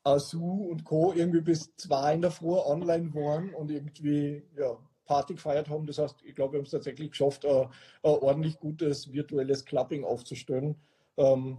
Asu 0.04 0.69
und 0.69 0.84
Co. 0.86 1.13
irgendwie 1.13 1.41
bis 1.41 1.76
zwei 1.76 2.13
in 2.13 2.21
der 2.21 2.32
Früh 2.32 2.56
online 2.56 3.13
waren 3.13 3.54
und 3.54 3.71
irgendwie 3.71 4.43
ja, 4.58 4.78
Party 5.06 5.36
gefeiert 5.36 5.70
haben. 5.70 5.86
Das 5.86 5.98
heißt, 5.98 6.24
ich 6.24 6.36
glaube, 6.36 6.54
wir 6.54 6.58
haben 6.60 6.66
es 6.66 6.72
tatsächlich 6.72 7.12
geschafft, 7.12 7.46
ein, 7.46 7.66
ein 7.66 7.70
ordentlich 8.02 8.60
gutes 8.60 9.12
virtuelles 9.12 9.66
Clubbing 9.66 10.04
aufzustellen. 10.04 10.76
Ähm, 11.18 11.58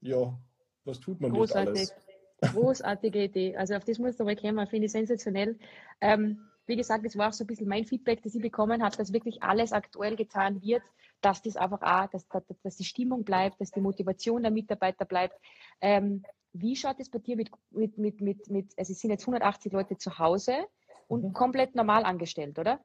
ja, 0.00 0.38
was 0.84 1.00
tut 1.00 1.20
man 1.20 1.30
nicht 1.30 1.38
Großartig. 1.38 1.90
alles? 1.90 1.94
Großartige 2.40 3.24
Idee. 3.24 3.56
Also 3.56 3.74
auf 3.74 3.84
das 3.84 3.98
musst 3.98 4.20
du 4.20 4.24
mal 4.24 4.36
kommen, 4.36 4.66
finde 4.68 4.86
ich 4.86 4.92
sensationell. 4.92 5.58
Ähm, 6.00 6.40
wie 6.66 6.76
gesagt, 6.76 7.04
das 7.04 7.16
war 7.16 7.28
auch 7.28 7.32
so 7.32 7.44
ein 7.44 7.46
bisschen 7.46 7.68
mein 7.68 7.84
Feedback, 7.84 8.22
das 8.22 8.34
ich 8.34 8.42
bekommen 8.42 8.82
habe, 8.82 8.96
dass 8.96 9.12
wirklich 9.12 9.42
alles 9.42 9.72
aktuell 9.72 10.16
getan 10.16 10.62
wird, 10.62 10.82
dass 11.20 11.42
das 11.42 11.56
einfach 11.56 11.82
auch, 11.82 12.08
dass, 12.10 12.28
dass, 12.28 12.44
dass 12.62 12.76
die 12.76 12.84
Stimmung 12.84 13.24
bleibt, 13.24 13.60
dass 13.60 13.72
die 13.72 13.80
Motivation 13.80 14.42
der 14.42 14.52
Mitarbeiter 14.52 15.04
bleibt. 15.04 15.34
Ähm, 15.80 16.22
wie 16.52 16.76
schaut 16.76 17.00
es 17.00 17.10
bei 17.10 17.18
dir 17.18 17.36
mit, 17.36 17.50
mit, 17.70 17.98
mit, 17.98 18.20
mit, 18.20 18.48
mit, 18.50 18.78
also 18.78 18.92
es 18.92 19.00
sind 19.00 19.10
jetzt 19.10 19.22
180 19.22 19.72
Leute 19.72 19.96
zu 19.96 20.18
Hause 20.18 20.66
und 21.08 21.24
mhm. 21.24 21.32
komplett 21.32 21.74
normal 21.74 22.04
angestellt, 22.04 22.58
oder? 22.58 22.80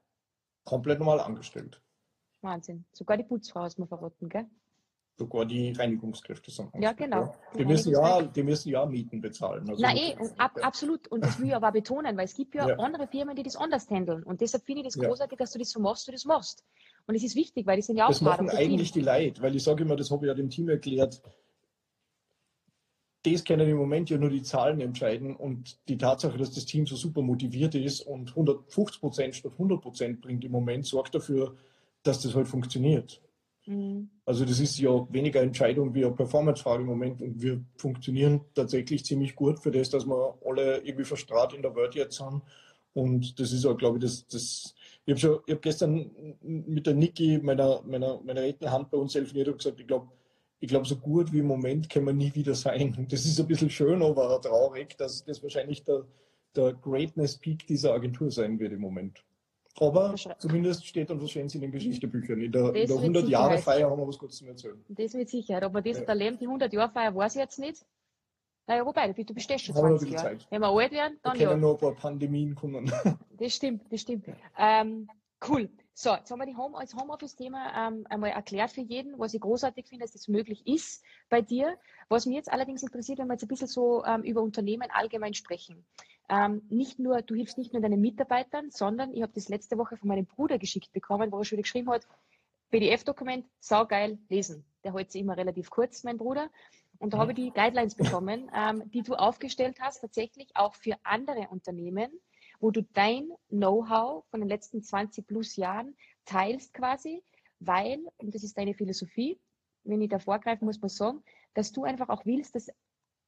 Komplett 0.65 0.99
normal 0.99 1.19
angestellt. 1.19 1.81
Wahnsinn. 2.41 2.85
Sogar 2.91 3.17
die 3.17 3.23
Putzfrau 3.23 3.61
hast 3.61 3.77
du 3.77 3.85
verrotten, 3.85 4.29
gell? 4.29 4.47
sogar 5.17 5.45
die 5.45 5.71
Reinigungskräfte 5.71 6.51
sind. 6.51 6.69
Ja, 6.79 6.93
genau. 6.93 7.35
Die, 7.53 7.59
die 7.59 7.65
müssen 7.65 7.91
ja, 7.91 8.21
die 8.21 8.43
müssen 8.43 8.69
ja 8.69 8.85
Mieten 8.85 9.21
bezahlen. 9.21 9.69
Also 9.69 9.81
Na 9.81 9.95
eh, 9.95 10.15
und 10.19 10.39
ab, 10.39 10.51
absolut. 10.61 11.07
Und 11.07 11.23
das 11.23 11.39
will 11.39 11.47
ich 11.47 11.55
aber 11.55 11.71
betonen, 11.71 12.17
weil 12.17 12.25
es 12.25 12.35
gibt 12.35 12.55
ja, 12.55 12.67
ja, 12.67 12.75
andere 12.77 13.07
Firmen, 13.07 13.35
die 13.35 13.43
das 13.43 13.55
anders 13.55 13.89
handeln. 13.89 14.23
Und 14.23 14.41
deshalb 14.41 14.65
finde 14.65 14.81
ich 14.81 14.87
das 14.87 14.97
großartig, 14.97 15.37
dass 15.37 15.51
du 15.51 15.59
das 15.59 15.69
so 15.69 15.79
machst, 15.79 16.07
du 16.07 16.11
das 16.11 16.25
machst. 16.25 16.63
Und 17.05 17.15
es 17.15 17.23
ist 17.23 17.35
wichtig, 17.35 17.67
weil 17.67 17.75
die 17.75 17.83
sind 17.83 17.97
ja 17.97 18.05
auch 18.05 18.09
Das 18.09 18.21
machen 18.21 18.49
eigentlich 18.49 18.91
die 18.91 19.01
Leute, 19.01 19.41
weil 19.41 19.55
ich 19.55 19.63
sage 19.63 19.83
immer, 19.83 19.95
das 19.95 20.09
habe 20.09 20.25
ich 20.25 20.29
ja 20.29 20.33
dem 20.33 20.49
Team 20.49 20.69
erklärt, 20.69 21.21
das 23.23 23.43
können 23.43 23.69
im 23.69 23.77
Moment 23.77 24.09
ja 24.09 24.17
nur 24.17 24.29
die 24.29 24.41
Zahlen 24.41 24.81
entscheiden 24.81 25.35
und 25.35 25.77
die 25.87 25.97
Tatsache, 25.97 26.37
dass 26.37 26.51
das 26.51 26.65
Team 26.65 26.85
so 26.85 26.95
super 26.95 27.21
motiviert 27.21 27.73
ist 27.73 28.01
und 28.01 28.29
150 28.29 28.99
Prozent 28.99 29.35
statt 29.35 29.53
100 29.53 29.81
Prozent 29.81 30.21
bringt 30.21 30.43
im 30.43 30.51
Moment, 30.51 30.85
sorgt 30.85 31.15
dafür, 31.15 31.55
dass 32.03 32.21
das 32.21 32.35
halt 32.35 32.47
funktioniert. 32.47 33.21
Mhm. 33.65 34.09
Also 34.25 34.43
das 34.43 34.59
ist 34.59 34.77
ja 34.77 35.07
weniger 35.09 35.41
Entscheidung 35.41 35.93
wie 35.93 36.03
eine 36.03 36.13
Performance-Frage 36.13 36.81
im 36.81 36.89
Moment 36.89 37.21
und 37.21 37.41
wir 37.41 37.63
funktionieren 37.77 38.41
tatsächlich 38.55 39.05
ziemlich 39.05 39.35
gut 39.35 39.59
für 39.59 39.71
das, 39.71 39.89
dass 39.89 40.05
wir 40.05 40.37
alle 40.45 40.79
irgendwie 40.79 41.05
verstrahlt 41.05 41.53
in 41.53 41.61
der 41.61 41.75
Welt 41.75 41.95
jetzt 41.95 42.17
sind. 42.17 42.41
Und 42.93 43.39
das 43.39 43.51
ist 43.51 43.65
auch, 43.65 43.77
glaube 43.77 43.97
ich, 43.97 44.03
das, 44.03 44.27
das 44.27 44.75
ich 45.05 45.23
habe 45.23 45.43
habe 45.49 45.59
gestern 45.59 46.11
mit 46.41 46.85
der 46.87 46.93
Niki, 46.93 47.39
meiner, 47.39 47.81
meiner, 47.83 48.21
meiner 48.21 48.41
rechten 48.41 48.69
Hand 48.71 48.91
bei 48.91 48.97
uns 48.97 49.13
telefoniert 49.13 49.47
und 49.49 49.57
gesagt, 49.57 49.79
ich 49.79 49.87
glaube, 49.87 50.07
ich 50.63 50.69
glaube, 50.69 50.87
so 50.87 50.95
gut 50.95 51.33
wie 51.33 51.39
im 51.39 51.47
Moment 51.47 51.89
können 51.89 52.05
wir 52.05 52.13
nie 52.13 52.33
wieder 52.33 52.55
sein. 52.55 52.95
Das 53.09 53.25
ist 53.25 53.37
ein 53.37 53.47
bisschen 53.47 53.69
schön, 53.69 54.01
aber 54.01 54.39
traurig, 54.39 54.95
dass 54.97 55.25
das 55.25 55.43
wahrscheinlich 55.43 55.83
der, 55.83 56.05
der 56.55 56.71
Greatness 56.73 57.37
Peak 57.37 57.67
dieser 57.67 57.93
Agentur 57.93 58.31
sein 58.31 58.57
wird 58.59 58.71
im 58.71 58.79
Moment. 58.79 59.25
Aber 59.81 60.15
zumindest 60.37 60.85
steht 60.85 61.09
dann 61.09 61.21
was 61.21 61.31
Schönes 61.31 61.53
in 61.55 61.61
den 61.61 61.71
Geschichtebüchern. 61.71 62.39
In 62.39 62.51
der, 62.53 62.71
der 62.71 62.87
100-Jahre-Feier 62.87 63.89
haben 63.89 63.99
wir 63.99 64.07
was 64.07 64.17
Gutes 64.17 64.37
zu 64.37 64.45
erzählen. 64.45 64.81
Das 64.87 65.13
mit 65.13 65.29
Sicherheit. 65.29 65.63
Aber 65.63 65.81
das, 65.81 65.97
ja. 65.97 66.05
der 66.05 66.15
Leben, 66.15 66.39
die 66.39 66.47
100-Jahre-Feier, 66.47 67.13
weiß 67.13 67.35
ich 67.35 67.41
jetzt 67.41 67.59
nicht. 67.59 67.85
Naja, 68.65 68.85
wobei, 68.85 69.11
du 69.11 69.33
bestehst 69.33 69.65
schon 69.65 69.75
20 69.75 70.11
Jahre. 70.11 70.23
Zeit. 70.23 70.47
Wenn 70.49 70.61
wir 70.61 70.69
alt 70.69 70.91
werden, 70.93 71.19
dann 71.23 71.37
da 71.37 71.43
ja. 71.43 71.57
noch 71.57 71.73
ein 71.73 71.79
paar 71.79 71.95
Pandemien 71.95 72.55
kommen. 72.55 72.89
Das 73.37 73.53
stimmt, 73.53 73.91
das 73.91 73.99
stimmt. 73.99 74.27
Ähm, 74.57 75.09
cool. 75.49 75.69
So, 75.95 76.11
jetzt 76.15 76.31
haben 76.31 76.39
wir 76.39 76.47
die 76.47 76.57
Home, 76.57 76.75
als 76.75 76.95
Homeoffice-Thema 76.95 77.87
ähm, 77.87 78.07
einmal 78.09 78.31
erklärt 78.31 78.71
für 78.71 78.81
jeden, 78.81 79.19
was 79.19 79.35
ich 79.35 79.41
großartig 79.41 79.87
finde, 79.87 80.03
dass 80.03 80.13
das 80.13 80.27
möglich 80.27 80.65
ist 80.65 81.03
bei 81.29 81.41
dir. 81.41 81.77
Was 82.09 82.25
mich 82.25 82.35
jetzt 82.35 82.51
allerdings 82.51 82.81
interessiert, 82.81 83.19
wenn 83.19 83.27
wir 83.27 83.33
jetzt 83.33 83.43
ein 83.43 83.47
bisschen 83.47 83.67
so 83.67 84.03
ähm, 84.03 84.23
über 84.23 84.41
Unternehmen 84.41 84.89
allgemein 84.91 85.35
sprechen. 85.35 85.85
Ähm, 86.29 86.63
nicht 86.69 86.97
nur, 86.97 87.21
du 87.21 87.35
hilfst 87.35 87.59
nicht 87.59 87.73
nur 87.73 87.81
deinen 87.81 88.01
Mitarbeitern, 88.01 88.71
sondern 88.71 89.13
ich 89.13 89.21
habe 89.21 89.33
das 89.33 89.49
letzte 89.49 89.77
Woche 89.77 89.95
von 89.95 90.07
meinem 90.07 90.25
Bruder 90.25 90.57
geschickt 90.57 90.91
bekommen, 90.93 91.31
wo 91.31 91.37
er 91.37 91.45
schon 91.45 91.57
wieder 91.57 91.63
geschrieben 91.63 91.91
hat, 91.91 92.07
PDF-Dokument, 92.71 93.45
saugeil, 93.59 94.17
lesen. 94.29 94.65
Der 94.83 94.95
hält 94.95 95.11
sich 95.11 95.21
immer 95.21 95.37
relativ 95.37 95.69
kurz, 95.69 96.03
mein 96.03 96.17
Bruder. 96.17 96.49
Und 96.97 97.13
da 97.13 97.19
habe 97.19 97.33
ich 97.33 97.35
die 97.35 97.51
Guidelines 97.51 97.93
bekommen, 97.93 98.49
ähm, 98.55 98.89
die 98.89 99.03
du 99.03 99.13
aufgestellt 99.13 99.77
hast, 99.79 99.99
tatsächlich 100.01 100.49
auch 100.55 100.73
für 100.73 100.95
andere 101.03 101.49
Unternehmen, 101.51 102.09
wo 102.63 102.71
du 102.71 102.81
dein 102.93 103.29
Know-how 103.49 104.23
von 104.31 104.39
den 104.39 104.47
letzten 104.47 104.81
20 104.81 105.27
plus 105.27 105.57
Jahren 105.57 105.97
teilst 106.23 106.73
quasi, 106.73 107.21
weil, 107.59 107.99
und 108.15 108.33
das 108.33 108.41
ist 108.41 108.57
deine 108.57 108.73
Philosophie, 108.73 109.37
wenn 109.83 110.01
ich 110.01 110.09
da 110.09 110.17
vorgreifen 110.17 110.65
muss 110.65 110.79
man 110.79 110.87
sagen, 110.87 111.21
dass 111.55 111.73
du 111.73 111.83
einfach 111.83 112.07
auch 112.07 112.25
willst, 112.25 112.55
dass 112.55 112.69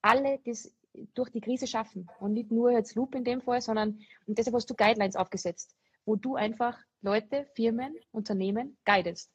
alle 0.00 0.40
das 0.46 0.74
durch 1.12 1.28
die 1.28 1.42
Krise 1.42 1.66
schaffen 1.66 2.08
und 2.18 2.32
nicht 2.32 2.50
nur 2.50 2.70
jetzt 2.70 2.94
Loop 2.94 3.14
in 3.14 3.24
dem 3.24 3.42
Fall, 3.42 3.60
sondern 3.60 4.00
und 4.24 4.38
deshalb 4.38 4.56
hast 4.56 4.70
du 4.70 4.74
Guidelines 4.74 5.16
aufgesetzt, 5.16 5.76
wo 6.06 6.16
du 6.16 6.36
einfach 6.36 6.78
Leute, 7.02 7.46
Firmen, 7.54 7.94
Unternehmen 8.12 8.78
guidest. 8.86 9.30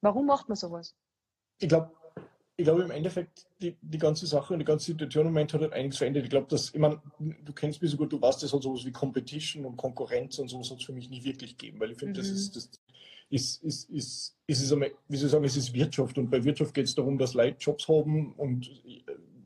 Warum 0.00 0.24
macht 0.24 0.48
man 0.48 0.56
sowas? 0.56 0.96
Ich 1.58 1.68
glaube, 1.68 1.94
ich 2.56 2.64
glaube 2.64 2.82
im 2.82 2.90
Endeffekt, 2.90 3.46
die, 3.60 3.76
die 3.80 3.98
ganze 3.98 4.26
Sache 4.26 4.52
und 4.52 4.60
die 4.60 4.64
ganze 4.64 4.86
Situation 4.86 5.26
im 5.26 5.32
Moment 5.32 5.52
hat 5.52 5.60
halt 5.60 5.72
einiges 5.72 5.98
verändert. 5.98 6.24
Ich 6.24 6.30
glaube, 6.30 6.46
dass, 6.48 6.70
ich 6.72 6.78
meine, 6.78 7.00
du 7.18 7.52
kennst 7.52 7.82
mich 7.82 7.90
so 7.90 7.96
gut, 7.96 8.12
du 8.12 8.20
weißt, 8.20 8.42
das 8.42 8.52
hat 8.52 8.62
sowas 8.62 8.84
wie 8.84 8.92
Competition 8.92 9.64
und 9.64 9.76
Konkurrenz 9.76 10.38
und 10.38 10.48
sowas 10.48 10.70
hat 10.70 10.78
es 10.78 10.84
für 10.84 10.92
mich 10.92 11.10
nie 11.10 11.24
wirklich 11.24 11.56
gegeben, 11.56 11.80
weil 11.80 11.90
ich 11.90 11.98
finde, 11.98 12.20
mhm. 12.20 12.24
das 12.24 12.28
ist, 12.28 12.54
das 12.54 12.70
ist, 13.30 13.62
ist, 13.62 13.90
ist, 13.90 13.90
ist, 13.90 14.36
ist, 14.46 14.70
wie 14.70 15.16
soll 15.16 15.26
ich 15.26 15.32
sagen, 15.32 15.44
es 15.44 15.56
ist 15.56 15.74
Wirtschaft 15.74 16.16
und 16.18 16.30
bei 16.30 16.44
Wirtschaft 16.44 16.74
geht 16.74 16.86
es 16.86 16.94
darum, 16.94 17.18
dass 17.18 17.34
Leute 17.34 17.56
Jobs 17.58 17.88
haben 17.88 18.32
und 18.34 18.70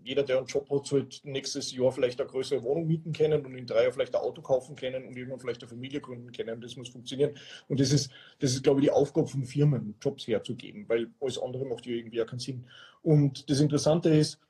jeder, 0.09 0.23
der 0.23 0.39
einen 0.39 0.47
Job 0.47 0.71
hat, 0.71 0.91
wird 0.91 1.21
nächstes 1.25 1.71
Jahr 1.71 1.93
vielleicht 1.93 2.19
eine 2.19 2.31
größere 2.31 2.63
Wohnung 2.63 2.87
mieten 2.87 3.13
können 3.13 3.45
und 3.45 3.55
in 3.55 3.67
drei 3.67 3.83
Jahren 3.83 3.93
vielleicht 3.93 4.15
ein 4.15 4.23
Auto 4.23 4.41
kaufen 4.41 4.75
können 4.75 5.05
und 5.05 5.15
irgendwann 5.15 5.39
vielleicht 5.39 5.61
eine 5.61 5.69
Familie 5.69 6.01
gründen 6.01 6.33
können. 6.33 6.63
Das 6.63 6.77
muss 6.77 6.89
funktionieren. 6.89 7.33
Und 7.69 7.79
das 7.79 7.93
ist, 7.93 8.11
das 8.39 8.53
ist, 8.53 8.63
glaube 8.63 8.81
ich, 8.81 8.87
die 8.87 8.91
Aufgabe 8.91 9.29
von 9.29 9.45
Firmen, 9.45 9.97
Jobs 10.01 10.27
herzugeben, 10.27 10.89
weil 10.89 11.11
alles 11.21 11.39
andere 11.39 11.67
macht 11.67 11.85
ja 11.85 11.93
irgendwie 11.93 12.23
auch 12.23 12.27
keinen 12.27 12.39
Sinn. 12.39 12.65
Und 13.03 13.51
das 13.51 13.61
Interessante 13.61 14.09
ist, 14.09 14.41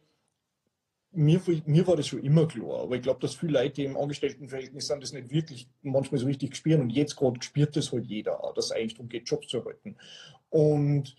mir, 1.10 1.40
mir 1.66 1.86
war 1.88 1.96
das 1.96 2.06
schon 2.06 2.22
immer 2.22 2.46
klar, 2.46 2.82
aber 2.82 2.94
ich 2.94 3.02
glaube, 3.02 3.18
dass 3.18 3.34
viele 3.34 3.54
Leute, 3.54 3.74
die 3.76 3.84
im 3.84 3.96
Angestelltenverhältnis 3.96 4.86
sind, 4.86 5.02
das 5.02 5.12
nicht 5.12 5.30
wirklich 5.32 5.68
manchmal 5.82 6.20
so 6.20 6.26
richtig 6.26 6.54
spüren. 6.54 6.82
Und 6.82 6.90
jetzt 6.90 7.16
gerade 7.16 7.42
spürt 7.42 7.74
das 7.74 7.90
halt 7.90 8.06
jeder, 8.06 8.40
dass 8.54 8.66
es 8.66 8.72
eigentlich 8.72 8.94
darum 8.94 9.08
geht, 9.08 9.28
Jobs 9.28 9.48
zu 9.48 9.58
erhalten. 9.58 9.96
Und 10.50 11.16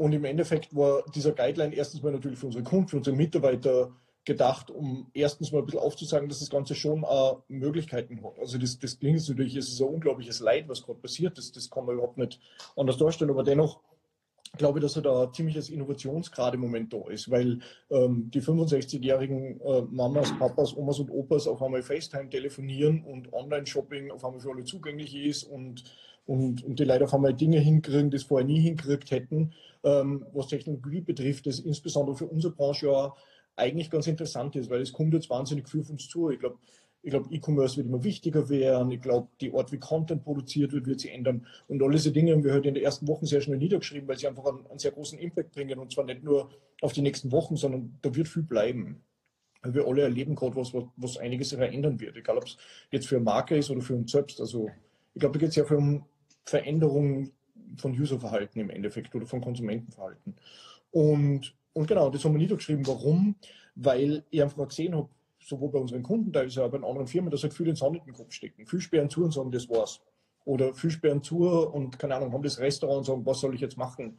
und 0.00 0.14
im 0.14 0.24
Endeffekt 0.24 0.74
war 0.74 1.04
dieser 1.14 1.32
Guideline 1.32 1.74
erstens 1.74 2.02
mal 2.02 2.10
natürlich 2.10 2.38
für 2.38 2.46
unsere 2.46 2.64
Kunden, 2.64 2.88
für 2.88 2.96
unsere 2.96 3.14
Mitarbeiter 3.14 3.92
gedacht, 4.24 4.70
um 4.70 5.10
erstens 5.12 5.52
mal 5.52 5.58
ein 5.58 5.66
bisschen 5.66 5.80
aufzuzeigen, 5.80 6.26
dass 6.26 6.38
das 6.38 6.48
Ganze 6.48 6.74
schon 6.74 7.02
äh, 7.02 7.32
Möglichkeiten 7.48 8.24
hat. 8.24 8.38
Also 8.38 8.56
das, 8.56 8.78
das 8.78 8.98
klingt 8.98 9.28
natürlich, 9.28 9.56
es 9.56 9.68
ist 9.68 9.78
ein 9.82 9.88
unglaubliches 9.88 10.40
Leid, 10.40 10.70
was 10.70 10.82
gerade 10.82 11.00
passiert 11.00 11.36
ist. 11.36 11.54
Das 11.54 11.68
kann 11.68 11.84
man 11.84 11.96
überhaupt 11.96 12.16
nicht 12.16 12.40
anders 12.76 12.96
darstellen, 12.96 13.30
aber 13.30 13.42
dennoch 13.42 13.80
glaube 14.56 14.78
ich, 14.78 14.82
dass 14.82 14.96
er 14.96 15.02
da 15.02 15.30
ziemliches 15.30 15.68
Innovationsgrad 15.68 16.54
im 16.54 16.60
Moment 16.60 16.94
da 16.94 17.06
ist, 17.10 17.30
weil 17.30 17.58
ähm, 17.90 18.30
die 18.30 18.40
65-jährigen 18.40 19.60
äh, 19.60 19.82
Mamas, 19.82 20.32
Papas, 20.38 20.74
Omas 20.74 20.98
und 20.98 21.10
Opas 21.10 21.46
auf 21.46 21.62
einmal 21.62 21.82
FaceTime 21.82 22.30
telefonieren 22.30 23.04
und 23.04 23.34
Online-Shopping 23.34 24.10
auf 24.10 24.24
einmal 24.24 24.40
für 24.40 24.50
alle 24.50 24.64
zugänglich 24.64 25.14
ist 25.14 25.44
und 25.44 25.84
und, 26.26 26.62
und 26.64 26.78
die 26.78 26.84
Leute 26.84 27.04
auf 27.04 27.14
einmal 27.14 27.34
Dinge 27.34 27.58
hinkriegen, 27.58 28.10
die 28.10 28.16
es 28.16 28.24
vorher 28.24 28.46
nie 28.46 28.60
hingekriegt 28.60 29.10
hätten, 29.10 29.52
ähm, 29.82 30.26
was 30.32 30.48
Technologie 30.48 31.00
betrifft, 31.00 31.46
das 31.46 31.58
insbesondere 31.58 32.16
für 32.16 32.26
unsere 32.26 32.54
Branche 32.54 32.86
ja 32.86 33.14
eigentlich 33.56 33.90
ganz 33.90 34.06
interessant 34.06 34.56
ist, 34.56 34.70
weil 34.70 34.80
es 34.80 34.92
kommt 34.92 35.14
jetzt 35.14 35.30
wahnsinnig 35.30 35.68
viel 35.68 35.80
auf 35.80 35.90
uns 35.90 36.08
zu. 36.08 36.30
Ich 36.30 36.38
glaube, 36.38 36.58
ich 37.02 37.10
glaube, 37.10 37.32
E-Commerce 37.34 37.78
wird 37.78 37.86
immer 37.86 38.04
wichtiger 38.04 38.48
werden. 38.48 38.90
Ich 38.90 39.00
glaube, 39.00 39.28
die 39.40 39.52
Art, 39.54 39.72
wie 39.72 39.78
Content 39.78 40.22
produziert 40.22 40.72
wird, 40.72 40.86
wird 40.86 41.00
sich 41.00 41.12
ändern. 41.12 41.46
Und 41.66 41.82
all 41.82 41.90
diese 41.90 42.12
Dinge 42.12 42.32
haben 42.32 42.44
wir 42.44 42.52
heute 42.52 42.68
in 42.68 42.74
den 42.74 42.84
ersten 42.84 43.08
Wochen 43.08 43.24
sehr 43.24 43.40
schnell 43.40 43.56
niedergeschrieben, 43.56 44.06
weil 44.06 44.18
sie 44.18 44.28
einfach 44.28 44.44
einen, 44.44 44.66
einen, 44.66 44.78
sehr 44.78 44.90
großen 44.90 45.18
Impact 45.18 45.52
bringen. 45.52 45.78
Und 45.78 45.92
zwar 45.92 46.04
nicht 46.04 46.22
nur 46.22 46.50
auf 46.82 46.92
die 46.92 47.00
nächsten 47.00 47.32
Wochen, 47.32 47.56
sondern 47.56 47.98
da 48.02 48.14
wird 48.14 48.28
viel 48.28 48.42
bleiben. 48.42 49.02
Weil 49.62 49.74
wir 49.74 49.86
alle 49.86 50.02
erleben 50.02 50.34
gerade 50.34 50.56
was, 50.56 50.74
was, 50.74 50.84
was 50.96 51.16
einiges 51.16 51.52
verändern 51.52 52.00
wird. 52.00 52.16
Egal, 52.16 52.36
ob 52.36 52.44
es 52.44 52.58
jetzt 52.90 53.08
für 53.08 53.20
Marke 53.20 53.56
ist 53.56 53.70
oder 53.70 53.80
für 53.80 53.94
uns 53.94 54.12
selbst. 54.12 54.40
Also 54.40 54.68
ich 55.14 55.20
glaube, 55.20 55.38
da 55.38 55.40
geht 55.40 55.50
es 55.50 55.56
ja 55.56 55.64
um 55.64 56.04
Veränderungen 56.44 57.32
von 57.76 57.92
Userverhalten 57.92 58.60
im 58.60 58.70
Endeffekt 58.70 59.14
oder 59.14 59.26
von 59.26 59.40
Konsumentenverhalten. 59.40 60.36
Und, 60.90 61.54
und 61.72 61.86
genau, 61.86 62.10
das 62.10 62.24
haben 62.24 62.32
wir 62.32 62.38
niedergeschrieben. 62.38 62.86
Warum? 62.86 63.36
Weil 63.74 64.24
ich 64.30 64.42
einfach 64.42 64.68
gesehen 64.68 64.94
habe, 64.94 65.08
sowohl 65.38 65.70
bei 65.70 65.78
unseren 65.78 66.02
Kunden, 66.02 66.32
da 66.32 66.42
ist 66.42 66.56
ja 66.56 66.66
bei 66.66 66.78
den 66.78 66.84
anderen 66.84 67.06
Firmen, 67.06 67.30
dass 67.30 67.42
halt 67.42 67.54
viele 67.54 67.70
den 67.70 67.76
Sand 67.76 67.96
in 67.96 68.04
den 68.04 68.14
Kopf 68.14 68.32
stecken. 68.32 68.66
Viel 68.66 68.80
sperren 68.80 69.08
zu 69.08 69.24
und 69.24 69.32
sagen, 69.32 69.50
das 69.50 69.68
war's. 69.68 70.00
Oder 70.44 70.74
viel 70.74 70.90
sperren 70.90 71.22
zu 71.22 71.46
und, 71.46 71.98
keine 71.98 72.16
Ahnung, 72.16 72.32
haben 72.32 72.42
das 72.42 72.58
Restaurant 72.58 72.98
und 72.98 73.04
sagen, 73.04 73.26
was 73.26 73.40
soll 73.40 73.54
ich 73.54 73.60
jetzt 73.60 73.76
machen? 73.76 74.18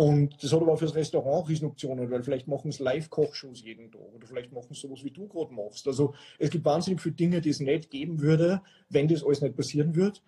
Und 0.00 0.42
das 0.42 0.50
hat 0.50 0.62
aber 0.62 0.72
auch 0.72 0.78
für 0.78 0.86
das 0.86 0.94
Restaurant 0.94 1.46
Riesenoptionen, 1.46 2.10
weil 2.10 2.22
vielleicht 2.22 2.48
machen 2.48 2.70
es 2.70 2.78
Live-Kochshows 2.78 3.62
jeden 3.62 3.92
Tag 3.92 4.00
oder 4.14 4.26
vielleicht 4.26 4.50
machen 4.50 4.68
es 4.70 4.80
sowas, 4.80 5.04
wie 5.04 5.10
du 5.10 5.28
gerade 5.28 5.52
machst. 5.52 5.86
Also 5.86 6.14
es 6.38 6.48
gibt 6.48 6.64
wahnsinnig 6.64 7.02
viele 7.02 7.16
Dinge, 7.16 7.42
die 7.42 7.50
es 7.50 7.60
nicht 7.60 7.90
geben 7.90 8.22
würde, 8.22 8.62
wenn 8.88 9.08
das 9.08 9.22
alles 9.22 9.42
nicht 9.42 9.56
passieren 9.56 9.94
würde. 9.94 10.18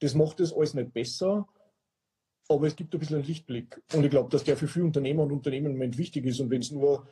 Das 0.00 0.14
macht 0.14 0.40
das 0.40 0.52
alles 0.52 0.74
nicht 0.74 0.92
besser, 0.92 1.48
aber 2.50 2.66
es 2.66 2.76
gibt 2.76 2.92
ein 2.92 3.00
bisschen 3.00 3.16
einen 3.16 3.24
Lichtblick. 3.24 3.80
Und 3.94 4.04
ich 4.04 4.10
glaube, 4.10 4.28
dass 4.28 4.44
der 4.44 4.58
für 4.58 4.68
viele 4.68 4.84
Unternehmer 4.84 5.22
und 5.22 5.32
Unternehmen 5.32 5.68
im 5.68 5.72
Moment 5.72 5.96
wichtig 5.96 6.26
ist. 6.26 6.40
Und 6.40 6.50
wenn 6.50 6.60
es 6.60 6.70
nur 6.70 7.06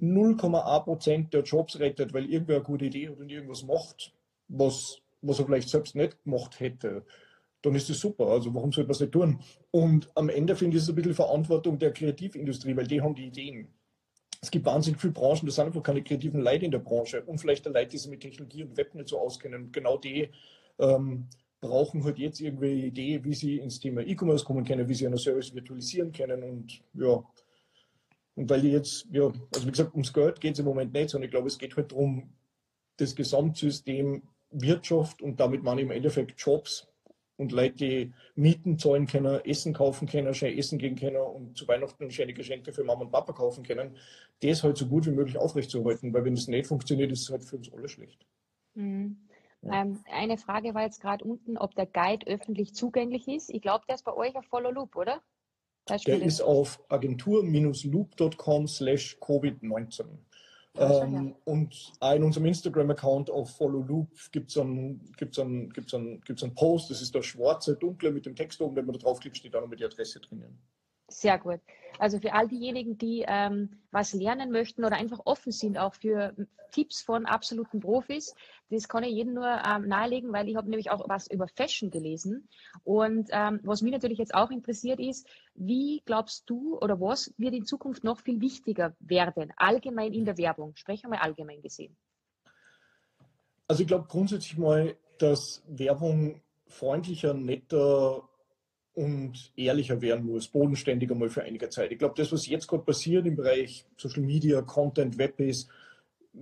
0,1 0.00 0.84
Prozent 0.84 1.34
der 1.34 1.42
Jobs 1.42 1.78
rettet, 1.78 2.14
weil 2.14 2.30
irgendwer 2.30 2.56
eine 2.56 2.64
gute 2.64 2.86
Idee 2.86 3.10
hat 3.10 3.18
und 3.18 3.28
irgendwas 3.28 3.64
macht, 3.64 4.14
was, 4.48 5.02
was 5.20 5.38
er 5.38 5.44
vielleicht 5.44 5.68
selbst 5.68 5.94
nicht 5.94 6.24
gemacht 6.24 6.58
hätte, 6.58 7.04
dann 7.62 7.74
ist 7.74 7.90
das 7.90 8.00
super. 8.00 8.26
Also 8.26 8.54
warum 8.54 8.72
sollte 8.72 8.88
man 8.88 8.94
es 8.94 9.00
nicht 9.00 9.12
tun? 9.12 9.40
Und 9.70 10.08
am 10.14 10.28
Ende 10.28 10.56
finde 10.56 10.76
ich 10.76 10.82
es 10.82 10.88
ein 10.88 10.94
bisschen 10.94 11.14
Verantwortung 11.14 11.78
der 11.78 11.92
Kreativindustrie, 11.92 12.76
weil 12.76 12.86
die 12.86 13.00
haben 13.00 13.14
die 13.14 13.26
Ideen. 13.26 13.68
Es 14.42 14.50
gibt 14.50 14.64
wahnsinnig 14.64 15.00
viele 15.00 15.12
Branchen, 15.12 15.44
da 15.44 15.52
sind 15.52 15.66
einfach 15.66 15.82
keine 15.82 16.02
kreativen 16.02 16.40
Leute 16.40 16.64
in 16.64 16.70
der 16.70 16.78
Branche 16.78 17.22
und 17.22 17.38
vielleicht 17.38 17.66
die 17.66 17.70
Leute, 17.70 17.90
die 17.90 17.98
sich 17.98 18.10
mit 18.10 18.20
Technologie 18.20 18.64
und 18.64 18.76
Web 18.76 18.94
nicht 18.94 19.08
so 19.08 19.18
auskennen. 19.18 19.64
Und 19.64 19.72
genau 19.72 19.98
die 19.98 20.30
ähm, 20.78 21.28
brauchen 21.60 22.02
halt 22.04 22.18
jetzt 22.18 22.40
irgendwie 22.40 22.72
eine 22.72 22.86
Idee, 22.86 23.22
wie 23.22 23.34
sie 23.34 23.58
ins 23.58 23.80
Thema 23.80 24.00
E-Commerce 24.00 24.44
kommen 24.44 24.64
können, 24.64 24.88
wie 24.88 24.94
sie 24.94 25.06
einen 25.06 25.18
Service 25.18 25.54
virtualisieren 25.54 26.12
können 26.12 26.42
und 26.42 26.82
ja. 26.94 27.22
Und 28.36 28.48
weil 28.48 28.62
die 28.62 28.70
jetzt, 28.70 29.06
ja, 29.10 29.24
also 29.24 29.66
wie 29.66 29.70
gesagt, 29.70 29.92
ums 29.92 30.12
Geld 30.12 30.40
geht 30.40 30.54
es 30.54 30.60
im 30.60 30.64
Moment 30.64 30.94
nicht, 30.94 31.10
sondern 31.10 31.26
ich 31.26 31.30
glaube, 31.30 31.48
es 31.48 31.58
geht 31.58 31.76
halt 31.76 31.92
darum, 31.92 32.32
das 32.96 33.14
Gesamtsystem 33.14 34.22
Wirtschaft 34.50 35.20
und 35.20 35.38
damit 35.38 35.62
man 35.62 35.78
im 35.78 35.90
Endeffekt 35.90 36.40
Jobs 36.40 36.89
und 37.40 37.52
Leute, 37.52 37.74
die 37.76 38.12
Mieten 38.34 38.78
zahlen 38.78 39.06
können, 39.06 39.40
Essen 39.46 39.72
kaufen 39.72 40.06
können, 40.06 40.34
schnell 40.34 40.58
essen 40.58 40.78
gehen 40.78 40.94
können 40.94 41.16
und 41.16 41.56
zu 41.56 41.66
Weihnachten 41.66 42.10
schöne 42.10 42.34
Geschenke 42.34 42.70
für 42.70 42.84
Mama 42.84 43.00
und 43.00 43.10
Papa 43.10 43.32
kaufen 43.32 43.64
können, 43.64 43.96
das 44.42 44.62
halt 44.62 44.76
so 44.76 44.86
gut 44.86 45.06
wie 45.06 45.10
möglich 45.10 45.38
aufrechtzuerhalten, 45.38 46.12
weil 46.12 46.26
wenn 46.26 46.34
das 46.34 46.48
nicht 46.48 46.66
funktioniert, 46.66 47.10
ist 47.10 47.22
es 47.22 47.30
halt 47.30 47.42
für 47.42 47.56
uns 47.56 47.72
alle 47.72 47.88
schlecht. 47.88 48.26
Mhm. 48.74 49.16
Ja. 49.62 49.82
Ähm, 49.82 50.04
eine 50.12 50.36
Frage 50.36 50.74
war 50.74 50.82
jetzt 50.82 51.00
gerade 51.00 51.24
unten, 51.24 51.56
ob 51.56 51.74
der 51.74 51.86
Guide 51.86 52.26
öffentlich 52.26 52.74
zugänglich 52.74 53.26
ist. 53.26 53.48
Ich 53.48 53.62
glaube, 53.62 53.84
der 53.88 53.94
ist 53.94 54.04
bei 54.04 54.14
euch 54.14 54.36
auf 54.36 54.44
Follow 54.44 54.70
Loop, 54.70 54.94
oder? 54.96 55.22
Der 55.88 56.22
ist 56.22 56.42
auf 56.42 56.78
agentur-loop.com 56.90 58.68
slash 58.68 59.16
Covid-19. 59.18 60.04
Ähm, 60.76 61.34
und 61.44 61.92
in 62.14 62.22
unserem 62.22 62.46
Instagram-Account 62.46 63.28
auf 63.28 63.56
Follow 63.56 63.82
Loop 63.82 64.08
gibt 64.30 64.50
es 64.50 64.58
einen, 64.58 65.12
gibt's 65.16 65.38
einen, 65.38 65.70
gibt's 65.70 65.94
einen, 65.94 66.20
gibt's 66.20 66.42
einen 66.42 66.54
Post, 66.54 66.90
das 66.90 67.02
ist 67.02 67.14
der 67.14 67.22
schwarze, 67.22 67.76
dunkle 67.76 68.12
mit 68.12 68.24
dem 68.24 68.36
Text 68.36 68.60
oben, 68.60 68.76
wenn 68.76 68.86
man 68.86 68.94
da 68.94 69.00
draufklickt, 69.00 69.36
steht 69.36 69.54
da 69.54 69.60
noch 69.60 69.68
mit 69.68 69.80
die 69.80 69.84
Adresse 69.84 70.20
drinnen. 70.20 70.58
Sehr 71.08 71.38
gut. 71.38 71.60
Also 72.00 72.18
für 72.18 72.32
all 72.32 72.48
diejenigen, 72.48 72.96
die 72.96 73.26
ähm, 73.28 73.68
was 73.90 74.14
lernen 74.14 74.50
möchten 74.50 74.86
oder 74.86 74.96
einfach 74.96 75.20
offen 75.26 75.52
sind 75.52 75.76
auch 75.76 75.94
für 75.94 76.34
Tipps 76.72 77.02
von 77.02 77.26
absoluten 77.26 77.80
Profis, 77.80 78.34
das 78.70 78.88
kann 78.88 79.04
ich 79.04 79.12
jedem 79.12 79.34
nur 79.34 79.46
ähm, 79.46 79.86
nahelegen, 79.86 80.32
weil 80.32 80.48
ich 80.48 80.56
habe 80.56 80.70
nämlich 80.70 80.90
auch 80.90 81.06
was 81.10 81.30
über 81.30 81.46
Fashion 81.46 81.90
gelesen. 81.90 82.48
Und 82.84 83.28
ähm, 83.32 83.60
was 83.64 83.82
mich 83.82 83.92
natürlich 83.92 84.16
jetzt 84.16 84.32
auch 84.32 84.50
interessiert 84.50 84.98
ist, 84.98 85.28
wie 85.54 86.00
glaubst 86.06 86.48
du 86.48 86.78
oder 86.78 86.98
was 87.02 87.34
wird 87.36 87.52
in 87.52 87.66
Zukunft 87.66 88.02
noch 88.02 88.20
viel 88.20 88.40
wichtiger 88.40 88.96
werden, 89.00 89.52
allgemein 89.56 90.14
in 90.14 90.24
der 90.24 90.38
Werbung? 90.38 90.72
Sprechen 90.76 91.10
wir 91.10 91.18
mal 91.18 91.22
allgemein 91.22 91.60
gesehen. 91.60 91.94
Also 93.68 93.82
ich 93.82 93.88
glaube 93.88 94.06
grundsätzlich 94.08 94.56
mal, 94.56 94.96
dass 95.18 95.62
Werbung 95.68 96.40
freundlicher, 96.66 97.34
netter, 97.34 98.29
und 98.94 99.52
ehrlicher 99.56 100.00
werden 100.00 100.26
muss, 100.26 100.48
bodenständiger 100.48 101.14
mal 101.14 101.30
für 101.30 101.42
einige 101.42 101.68
Zeit. 101.68 101.92
Ich 101.92 101.98
glaube, 101.98 102.14
das, 102.16 102.32
was 102.32 102.46
jetzt 102.46 102.66
gerade 102.66 102.84
passiert 102.84 103.26
im 103.26 103.36
Bereich 103.36 103.86
Social 103.96 104.22
Media, 104.22 104.62
Content, 104.62 105.18
Web 105.18 105.40
ist, 105.40 105.70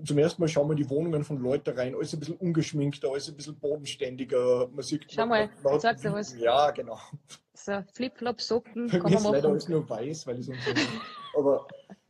zum 0.05 0.19
ersten 0.19 0.43
Mal 0.43 0.49
schauen 0.49 0.69
wir 0.69 0.75
die 0.75 0.89
Wohnungen 0.91 1.25
von 1.25 1.39
Leuten 1.39 1.71
rein, 1.71 1.95
alles 1.95 2.13
ein 2.13 2.21
bisschen 2.21 2.37
ungeschminkter, 2.37 3.11
alles 3.11 3.29
ein 3.29 3.37
bisschen 3.37 3.59
bodenständiger. 3.59 4.69
Man 4.69 4.83
sieht, 4.83 5.07
Schau 5.11 5.27
mal, 5.27 5.49
laut, 5.65 5.81
sagst 5.81 6.05
du 6.05 6.13
was? 6.13 6.37
Ja, 6.39 6.71
genau. 6.71 6.99
So, 7.55 7.83
Flip-Flop, 7.95 8.41
Socken, 8.41 8.87
Bei 8.87 8.99
kann 8.99 9.11
mir 9.11 9.19
ist 9.19 9.25
leider 9.25 9.49
alles 9.49 9.69
nur 9.69 9.89
weiß, 9.89 10.27
weil 10.27 10.39
ich 10.39 10.47
so 10.47 10.53
Aber 11.37 11.67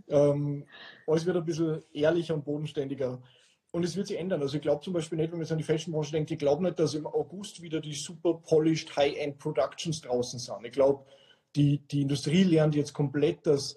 ähm, 0.08 0.66
alles 1.06 1.24
wird 1.24 1.36
ein 1.36 1.44
bisschen 1.44 1.82
ehrlicher 1.92 2.34
und 2.34 2.44
bodenständiger. 2.44 3.22
Und 3.70 3.84
es 3.84 3.96
wird 3.96 4.06
sich 4.06 4.18
ändern. 4.18 4.40
Also 4.40 4.56
ich 4.56 4.62
glaube 4.62 4.82
zum 4.82 4.94
Beispiel 4.94 5.18
nicht, 5.18 5.30
wenn 5.30 5.38
man 5.38 5.44
jetzt 5.44 5.52
an 5.52 5.58
die 5.58 5.64
Fashion-Branche 5.64 6.12
denkt, 6.12 6.30
ich 6.30 6.38
glaube 6.38 6.62
nicht, 6.62 6.78
dass 6.78 6.94
im 6.94 7.06
August 7.06 7.60
wieder 7.60 7.80
die 7.80 7.92
super 7.92 8.34
polished 8.34 8.96
High-End 8.96 9.38
Productions 9.38 10.00
draußen 10.00 10.38
sind. 10.38 10.64
Ich 10.64 10.72
glaube, 10.72 11.04
die, 11.54 11.78
die 11.78 12.02
Industrie 12.02 12.44
lernt 12.44 12.74
jetzt 12.74 12.92
komplett, 12.94 13.46
dass 13.46 13.76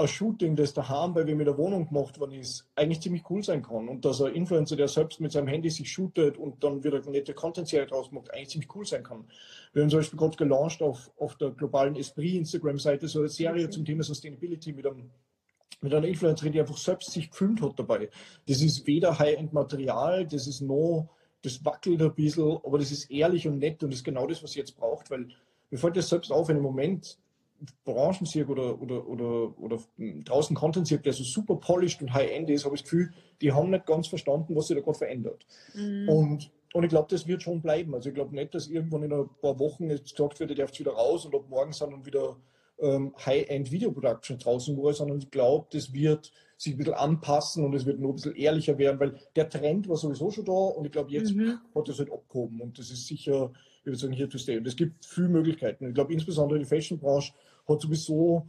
ein 0.00 0.08
Shooting, 0.08 0.56
das 0.56 0.72
daheim 0.74 1.14
bei 1.14 1.26
wem 1.26 1.40
in 1.40 1.46
der 1.46 1.58
Wohnung 1.58 1.88
gemacht 1.88 2.18
worden 2.18 2.32
ist, 2.32 2.66
eigentlich 2.74 3.00
ziemlich 3.00 3.22
cool 3.30 3.42
sein 3.42 3.62
kann. 3.62 3.88
Und 3.88 4.04
dass 4.04 4.20
ein 4.22 4.34
Influencer, 4.34 4.76
der 4.76 4.88
selbst 4.88 5.20
mit 5.20 5.32
seinem 5.32 5.48
Handy 5.48 5.70
sich 5.70 5.90
shootet 5.90 6.36
und 6.36 6.64
dann 6.64 6.82
wieder 6.82 6.98
eine 6.98 7.10
nette 7.10 7.34
Content-Serie 7.34 7.86
draus 7.86 8.10
macht, 8.10 8.32
eigentlich 8.32 8.50
ziemlich 8.50 8.74
cool 8.74 8.86
sein 8.86 9.02
kann. 9.02 9.24
Wir 9.72 9.82
haben 9.82 9.90
zum 9.90 10.00
Beispiel 10.00 10.18
gerade 10.18 10.36
gelauncht 10.36 10.82
auf, 10.82 11.10
auf 11.18 11.36
der 11.36 11.50
globalen 11.50 11.96
Esprit 11.96 12.34
Instagram-Seite 12.34 13.08
so 13.08 13.20
eine 13.20 13.28
Serie 13.28 13.64
okay. 13.64 13.70
zum 13.70 13.84
Thema 13.84 14.02
Sustainability 14.02 14.72
mit 14.72 14.86
einem 14.86 15.10
mit 15.80 15.94
einer 15.94 16.06
Influencerin, 16.06 16.52
die 16.52 16.60
einfach 16.60 16.76
selbst 16.76 17.10
sich 17.10 17.30
gefilmt 17.30 17.62
hat 17.62 17.78
dabei. 17.78 18.10
Das 18.46 18.60
ist 18.60 18.86
weder 18.86 19.18
High-End-Material, 19.18 20.26
das 20.26 20.46
ist 20.46 20.60
noch, 20.60 21.08
das 21.42 21.64
wackelt 21.64 22.02
ein 22.02 22.14
bisschen, 22.14 22.58
aber 22.64 22.78
das 22.78 22.90
ist 22.90 23.10
ehrlich 23.10 23.48
und 23.48 23.58
nett 23.58 23.82
und 23.82 23.90
das 23.90 24.00
ist 24.00 24.04
genau 24.04 24.26
das, 24.26 24.42
was 24.42 24.52
sie 24.52 24.58
jetzt 24.58 24.76
braucht, 24.76 25.10
weil 25.10 25.28
mir 25.70 25.78
fällt 25.78 25.96
das 25.96 26.08
selbst 26.08 26.32
auf, 26.32 26.48
wenn 26.48 26.56
im 26.56 26.62
Moment 26.62 27.18
Branchensirk 27.84 28.48
oder, 28.48 28.80
oder, 28.80 29.06
oder, 29.06 29.58
oder 29.58 29.78
draußen 29.98 30.56
Content-Sirk, 30.56 31.02
der 31.02 31.12
so 31.12 31.24
super 31.24 31.56
polished 31.56 32.00
und 32.00 32.12
high-end 32.12 32.48
ist, 32.50 32.64
habe 32.64 32.74
ich 32.74 32.82
das 32.82 32.90
Gefühl, 32.90 33.12
die 33.40 33.52
haben 33.52 33.70
nicht 33.70 33.86
ganz 33.86 34.08
verstanden, 34.08 34.56
was 34.56 34.68
sich 34.68 34.76
da 34.76 34.82
gerade 34.82 34.98
verändert. 34.98 35.46
Mhm. 35.74 36.08
Und, 36.08 36.50
und 36.72 36.84
ich 36.84 36.88
glaube, 36.88 37.08
das 37.10 37.26
wird 37.26 37.42
schon 37.42 37.60
bleiben. 37.60 37.94
Also 37.94 38.08
ich 38.08 38.14
glaube 38.14 38.34
nicht, 38.34 38.54
dass 38.54 38.68
irgendwann 38.68 39.02
in 39.02 39.12
ein 39.12 39.28
paar 39.42 39.58
Wochen 39.58 39.90
jetzt 39.90 40.10
gesagt 40.16 40.40
wird, 40.40 40.50
ihr 40.50 40.56
dürft 40.56 40.78
wieder 40.78 40.92
raus 40.92 41.26
und 41.26 41.34
ab 41.34 41.44
morgen 41.48 41.72
sind 41.72 41.92
dann 41.92 42.06
wieder 42.06 42.36
ähm, 42.80 43.14
High-End-Video-Production 43.24 44.38
draußen 44.38 44.76
war, 44.82 44.92
sondern 44.92 45.18
ich 45.18 45.30
glaube, 45.30 45.66
das 45.72 45.92
wird 45.92 46.32
sich 46.56 46.74
ein 46.74 46.78
bisschen 46.78 46.94
anpassen 46.94 47.64
und 47.64 47.74
es 47.74 47.86
wird 47.86 48.00
nur 48.00 48.12
ein 48.12 48.16
bisschen 48.16 48.36
ehrlicher 48.36 48.76
werden, 48.76 49.00
weil 49.00 49.18
der 49.34 49.48
Trend 49.48 49.88
war 49.88 49.96
sowieso 49.96 50.30
schon 50.30 50.44
da 50.44 50.52
und 50.52 50.84
ich 50.84 50.92
glaube, 50.92 51.10
jetzt 51.10 51.34
mhm. 51.34 51.58
hat 51.74 51.88
es 51.88 51.98
halt 51.98 52.12
abgehoben 52.12 52.60
und 52.60 52.78
das 52.78 52.90
ist 52.90 53.06
sicher, 53.06 53.52
ich 53.80 53.86
würde 53.86 53.98
sagen, 53.98 54.12
hier 54.12 54.28
to 54.28 54.36
stay. 54.36 54.58
Und 54.58 54.66
es 54.66 54.76
gibt 54.76 55.06
viele 55.06 55.28
Möglichkeiten. 55.28 55.88
Ich 55.88 55.94
glaube, 55.94 56.12
insbesondere 56.12 56.58
die 56.58 56.66
Fashion-Branche 56.66 57.32
hat 57.66 57.80
sowieso 57.80 58.46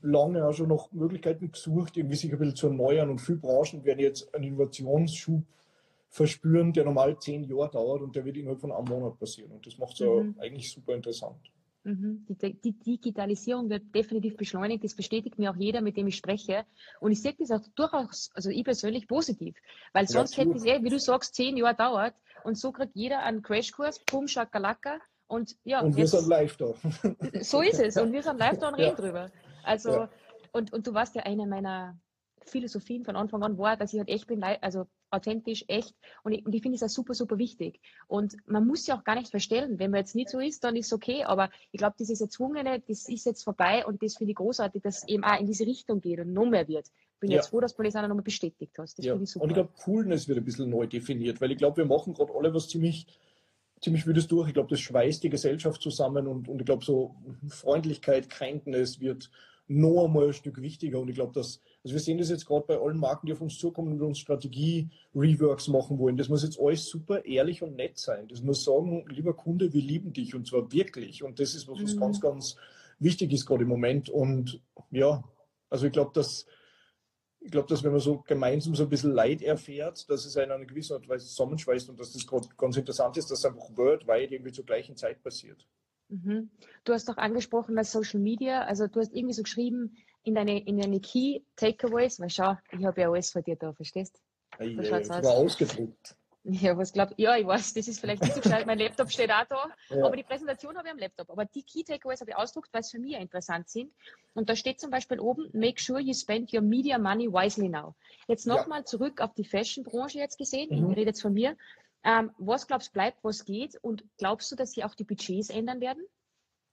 lange 0.00 0.46
auch 0.46 0.54
schon 0.54 0.68
noch 0.68 0.90
Möglichkeiten 0.92 1.52
gesucht, 1.52 1.96
irgendwie 1.96 2.16
sich 2.16 2.32
ein 2.32 2.38
bisschen 2.38 2.56
zu 2.56 2.68
erneuern 2.68 3.10
und 3.10 3.20
viele 3.20 3.38
Branchen 3.38 3.84
werden 3.84 4.00
jetzt 4.00 4.34
einen 4.34 4.44
Innovationsschub 4.44 5.42
verspüren, 6.08 6.72
der 6.72 6.84
normal 6.84 7.18
zehn 7.18 7.44
Jahre 7.44 7.70
dauert 7.70 8.02
und 8.02 8.16
der 8.16 8.24
wird 8.24 8.36
innerhalb 8.36 8.60
von 8.60 8.72
einem 8.72 8.86
Monat 8.86 9.18
passieren. 9.18 9.50
Und 9.52 9.66
das 9.66 9.78
macht 9.78 9.94
es 9.94 10.00
mhm. 10.00 10.34
ja 10.36 10.42
eigentlich 10.42 10.70
super 10.70 10.94
interessant. 10.94 11.50
Mhm. 11.84 12.26
Die, 12.28 12.60
die, 12.60 12.72
Digitalisierung 12.72 13.68
wird 13.68 13.94
definitiv 13.94 14.36
beschleunigt. 14.36 14.84
Das 14.84 14.94
bestätigt 14.94 15.38
mir 15.38 15.50
auch 15.50 15.56
jeder, 15.56 15.80
mit 15.80 15.96
dem 15.96 16.06
ich 16.06 16.16
spreche. 16.16 16.64
Und 17.00 17.10
ich 17.10 17.20
sehe 17.20 17.34
das 17.38 17.50
auch 17.50 17.66
durchaus, 17.74 18.30
also 18.34 18.50
ich 18.50 18.64
persönlich 18.64 19.08
positiv. 19.08 19.56
Weil 19.92 20.06
sonst 20.06 20.36
ja, 20.36 20.44
hätte 20.44 20.56
es 20.56 20.64
eh, 20.64 20.82
wie 20.82 20.90
du 20.90 20.98
sagst, 20.98 21.34
zehn 21.34 21.56
Jahre 21.56 21.74
dauert. 21.74 22.14
Und 22.44 22.56
so 22.56 22.72
kriegt 22.72 22.94
jeder 22.94 23.20
einen 23.20 23.42
Crashkurs, 23.42 23.98
Pum, 24.04 24.28
Shakalaka. 24.28 24.98
Und 25.26 25.56
ja. 25.64 25.80
Und 25.80 25.96
wir 25.96 26.04
jetzt, 26.04 26.12
sind 26.12 26.28
live 26.28 26.56
da. 26.56 26.74
So 27.42 27.62
ist 27.62 27.80
es. 27.80 27.96
Und 27.96 28.12
wir 28.12 28.22
sind 28.22 28.38
live 28.38 28.58
da 28.58 28.68
und 28.68 28.74
reden 28.74 28.96
ja. 28.96 29.02
drüber. 29.02 29.30
Also, 29.64 29.90
ja. 29.90 30.10
und, 30.52 30.72
und 30.72 30.86
du 30.86 30.94
warst 30.94 31.16
ja 31.16 31.22
eine 31.22 31.46
meiner 31.46 31.98
Philosophien 32.46 33.04
von 33.04 33.16
Anfang 33.16 33.42
an 33.42 33.58
war, 33.58 33.76
dass 33.76 33.92
ich 33.92 33.98
halt 33.98 34.08
echt 34.08 34.26
bin, 34.26 34.42
also 34.42 34.86
authentisch, 35.12 35.64
echt. 35.68 35.94
Und 36.22 36.32
ich, 36.32 36.44
und 36.44 36.54
ich 36.54 36.62
finde 36.62 36.76
es 36.76 36.82
auch 36.82 36.88
super, 36.88 37.14
super 37.14 37.38
wichtig. 37.38 37.80
Und 38.08 38.36
man 38.46 38.66
muss 38.66 38.86
ja 38.86 38.98
auch 38.98 39.04
gar 39.04 39.14
nicht 39.14 39.30
verstellen. 39.30 39.78
Wenn 39.78 39.90
man 39.90 40.00
jetzt 40.00 40.14
nicht 40.14 40.30
so 40.30 40.40
ist, 40.40 40.64
dann 40.64 40.76
ist 40.76 40.86
es 40.86 40.92
okay. 40.92 41.24
Aber 41.24 41.50
ich 41.70 41.78
glaube, 41.78 41.96
dieses 41.98 42.20
Erzwungene, 42.20 42.82
das 42.86 43.08
ist 43.08 43.26
jetzt 43.26 43.44
vorbei 43.44 43.84
und 43.86 44.02
das 44.02 44.16
finde 44.16 44.32
ich 44.32 44.36
großartig, 44.36 44.82
dass 44.82 45.06
eben 45.06 45.24
auch 45.24 45.38
in 45.38 45.46
diese 45.46 45.66
Richtung 45.66 46.00
geht 46.00 46.20
und 46.20 46.32
noch 46.32 46.46
mehr 46.46 46.66
wird. 46.68 46.90
Bin 47.20 47.30
ja. 47.30 47.36
jetzt 47.36 47.48
froh, 47.48 47.60
dass 47.60 47.74
du 47.74 47.82
das 47.82 47.94
auch 47.94 48.02
nochmal 48.02 48.22
bestätigt 48.22 48.76
hast. 48.78 48.98
Das 48.98 49.06
ja. 49.06 49.12
finde 49.12 49.24
ich 49.24 49.30
super. 49.30 49.44
Und 49.44 49.50
ich 49.50 49.54
glaube, 49.54 49.70
Coolness 49.84 50.28
wird 50.28 50.38
ein 50.38 50.44
bisschen 50.44 50.70
neu 50.70 50.86
definiert, 50.86 51.40
weil 51.40 51.52
ich 51.52 51.58
glaube, 51.58 51.78
wir 51.78 51.86
machen 51.86 52.14
gerade 52.14 52.32
alle 52.34 52.52
was 52.52 52.68
ziemlich 52.68 53.06
ziemlich 53.82 54.06
wildes 54.06 54.28
durch. 54.28 54.48
Ich 54.48 54.54
glaube, 54.54 54.70
das 54.70 54.80
schweißt 54.80 55.22
die 55.22 55.28
Gesellschaft 55.28 55.82
zusammen 55.82 56.26
und, 56.26 56.48
und 56.48 56.60
ich 56.60 56.66
glaube, 56.66 56.84
so 56.84 57.16
Freundlichkeit, 57.48 58.30
Kindness 58.30 59.00
wird 59.00 59.28
noch 59.66 60.04
einmal 60.04 60.28
ein 60.28 60.32
Stück 60.32 60.62
wichtiger. 60.62 61.00
Und 61.00 61.08
ich 61.08 61.16
glaube, 61.16 61.32
dass, 61.32 61.60
also 61.84 61.94
wir 61.94 62.00
sehen 62.00 62.18
das 62.18 62.30
jetzt 62.30 62.46
gerade 62.46 62.64
bei 62.66 62.78
allen 62.78 62.98
Marken, 62.98 63.26
die 63.26 63.32
auf 63.32 63.40
uns 63.40 63.58
zukommen 63.58 63.92
und 63.92 64.02
uns 64.02 64.18
Strategie-Reworks 64.20 65.66
machen 65.68 65.98
wollen. 65.98 66.16
Das 66.16 66.28
muss 66.28 66.44
jetzt 66.44 66.60
alles 66.60 66.86
super 66.86 67.24
ehrlich 67.24 67.62
und 67.62 67.74
nett 67.74 67.98
sein. 67.98 68.28
Das 68.28 68.40
muss 68.42 68.64
sagen, 68.64 69.04
lieber 69.08 69.34
Kunde, 69.34 69.72
wir 69.72 69.82
lieben 69.82 70.12
dich 70.12 70.34
und 70.34 70.46
zwar 70.46 70.70
wirklich. 70.70 71.24
Und 71.24 71.40
das 71.40 71.54
ist 71.54 71.66
was, 71.66 71.82
was 71.82 71.94
mhm. 71.94 72.00
ganz, 72.00 72.20
ganz 72.20 72.56
wichtig 73.00 73.32
ist 73.32 73.46
gerade 73.46 73.64
im 73.64 73.68
Moment. 73.68 74.08
Und 74.08 74.60
ja, 74.90 75.24
also 75.70 75.86
ich 75.86 75.92
glaube, 75.92 76.12
dass 76.14 76.46
ich 77.44 77.50
glaube, 77.50 77.66
dass 77.66 77.82
wenn 77.82 77.90
man 77.90 78.00
so 78.00 78.20
gemeinsam 78.20 78.76
so 78.76 78.84
ein 78.84 78.88
bisschen 78.88 79.10
Leid 79.10 79.42
erfährt, 79.42 80.08
dass 80.08 80.24
es 80.24 80.36
einen 80.36 80.52
eine 80.52 80.66
gewisse 80.66 80.94
Art 80.94 81.02
und 81.02 81.08
Weise 81.08 81.26
zusammenschweißt 81.26 81.90
und 81.90 81.98
dass 81.98 82.12
das 82.12 82.24
gerade 82.24 82.46
ganz 82.56 82.76
interessant 82.76 83.16
ist, 83.16 83.32
dass 83.32 83.40
es 83.40 83.44
einfach 83.44 83.76
worldwide 83.76 84.32
irgendwie 84.32 84.52
zur 84.52 84.64
gleichen 84.64 84.96
Zeit 84.96 85.20
passiert. 85.24 85.66
Mhm. 86.08 86.50
Du 86.84 86.92
hast 86.92 87.08
doch 87.08 87.16
angesprochen, 87.16 87.74
dass 87.74 87.90
Social 87.90 88.20
Media, 88.20 88.62
also 88.62 88.86
du 88.86 89.00
hast 89.00 89.12
irgendwie 89.12 89.34
so 89.34 89.42
geschrieben 89.42 89.96
in 90.24 90.34
deine, 90.34 90.64
in 90.64 90.78
deine 90.78 91.00
Key 91.00 91.40
Takeaways, 91.56 92.20
weil 92.20 92.30
schau, 92.30 92.56
ich 92.70 92.84
habe 92.84 93.00
ja 93.00 93.10
alles 93.10 93.30
von 93.30 93.42
dir 93.42 93.56
da, 93.56 93.72
verstehst? 93.72 94.20
du? 94.58 94.64
Ja, 94.64 94.98
das 94.98 95.08
war 95.08 95.32
ausgedruckt. 95.32 96.16
Ja, 96.44 96.76
was 96.76 96.92
glaubt, 96.92 97.14
ja, 97.18 97.36
ich 97.36 97.46
weiß, 97.46 97.74
das 97.74 97.86
ist 97.86 98.00
vielleicht 98.00 98.20
nicht 98.22 98.34
so 98.34 98.40
gescheit, 98.40 98.66
mein 98.66 98.78
Laptop 98.78 99.12
steht 99.12 99.30
auch 99.30 99.44
da, 99.48 99.68
ja. 99.90 100.04
aber 100.04 100.16
die 100.16 100.24
Präsentation 100.24 100.76
habe 100.76 100.88
ich 100.88 100.92
am 100.92 100.98
Laptop. 100.98 101.30
Aber 101.30 101.44
die 101.44 101.62
Key 101.62 101.84
Takeaways 101.84 102.20
habe 102.20 102.32
ich 102.32 102.36
ausgedruckt, 102.36 102.72
weil 102.72 102.80
es 102.80 102.90
für 102.90 102.98
mich 102.98 103.14
interessant 103.14 103.68
sind. 103.68 103.92
Und 104.34 104.48
da 104.48 104.56
steht 104.56 104.80
zum 104.80 104.90
Beispiel 104.90 105.20
oben, 105.20 105.48
make 105.52 105.80
sure 105.80 106.00
you 106.00 106.12
spend 106.14 106.52
your 106.52 106.62
media 106.62 106.98
money 106.98 107.28
wisely 107.28 107.68
now. 107.68 107.94
Jetzt 108.26 108.46
nochmal 108.46 108.80
ja. 108.80 108.84
zurück 108.84 109.20
auf 109.20 109.34
die 109.34 109.44
Fashion-Branche 109.44 110.18
jetzt 110.18 110.36
gesehen, 110.36 110.70
mhm. 110.70 110.90
ich 110.90 110.96
rede 110.96 111.10
jetzt 111.10 111.22
von 111.22 111.32
mir. 111.32 111.56
Ähm, 112.02 112.32
was 112.38 112.66
glaubst 112.66 112.88
du 112.88 112.92
bleibt, 112.94 113.22
was 113.22 113.44
geht? 113.44 113.76
Und 113.80 114.04
glaubst 114.18 114.50
du, 114.50 114.56
dass 114.56 114.72
sich 114.72 114.82
auch 114.82 114.96
die 114.96 115.04
Budgets 115.04 115.48
ändern 115.48 115.80
werden? 115.80 116.04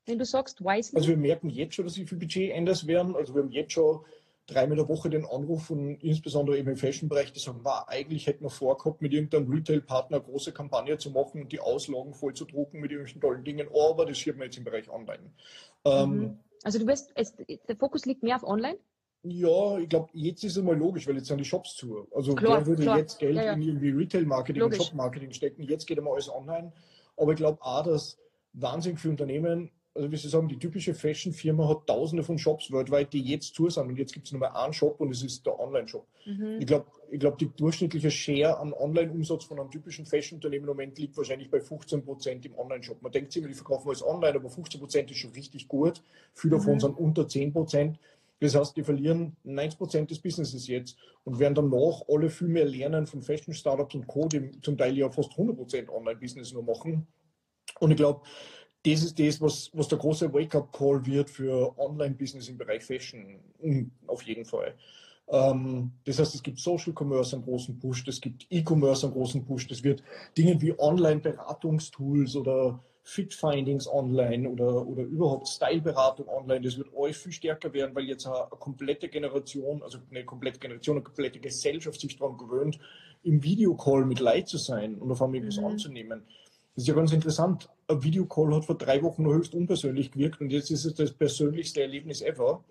Wenn 0.05 0.19
du 0.19 0.25
sagst, 0.25 0.61
wisely? 0.61 0.97
Also 0.97 1.09
wir 1.09 1.17
merken 1.17 1.49
jetzt 1.49 1.75
schon, 1.75 1.85
dass 1.85 1.93
sich 1.93 2.07
viel 2.07 2.17
Budget 2.17 2.51
ändern 2.51 2.77
werden. 2.85 3.15
Also 3.15 3.35
wir 3.35 3.43
haben 3.43 3.51
jetzt 3.51 3.73
schon 3.73 4.03
dreimal 4.49 4.77
in 4.77 4.87
der 4.87 4.89
Woche 4.89 5.09
den 5.09 5.25
Anruf 5.25 5.67
von 5.67 5.95
insbesondere 5.97 6.57
eben 6.57 6.69
im 6.69 6.75
Fashion-Bereich, 6.75 7.31
die 7.31 7.39
sagen, 7.39 7.59
wow, 7.63 7.83
eigentlich 7.87 8.27
hätten 8.27 8.43
wir 8.43 8.49
vorgehabt, 8.49 9.01
mit 9.01 9.13
irgendeinem 9.13 9.51
Retail-Partner 9.51 10.17
eine 10.17 10.25
große 10.25 10.51
Kampagne 10.51 10.97
zu 10.97 11.11
machen 11.11 11.41
und 11.41 11.51
die 11.51 11.59
Auslagen 11.59 12.13
voll 12.13 12.33
zu 12.33 12.45
drucken 12.45 12.79
mit 12.79 12.91
irgendwelchen 12.91 13.21
tollen 13.21 13.43
Dingen, 13.43 13.67
aber 13.69 14.05
das 14.05 14.17
schieben 14.17 14.39
wir 14.39 14.45
jetzt 14.45 14.57
im 14.57 14.63
Bereich 14.63 14.89
Online. 14.89 15.31
Ähm, 15.85 16.09
mhm. 16.09 16.39
also 16.63 16.79
du 16.79 16.87
wirst, 16.87 17.13
der 17.15 17.75
Fokus 17.75 18.05
liegt 18.05 18.23
mehr 18.23 18.35
auf 18.35 18.43
Online? 18.43 18.77
Ja, 19.23 19.77
ich 19.77 19.89
glaube, 19.89 20.09
jetzt 20.13 20.43
ist 20.45 20.55
es 20.55 20.63
mal 20.63 20.77
logisch, 20.77 21.05
weil 21.05 21.15
jetzt 21.15 21.27
sind 21.27 21.39
die 21.39 21.45
Shops 21.45 21.75
zu. 21.75 22.07
Also 22.15 22.35
klar, 22.35 22.59
wer 22.59 22.67
würde 22.67 22.83
klar. 22.83 22.97
jetzt 22.97 23.19
Geld 23.19 23.35
ja, 23.35 23.45
ja. 23.45 23.53
in 23.53 23.61
irgendwie 23.61 23.89
Retail-Marketing 23.89 24.63
und 24.63 24.75
Shop-Marketing 24.75 25.33
stecken? 25.33 25.63
Jetzt 25.63 25.85
geht 25.87 25.97
einmal 25.97 26.13
alles 26.13 26.29
online. 26.29 26.71
Aber 27.17 27.33
ich 27.33 27.37
glaube 27.37 27.61
auch, 27.61 27.83
dass 27.83 28.17
wahnsinnig 28.53 28.97
viele 28.97 29.11
Unternehmen 29.11 29.71
also 29.95 30.11
wie 30.11 30.17
Sie 30.17 30.29
sagen, 30.29 30.47
die 30.47 30.59
typische 30.59 30.93
Fashion-Firma 30.93 31.67
hat 31.67 31.87
tausende 31.87 32.23
von 32.23 32.37
Shops 32.37 32.71
weltweit, 32.71 33.11
die 33.11 33.21
jetzt 33.21 33.55
zu 33.55 33.69
sind. 33.69 33.87
Und 33.87 33.97
jetzt 33.97 34.13
gibt 34.13 34.27
es 34.27 34.31
nur 34.31 34.39
mal 34.39 34.49
einen 34.49 34.73
Shop 34.73 34.99
und 34.99 35.11
es 35.11 35.23
ist 35.23 35.45
der 35.45 35.59
Online-Shop. 35.59 36.05
Mhm. 36.25 36.57
Ich 36.59 36.67
glaube, 36.67 36.85
ich 37.09 37.19
glaub, 37.19 37.37
die 37.37 37.49
durchschnittliche 37.49 38.11
Share 38.11 38.59
an 38.59 38.73
Online-Umsatz 38.73 39.45
von 39.45 39.59
einem 39.59 39.71
typischen 39.71 40.05
Fashion-Unternehmen 40.05 40.65
im 40.65 40.69
Moment 40.69 40.97
liegt 40.97 41.17
wahrscheinlich 41.17 41.49
bei 41.49 41.59
15 41.59 42.03
Prozent 42.03 42.45
im 42.45 42.57
Online-Shop. 42.57 43.01
Man 43.01 43.11
denkt 43.11 43.35
immer, 43.35 43.47
die 43.47 43.53
verkaufen 43.53 43.87
alles 43.87 44.05
online, 44.05 44.35
aber 44.35 44.49
15 44.49 44.79
Prozent 44.79 45.11
ist 45.11 45.17
schon 45.17 45.31
richtig 45.31 45.67
gut. 45.67 46.03
Viele 46.33 46.57
davon 46.57 46.75
mhm. 46.75 46.79
sind 46.79 46.97
unter 46.97 47.27
10 47.27 47.51
Prozent. 47.51 47.99
Das 48.41 48.55
heißt, 48.55 48.77
die 48.77 48.83
verlieren 48.83 49.35
90 49.43 49.77
Prozent 49.77 50.11
des 50.11 50.19
Businesses 50.19 50.67
jetzt 50.67 50.97
und 51.25 51.39
werden 51.39 51.55
danach 51.55 52.03
alle 52.07 52.29
viel 52.29 52.47
mehr 52.47 52.65
lernen 52.65 53.05
von 53.05 53.21
Fashion-Startups 53.21 53.95
und 53.95 54.07
Co., 54.07 54.27
die 54.27 54.51
zum 54.61 54.77
Teil 54.77 54.97
ja 54.97 55.09
fast 55.09 55.31
100 55.31 55.57
Prozent 55.57 55.89
Online-Business 55.89 56.53
nur 56.53 56.63
machen. 56.63 57.07
Und 57.79 57.91
ich 57.91 57.97
glaube, 57.97 58.21
das 58.85 59.03
ist 59.03 59.19
das, 59.19 59.41
was, 59.41 59.69
was 59.73 59.87
der 59.87 59.97
große 59.97 60.33
Wake-up-Call 60.33 61.05
wird 61.05 61.29
für 61.29 61.77
Online-Business 61.77 62.49
im 62.49 62.57
Bereich 62.57 62.83
Fashion, 62.83 63.39
auf 64.07 64.21
jeden 64.23 64.45
Fall. 64.45 64.73
Ähm, 65.27 65.91
das 66.05 66.19
heißt, 66.19 66.35
es 66.35 66.43
gibt 66.43 66.59
Social 66.59 66.93
Commerce 66.97 67.35
einen 67.35 67.45
großen 67.45 67.77
Push, 67.77 68.07
es 68.07 68.19
gibt 68.19 68.47
E-Commerce 68.49 69.05
einen 69.05 69.13
großen 69.13 69.45
Push, 69.45 69.67
das 69.67 69.83
wird 69.83 70.01
Dinge 70.37 70.59
wie 70.61 70.77
Online-Beratungstools 70.79 72.35
oder 72.35 72.83
Fit-Findings 73.03 73.87
online 73.87 74.47
oder, 74.49 74.85
oder 74.85 75.03
überhaupt 75.03 75.47
Style-Beratung 75.47 76.27
online, 76.27 76.61
das 76.61 76.77
wird 76.77 76.89
alles 76.95 77.17
viel 77.17 77.31
stärker 77.31 77.73
werden, 77.73 77.95
weil 77.95 78.05
jetzt 78.05 78.25
eine, 78.25 78.35
eine 78.35 78.49
komplette 78.59 79.09
Generation, 79.09 79.83
also 79.83 79.99
eine 80.09 80.25
komplette 80.25 80.59
Generation, 80.59 80.97
eine 80.97 81.03
komplette 81.03 81.39
Gesellschaft 81.39 81.99
sich 81.99 82.17
daran 82.17 82.37
gewöhnt, 82.37 82.79
im 83.23 83.43
Videocall 83.43 84.05
mit 84.05 84.19
Leid 84.19 84.47
zu 84.47 84.57
sein 84.57 84.95
und 84.95 85.11
auf 85.11 85.21
einmal 85.21 85.41
etwas 85.41 85.57
mhm. 85.57 85.65
anzunehmen. 85.65 86.23
Das 86.79 86.83
ist 86.83 86.87
ja 86.87 86.95
ganz 86.95 87.11
interessant. 87.11 87.69
Ein 87.89 88.01
Videocall 88.01 88.55
hat 88.55 88.63
vor 88.63 88.77
drei 88.77 89.03
Wochen 89.03 89.23
noch 89.23 89.33
höchst 89.33 89.53
unpersönlich 89.53 90.11
gewirkt 90.11 90.39
und 90.39 90.49
jetzt 90.49 90.71
ist 90.71 90.85
es 90.85 90.93
das 90.93 91.11
persönlichste 91.11 91.81
Erlebnis 91.81 92.21
ever. 92.21 92.63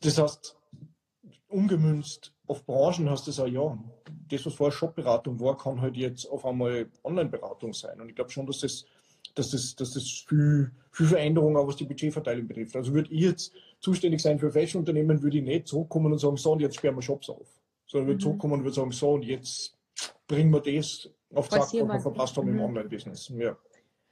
Das 0.00 0.16
heißt, 0.16 0.56
umgemünzt 1.48 2.32
auf 2.46 2.64
Branchen 2.64 3.10
hast 3.10 3.26
du 3.26 3.30
es 3.30 3.38
auch, 3.38 3.46
ja, 3.46 3.78
das, 4.30 4.46
was 4.46 4.54
vorher 4.54 4.72
Shopberatung 4.72 5.38
war, 5.38 5.58
kann 5.58 5.82
halt 5.82 5.98
jetzt 5.98 6.24
auf 6.24 6.46
einmal 6.46 6.90
Online-Beratung 7.04 7.74
sein. 7.74 8.00
Und 8.00 8.08
ich 8.08 8.14
glaube 8.14 8.30
schon, 8.30 8.46
dass 8.46 8.60
das, 8.60 8.86
dass 9.34 9.50
das, 9.50 9.76
dass 9.76 9.92
das 9.92 10.24
viel, 10.26 10.72
viel 10.90 11.06
Veränderung 11.06 11.58
auch 11.58 11.66
was 11.66 11.76
die 11.76 11.84
Budgetverteilung 11.84 12.48
betrifft. 12.48 12.74
Also 12.74 12.94
würde 12.94 13.12
ich 13.12 13.20
jetzt 13.20 13.52
zuständig 13.80 14.22
sein 14.22 14.38
für 14.38 14.50
Fashion-Unternehmen, 14.50 15.22
würde 15.22 15.36
ich 15.36 15.44
nicht 15.44 15.68
zurückkommen 15.68 16.10
und 16.10 16.20
sagen, 16.20 16.38
so, 16.38 16.52
und 16.52 16.60
jetzt 16.60 16.76
sperren 16.76 16.96
wir 16.96 17.02
Shops 17.02 17.28
auf. 17.28 17.60
Sondern 17.86 18.06
würde 18.06 18.16
mhm. 18.16 18.22
zurückkommen 18.22 18.54
und 18.54 18.64
würde 18.64 18.76
sagen, 18.76 18.92
so, 18.92 19.10
und 19.10 19.26
jetzt 19.26 19.76
bringen 20.26 20.50
wir 20.54 20.60
das 20.60 21.10
auf 21.34 21.50
wir 21.50 22.00
verpasst 22.00 22.36
haben 22.36 22.50
mhm. 22.50 22.58
im 22.58 22.64
Online-Business. 22.64 23.32
Ja. 23.36 23.56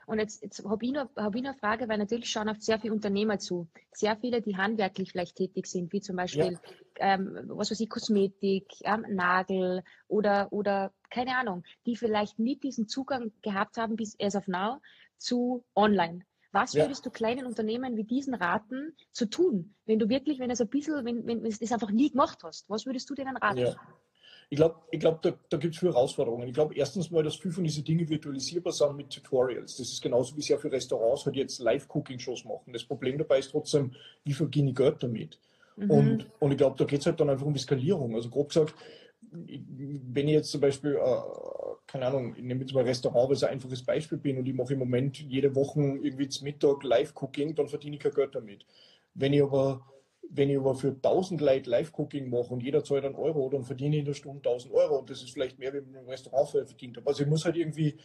Und 0.06 0.18
jetzt, 0.18 0.42
jetzt 0.42 0.64
habe 0.64 0.85
ich, 0.85 0.92
noch, 0.92 1.08
hab 1.16 1.35
ich 1.35 1.42
noch 1.42 1.50
eine 1.50 1.58
Frage, 1.58 1.88
weil 1.88 1.98
natürlich 1.98 2.30
schauen 2.30 2.48
oft 2.48 2.62
sehr 2.62 2.78
viele 2.78 2.92
Unternehmer 2.92 3.38
zu. 3.38 3.68
Sehr 3.92 4.16
viele, 4.16 4.42
die 4.42 4.56
handwerklich 4.56 5.12
vielleicht 5.12 5.37
tätig 5.37 5.66
sind, 5.66 5.92
wie 5.92 6.00
zum 6.00 6.16
Beispiel, 6.16 6.58
ja. 6.98 7.14
ähm, 7.14 7.38
was 7.46 7.70
weiß 7.70 7.80
ich, 7.80 7.88
Kosmetik, 7.88 8.66
ähm, 8.82 9.06
Nagel 9.08 9.82
oder, 10.08 10.48
oder 10.52 10.92
keine 11.11 11.37
Ahnung, 11.37 11.62
die 11.87 11.96
vielleicht 11.96 12.38
nicht 12.38 12.62
diesen 12.62 12.88
Zugang 12.88 13.32
gehabt 13.42 13.76
haben 13.76 13.96
bis 13.96 14.18
as 14.20 14.35
of 14.35 14.48
now 14.48 14.80
zu 15.18 15.64
online. 15.74 16.24
Was 16.50 16.74
würdest 16.74 17.04
ja. 17.04 17.11
du 17.11 17.16
kleinen 17.16 17.46
Unternehmen 17.46 17.96
wie 17.96 18.04
diesen 18.04 18.35
raten, 18.35 18.94
zu 19.12 19.26
tun, 19.30 19.74
wenn 19.87 19.98
du 19.98 20.11
wirklich, 20.11 20.38
wenn 20.38 20.50
es 20.50 20.61
ein 20.61 20.68
bisschen, 20.68 21.04
wenn, 21.04 21.26
wenn, 21.26 21.42
wenn 21.42 21.50
du 21.50 21.58
das 21.58 21.72
einfach 21.72 21.90
nie 21.90 22.11
gemacht 22.11 22.40
hast? 22.42 22.68
Was 22.68 22.85
würdest 22.85 23.08
du 23.08 23.14
denen 23.14 23.37
raten? 23.38 23.58
Ja. 23.58 23.76
Ich 24.50 24.57
glaube, 24.57 24.76
ich 24.90 25.00
glaub, 25.00 25.22
da, 25.22 25.33
da 25.48 25.57
gibt 25.57 25.74
es 25.74 25.81
viele 25.81 25.92
Herausforderungen. 25.92 26.46
Ich 26.46 26.55
glaube, 26.55 26.74
erstens 26.74 27.11
mal, 27.11 27.22
dass 27.22 27.37
viele 27.37 27.55
von 27.55 27.64
diesen 27.64 27.85
Dingen 27.85 28.09
virtualisierbar 28.09 28.72
sind 28.72 28.96
mit 28.96 29.11
Tutorials. 29.11 29.76
Das 29.76 29.88
ist 29.88 30.02
genauso, 30.02 30.37
wie 30.37 30.42
ja 30.42 30.59
für 30.59 30.70
Restaurants 30.70 31.24
halt 31.24 31.37
jetzt 31.37 31.59
Live-Cooking-Shows 31.61 32.44
machen. 32.44 32.72
Das 32.72 32.85
Problem 32.85 33.16
dabei 33.16 33.38
ist 33.38 33.50
trotzdem, 33.50 33.92
wie 34.24 34.35
verdiene 34.35 34.70
ich 34.70 34.76
Geld 34.76 35.02
damit? 35.02 35.38
Mhm. 35.76 35.90
Und, 35.90 36.26
und 36.38 36.50
ich 36.50 36.59
glaube, 36.59 36.76
da 36.76 36.85
geht 36.85 37.00
es 37.00 37.07
halt 37.07 37.18
dann 37.20 37.31
einfach 37.31 37.46
um 37.46 37.55
die 37.55 37.61
Skalierung. 37.61 38.14
Also 38.14 38.28
grob 38.28 38.48
gesagt, 38.48 38.74
wenn 39.33 40.28
ich 40.28 40.35
jetzt 40.35 40.50
zum 40.50 40.61
Beispiel, 40.61 40.96
äh, 40.96 41.20
keine 41.87 42.07
Ahnung, 42.07 42.35
ich 42.37 42.42
nehme 42.42 42.61
jetzt 42.61 42.74
mal 42.74 42.81
ein 42.81 42.87
Restaurant, 42.87 43.28
weil 43.28 43.37
es 43.37 43.44
ein 43.44 43.52
einfaches 43.52 43.83
Beispiel 43.83 44.18
bin 44.18 44.38
und 44.38 44.46
ich 44.46 44.55
mache 44.55 44.74
im 44.74 44.78
Moment 44.78 45.18
jede 45.18 45.55
Woche 45.55 45.81
irgendwie 45.81 46.28
zum 46.28 46.44
Mittag 46.44 46.83
Live-Cooking, 46.83 47.55
dann 47.55 47.68
verdiene 47.68 47.96
ich 47.96 48.02
kein 48.02 48.12
Geld 48.12 48.35
damit. 48.35 48.66
Wenn 49.14 49.33
ich 49.33 49.42
aber 49.42 49.85
wenn 50.30 50.50
ich 50.50 50.56
aber 50.56 50.74
für 50.74 50.88
1000 50.88 51.40
Leute 51.40 51.70
Live-Cooking 51.70 52.30
mache 52.30 52.52
und 52.52 52.62
jeder 52.62 52.85
zahlt 52.85 53.04
einen 53.04 53.14
Euro, 53.14 53.48
dann 53.50 53.64
verdiene 53.64 53.96
ich 53.96 54.00
in 54.00 54.06
der 54.06 54.14
Stunde 54.14 54.48
1000 54.48 54.72
Euro 54.72 54.98
und 54.98 55.11
das 55.11 55.22
ist 55.22 55.30
vielleicht 55.30 55.58
mehr, 55.58 55.72
wie 55.72 55.78
ich 55.78 55.85
im 55.85 56.08
Restaurant 56.08 56.48
vorher 56.48 56.66
verdient 56.66 56.96
habe. 56.96 57.06
Also 57.08 57.22
ich 57.22 57.28
muss 57.28 57.44
halt 57.44 57.56
irgendwie 57.56 57.96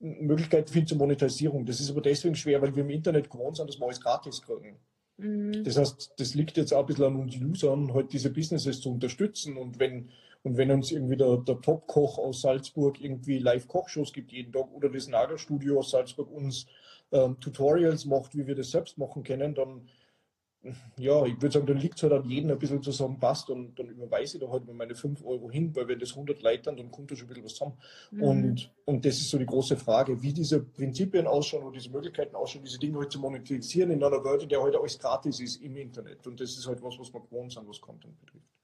Möglichkeiten 0.00 0.72
finden 0.72 0.88
zur 0.88 0.98
Monetarisierung. 0.98 1.66
Das 1.66 1.80
ist 1.80 1.90
aber 1.90 2.00
deswegen 2.00 2.34
schwer, 2.34 2.62
weil 2.62 2.74
wir 2.74 2.82
im 2.82 2.90
Internet 2.90 3.30
gewohnt 3.30 3.56
sind, 3.56 3.68
dass 3.68 3.78
wir 3.78 3.86
alles 3.86 4.00
gratis 4.00 4.42
kriegen. 4.42 4.78
Mhm. 5.18 5.64
Das 5.64 5.76
heißt, 5.76 6.14
das 6.16 6.34
liegt 6.34 6.56
jetzt 6.56 6.72
auch 6.72 6.80
ein 6.80 6.86
bisschen 6.86 7.04
an 7.04 7.16
uns 7.16 7.36
Usern, 7.36 7.92
halt 7.92 8.12
diese 8.12 8.30
Businesses 8.30 8.80
zu 8.80 8.92
unterstützen 8.92 9.56
und 9.56 9.78
wenn 9.78 10.10
und 10.44 10.56
wenn 10.56 10.70
uns 10.70 10.92
irgendwie 10.92 11.16
der, 11.16 11.38
der 11.38 11.60
Top-Koch 11.60 12.16
aus 12.18 12.42
Salzburg 12.42 13.00
irgendwie 13.00 13.38
Live-Kochshows 13.38 14.12
gibt 14.12 14.32
jeden 14.32 14.52
Tag 14.52 14.72
oder 14.72 14.88
das 14.88 15.08
Nagelstudio 15.08 15.80
aus 15.80 15.90
Salzburg 15.90 16.30
uns 16.30 16.66
ähm, 17.10 17.38
Tutorials 17.40 18.04
macht, 18.04 18.36
wie 18.36 18.46
wir 18.46 18.54
das 18.54 18.70
selbst 18.70 18.98
machen 18.98 19.24
können, 19.24 19.54
dann 19.54 19.88
ja, 20.98 21.24
ich 21.24 21.40
würde 21.40 21.52
sagen, 21.52 21.66
dann 21.66 21.78
liegt 21.78 21.96
es 21.96 22.02
halt 22.02 22.12
an 22.12 22.28
jedem 22.28 22.50
ein 22.50 22.58
bisschen 22.58 22.82
zu 22.82 22.90
sagen, 22.90 23.18
passt, 23.18 23.48
und 23.48 23.78
dann 23.78 23.88
überweise 23.88 24.36
ich 24.36 24.42
da 24.42 24.50
halt 24.50 24.66
mal 24.66 24.74
meine 24.74 24.94
5 24.94 25.24
Euro 25.24 25.50
hin, 25.50 25.74
weil 25.74 25.86
wenn 25.88 25.98
das 25.98 26.10
100 26.10 26.42
Leute 26.42 26.74
dann 26.74 26.90
kommt 26.90 27.10
da 27.10 27.16
schon 27.16 27.26
ein 27.26 27.28
bisschen 27.28 27.44
was 27.44 27.54
zusammen. 27.54 27.78
Mhm. 28.10 28.22
Und, 28.22 28.74
und 28.84 29.04
das 29.04 29.16
ist 29.18 29.30
so 29.30 29.38
die 29.38 29.46
große 29.46 29.76
Frage, 29.76 30.20
wie 30.20 30.32
diese 30.32 30.60
Prinzipien 30.60 31.26
ausschauen 31.26 31.62
oder 31.62 31.78
diese 31.78 31.90
Möglichkeiten 31.90 32.34
ausschauen, 32.34 32.64
diese 32.64 32.78
Dinge 32.78 32.98
halt 32.98 33.12
zu 33.12 33.20
monetarisieren 33.20 33.90
in 33.90 34.02
einer 34.02 34.24
Welt, 34.24 34.42
in 34.42 34.48
der 34.48 34.58
heute 34.60 34.76
halt 34.76 34.82
alles 34.82 34.98
gratis 34.98 35.40
ist 35.40 35.62
im 35.62 35.76
Internet. 35.76 36.26
Und 36.26 36.40
das 36.40 36.50
ist 36.50 36.66
halt 36.66 36.82
was, 36.82 36.98
was 36.98 37.12
wir 37.12 37.20
gewohnt 37.20 37.52
sind, 37.52 37.68
was 37.68 37.80
Content 37.80 38.18
betrifft 38.18 38.57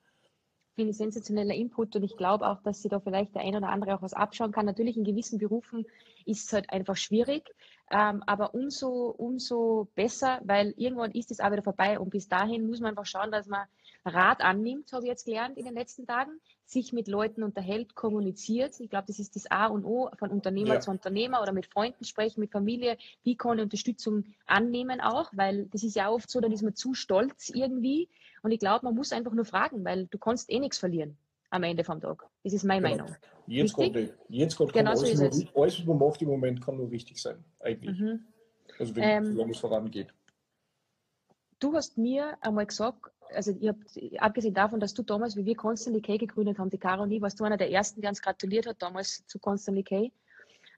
finde 0.75 0.91
ich 0.91 0.97
sensationeller 0.97 1.55
Input 1.55 1.95
und 1.97 2.03
ich 2.03 2.17
glaube 2.17 2.47
auch, 2.49 2.63
dass 2.63 2.83
sie 2.83 2.89
da 2.89 3.01
vielleicht 3.01 3.35
der 3.35 3.43
ein 3.43 3.57
oder 3.57 3.69
andere 3.69 3.95
auch 3.95 4.03
was 4.03 4.13
abschauen 4.13 4.53
kann. 4.53 4.67
Natürlich 4.67 4.97
in 4.97 5.05
gewissen 5.05 5.39
Berufen 5.39 5.87
ist 6.25 6.47
es 6.47 6.53
halt 6.53 6.71
einfach 6.71 6.97
schwierig, 6.97 7.55
ähm, 7.91 8.23
aber 8.27 8.55
umso, 8.55 9.15
umso 9.17 9.89
besser, 9.95 10.41
weil 10.45 10.75
irgendwann 10.77 11.13
ist 11.13 11.31
es 11.31 11.41
auch 11.41 11.53
wieder 11.53 11.63
vorbei 11.63 11.99
und 11.99 12.11
bis 12.11 12.29
dahin 12.29 12.67
muss 12.67 12.81
man 12.81 12.91
einfach 12.91 13.07
schauen, 13.07 13.31
dass 13.31 13.47
man 13.47 13.67
Rat 14.07 14.43
annimmt, 14.43 14.93
habe 14.93 15.05
ich 15.05 15.09
jetzt 15.09 15.25
gelernt 15.25 15.57
in 15.57 15.65
den 15.65 15.75
letzten 15.75 16.07
Tagen, 16.07 16.33
sich 16.67 16.93
mit 16.93 17.09
Leuten 17.09 17.43
unterhält, 17.43 17.95
kommuniziert. 17.95 18.79
Ich 18.81 18.91
glaube, 18.91 19.07
das 19.07 19.19
ist 19.19 19.35
das 19.35 19.51
A 19.51 19.67
und 19.67 19.85
O 19.85 20.11
von 20.19 20.31
Unternehmer 20.31 20.75
ja. 20.75 20.81
zu 20.81 20.91
Unternehmer 20.91 21.41
oder 21.41 21.53
mit 21.53 21.67
Freunden 21.67 22.05
sprechen, 22.05 22.41
mit 22.41 22.53
Familie. 22.53 22.99
Wie 23.23 23.37
kann 23.37 23.59
ich 23.59 23.65
Unterstützung 23.65 24.25
annehmen 24.47 25.01
auch? 25.01 25.31
Weil 25.33 25.67
das 25.67 25.83
ist 25.83 25.97
ja 25.97 26.11
oft 26.11 26.29
so, 26.31 26.41
dann 26.41 26.53
ist 26.53 26.63
man 26.63 26.75
zu 26.75 26.95
stolz 26.95 27.49
irgendwie. 27.49 28.09
Und 28.45 28.53
ich 28.53 28.59
glaube, 28.59 28.85
man 28.85 28.95
muss 28.95 29.11
einfach 29.11 29.33
nur 29.33 29.47
fragen, 29.47 29.85
weil 29.87 30.07
du 30.07 30.19
kannst 30.19 30.53
eh 30.53 30.61
nichts 30.61 30.77
verlieren 30.77 31.17
am 31.49 31.63
Ende 31.63 31.83
vom 31.83 31.99
Tag. 31.99 32.27
Das 32.43 32.53
ist 32.53 32.63
meine 32.63 32.87
genau. 32.87 33.05
Meinung. 33.05 33.17
Jetzt 33.47 33.79
Richtig? 33.79 34.09
kommt, 34.09 34.19
jetzt 34.29 34.57
kommt 34.57 34.73
genau 34.75 34.91
alles, 34.91 35.19
so 35.19 35.61
alles, 35.61 35.79
was 35.79 35.87
man 35.87 35.99
macht 35.99 36.21
im 36.21 36.29
Moment, 36.29 36.63
kann 36.63 36.77
nur 36.77 36.91
richtig 36.91 37.21
sein, 37.21 37.43
eigentlich. 37.61 37.99
Mhm. 37.99 38.27
Also 38.79 38.95
wenn 38.97 39.03
ähm, 39.03 39.51
es 39.51 39.59
vorangeht. 39.59 40.13
Du 41.59 41.75
hast 41.75 41.97
mir 41.97 42.37
einmal 42.43 42.67
gesagt, 42.67 43.13
also 43.33 43.53
ich 43.59 43.69
hab, 43.69 43.77
abgesehen 44.19 44.53
davon, 44.53 44.79
dass 44.79 44.93
du 44.93 45.03
damals, 45.03 45.37
wie 45.37 45.47
wir 45.47 45.57
Constantly 45.57 46.03
K 46.03 46.19
gegründet 46.19 46.59
haben, 46.59 46.69
die 46.69 46.77
Caro 46.77 47.05
und 47.05 47.13
ich, 47.13 47.23
warst 47.23 47.41
du 47.41 47.45
einer 47.45 47.57
der 47.57 47.71
ersten, 47.71 48.03
der 48.03 48.11
uns 48.11 48.21
gratuliert 48.21 48.67
hat, 48.67 48.83
damals 48.83 49.27
zu 49.27 49.39
Constantly 49.39 49.85
K. 49.85 50.13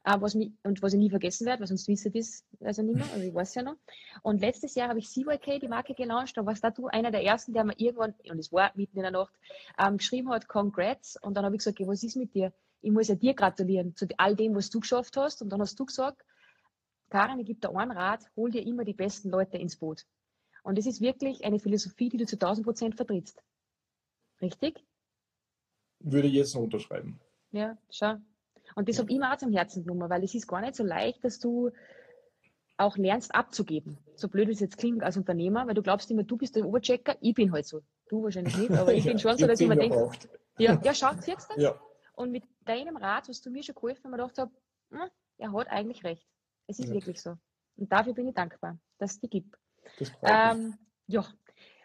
Uh, 0.08 0.20
was 0.20 0.36
mich, 0.36 0.52
und 0.62 0.80
was 0.82 0.92
ich 0.92 1.00
nie 1.00 1.10
vergessen 1.10 1.46
werde, 1.46 1.60
weil 1.60 1.66
sonst 1.66 1.88
wisst 1.88 2.04
ihr 2.04 2.12
das 2.12 2.44
also 2.60 2.82
nicht 2.82 2.94
mehr, 2.94 3.12
also 3.12 3.26
ich 3.26 3.34
weiß 3.34 3.56
ja 3.56 3.62
noch. 3.62 3.74
Und 4.22 4.40
letztes 4.40 4.76
Jahr 4.76 4.88
habe 4.88 5.00
ich 5.00 5.08
CYK, 5.08 5.58
die 5.58 5.66
Marke, 5.66 5.94
gelauncht, 5.94 6.36
da 6.36 6.46
warst 6.46 6.62
da 6.62 6.70
du 6.70 6.86
einer 6.86 7.10
der 7.10 7.24
ersten, 7.24 7.52
der 7.52 7.64
mir 7.64 7.74
irgendwann, 7.76 8.14
und 8.30 8.38
es 8.38 8.52
war 8.52 8.70
mitten 8.76 8.98
in 8.98 9.02
der 9.02 9.10
Nacht, 9.10 9.34
ähm, 9.78 9.96
geschrieben 9.96 10.30
hat, 10.30 10.46
Congrats. 10.46 11.16
Und 11.20 11.34
dann 11.34 11.44
habe 11.44 11.56
ich 11.56 11.58
gesagt, 11.58 11.80
okay, 11.80 11.88
was 11.88 12.04
ist 12.04 12.14
mit 12.14 12.34
dir? 12.34 12.52
Ich 12.82 12.92
muss 12.92 13.08
ja 13.08 13.16
dir 13.16 13.34
gratulieren 13.34 13.96
zu 13.96 14.06
all 14.16 14.36
dem, 14.36 14.54
was 14.54 14.70
du 14.70 14.78
geschafft 14.78 15.16
hast. 15.16 15.42
Und 15.42 15.48
dann 15.48 15.60
hast 15.60 15.80
du 15.80 15.84
gesagt, 15.84 16.24
Karin, 17.10 17.40
ich 17.40 17.46
gebe 17.46 17.58
dir 17.58 17.76
einen 17.76 17.90
Rat, 17.90 18.30
hol 18.36 18.52
dir 18.52 18.64
immer 18.64 18.84
die 18.84 18.94
besten 18.94 19.30
Leute 19.30 19.58
ins 19.58 19.76
Boot. 19.76 20.06
Und 20.62 20.78
das 20.78 20.86
ist 20.86 21.00
wirklich 21.00 21.44
eine 21.44 21.58
Philosophie, 21.58 22.10
die 22.10 22.16
du 22.16 22.26
zu 22.26 22.36
1000 22.36 22.64
Prozent 22.64 22.94
vertrittst. 22.94 23.42
Richtig? 24.40 24.84
Würde 25.98 26.28
ich 26.28 26.34
jetzt 26.34 26.54
noch 26.54 26.62
unterschreiben. 26.62 27.18
Ja, 27.50 27.76
schau. 27.90 28.18
Und 28.74 28.88
das 28.88 28.96
ja. 28.96 29.02
habe 29.02 29.12
ich 29.12 29.18
mir 29.18 29.32
auch 29.32 29.36
zum 29.36 29.52
Herzen 29.52 29.84
genommen, 29.84 30.10
weil 30.10 30.24
es 30.24 30.34
ist 30.34 30.46
gar 30.46 30.60
nicht 30.60 30.74
so 30.74 30.84
leicht, 30.84 31.24
dass 31.24 31.38
du 31.38 31.70
auch 32.78 32.96
lernst 32.96 33.34
abzugeben. 33.34 33.98
So 34.16 34.28
blöd 34.28 34.48
wie 34.48 34.52
es 34.52 34.60
jetzt 34.60 34.76
klingt 34.76 35.02
als 35.02 35.16
Unternehmer, 35.16 35.66
weil 35.66 35.74
du 35.74 35.82
glaubst 35.82 36.10
immer, 36.10 36.24
du 36.24 36.36
bist 36.36 36.56
der 36.56 36.66
Oberchecker, 36.66 37.16
ich 37.20 37.34
bin 37.34 37.52
halt 37.52 37.66
so. 37.66 37.82
Du 38.08 38.22
wahrscheinlich 38.22 38.56
nicht, 38.56 38.72
aber 38.72 38.92
ich 38.92 39.04
bin 39.06 39.18
schon 39.18 39.36
so, 39.36 39.46
dass 39.46 39.60
ich 39.60 39.68
mir 39.68 39.76
denke, 39.76 40.10
ja, 40.58 40.80
ja, 40.82 40.94
schau, 40.94 41.10
siehst 41.20 41.50
du? 41.50 41.60
Ja. 41.60 41.78
Und 42.14 42.32
mit 42.32 42.44
deinem 42.64 42.96
Rat, 42.96 43.28
was 43.28 43.40
du 43.40 43.50
mir 43.50 43.62
schon 43.62 43.74
geholfen 43.74 44.04
hast, 44.04 44.10
mir 44.10 44.16
gedacht 44.16 44.38
habe, 44.38 44.50
hm, 44.90 45.10
er 45.38 45.52
hat 45.52 45.68
eigentlich 45.68 46.04
recht. 46.04 46.26
Es 46.66 46.78
ist 46.78 46.88
ja. 46.88 46.94
wirklich 46.94 47.20
so. 47.20 47.36
Und 47.76 47.92
dafür 47.92 48.14
bin 48.14 48.28
ich 48.28 48.34
dankbar, 48.34 48.78
dass 48.98 49.12
es 49.12 49.20
die 49.20 49.28
gibt. 49.28 49.54
Ähm, 50.22 50.78
ja, 51.06 51.24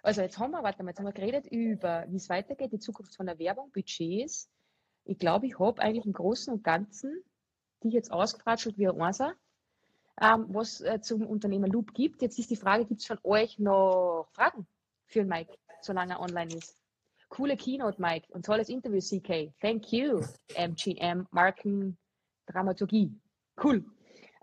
also 0.04 0.22
jetzt 0.22 0.40
haben 0.40 0.52
wir, 0.52 0.64
warte 0.64 0.84
mal, 0.84 0.92
jetzt 0.92 1.00
haben 1.00 1.06
wir 1.06 1.14
geredet 1.14 1.48
über, 1.48 2.06
wie 2.10 2.18
es 2.18 2.30
weitergeht, 2.30 2.72
die 2.72 2.80
Zukunft 2.80 3.16
von 3.16 3.26
der 3.26 3.38
Werbung, 3.40 3.72
Budgets. 3.72 4.50
Ich 5.04 5.18
glaube, 5.18 5.48
ich 5.48 5.60
habe 5.60 5.82
eigentlich 5.82 6.06
im 6.06 6.14
Großen 6.14 6.54
und 6.54 6.64
Ganzen 6.64 7.24
die 7.84 7.90
jetzt 7.90 8.12
ausgefratschelt 8.12 8.78
wie 8.78 8.88
ein 8.88 9.02
Einser, 9.02 9.36
ähm, 10.22 10.46
was 10.50 10.82
äh, 10.82 11.02
zum 11.02 11.26
Unternehmer 11.26 11.68
Loop 11.68 11.94
gibt. 11.94 12.22
Jetzt 12.22 12.38
ist 12.38 12.50
die 12.50 12.56
Frage, 12.56 12.86
gibt 12.86 13.02
es 13.02 13.08
von 13.08 13.20
euch 13.24 13.60
noch 13.60 14.28
Fragen 14.34 14.68
für 15.08 15.24
Mike, 15.24 15.58
solange 15.82 16.14
er 16.14 16.20
online 16.20 16.54
ist? 16.56 16.78
Coole 17.30 17.56
Keynote, 17.56 18.02
Mike, 18.02 18.28
und 18.32 18.46
tolles 18.46 18.70
Interview, 18.70 19.00
CK. 19.00 19.54
Thank 19.62 19.92
you, 19.92 20.22
MGM 20.56 21.28
Marken 21.32 21.98
Dramaturgie. 22.46 23.16
Cool. 23.62 23.86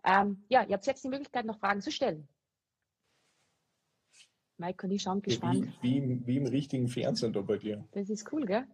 Ähm, 0.05 0.43
ja, 0.49 0.65
ihr 0.65 0.75
habt 0.75 0.87
jetzt 0.87 1.05
die 1.05 1.09
Möglichkeit, 1.09 1.45
noch 1.45 1.59
Fragen 1.59 1.83
zu 1.83 1.91
stellen. 1.93 2.27
Mike 4.57 4.87
und 4.87 4.93
ich 4.93 5.03
schauen 5.03 5.23
gespannt. 5.23 5.69
Wie, 5.83 5.91
wie, 5.91 5.99
im, 5.99 6.27
wie 6.27 6.37
im 6.39 6.47
richtigen 6.47 6.89
Fernsehen 6.89 7.33
da 7.33 7.43
bei 7.43 7.59
dir. 7.59 7.87
Das 7.93 8.09
ist 8.09 8.33
cool, 8.33 8.47
gell? 8.47 8.67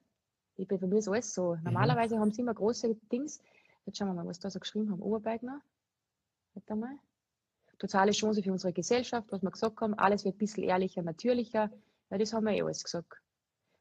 Ich, 0.56 0.68
bei 0.68 0.78
mir 0.78 0.98
ist 0.98 1.08
alles 1.08 1.34
so. 1.34 1.54
Mhm. 1.54 1.62
Normalerweise 1.64 2.16
mhm. 2.16 2.20
haben 2.20 2.32
sie 2.32 2.42
immer 2.42 2.54
große 2.54 2.94
Dings. 3.10 3.40
Jetzt 3.86 3.98
schauen 3.98 4.08
wir 4.08 4.14
mal, 4.14 4.26
was 4.26 4.38
da 4.38 4.50
so 4.50 4.58
geschrieben 4.60 4.90
haben. 4.90 5.02
Oberbeigner. 5.02 5.60
Warte 6.54 6.76
mal. 6.76 6.96
Totale 7.78 8.12
Chance 8.12 8.42
für 8.42 8.52
unsere 8.52 8.72
Gesellschaft, 8.72 9.30
was 9.32 9.42
wir 9.42 9.50
gesagt 9.50 9.80
haben. 9.80 9.94
Alles 9.94 10.24
wird 10.24 10.36
ein 10.36 10.38
bisschen 10.38 10.62
ehrlicher, 10.62 11.02
natürlicher. 11.02 11.70
Ja, 12.10 12.18
das 12.18 12.32
haben 12.32 12.44
wir 12.44 12.52
eh 12.52 12.62
alles 12.62 12.84
gesagt. 12.84 13.20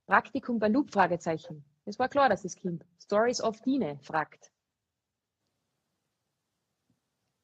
Praktikum 0.08 0.60
bei 0.60 0.68
Loop? 0.68 0.92
Fragezeichen. 0.92 1.64
Das 1.86 2.00
war 2.00 2.10
klar, 2.10 2.30
dass 2.30 2.42
das 2.42 2.56
Kind. 2.56 2.86
Stories 3.00 3.42
of 3.42 3.62
Dine 3.62 4.00
fragt. 4.02 4.52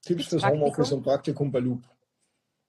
Tipps 0.02 0.28
fürs 0.28 0.46
Homeoffice 0.46 0.92
und 0.92 1.04
Praktikum 1.04 1.52
bei 1.52 1.60
Loop. 1.60 1.84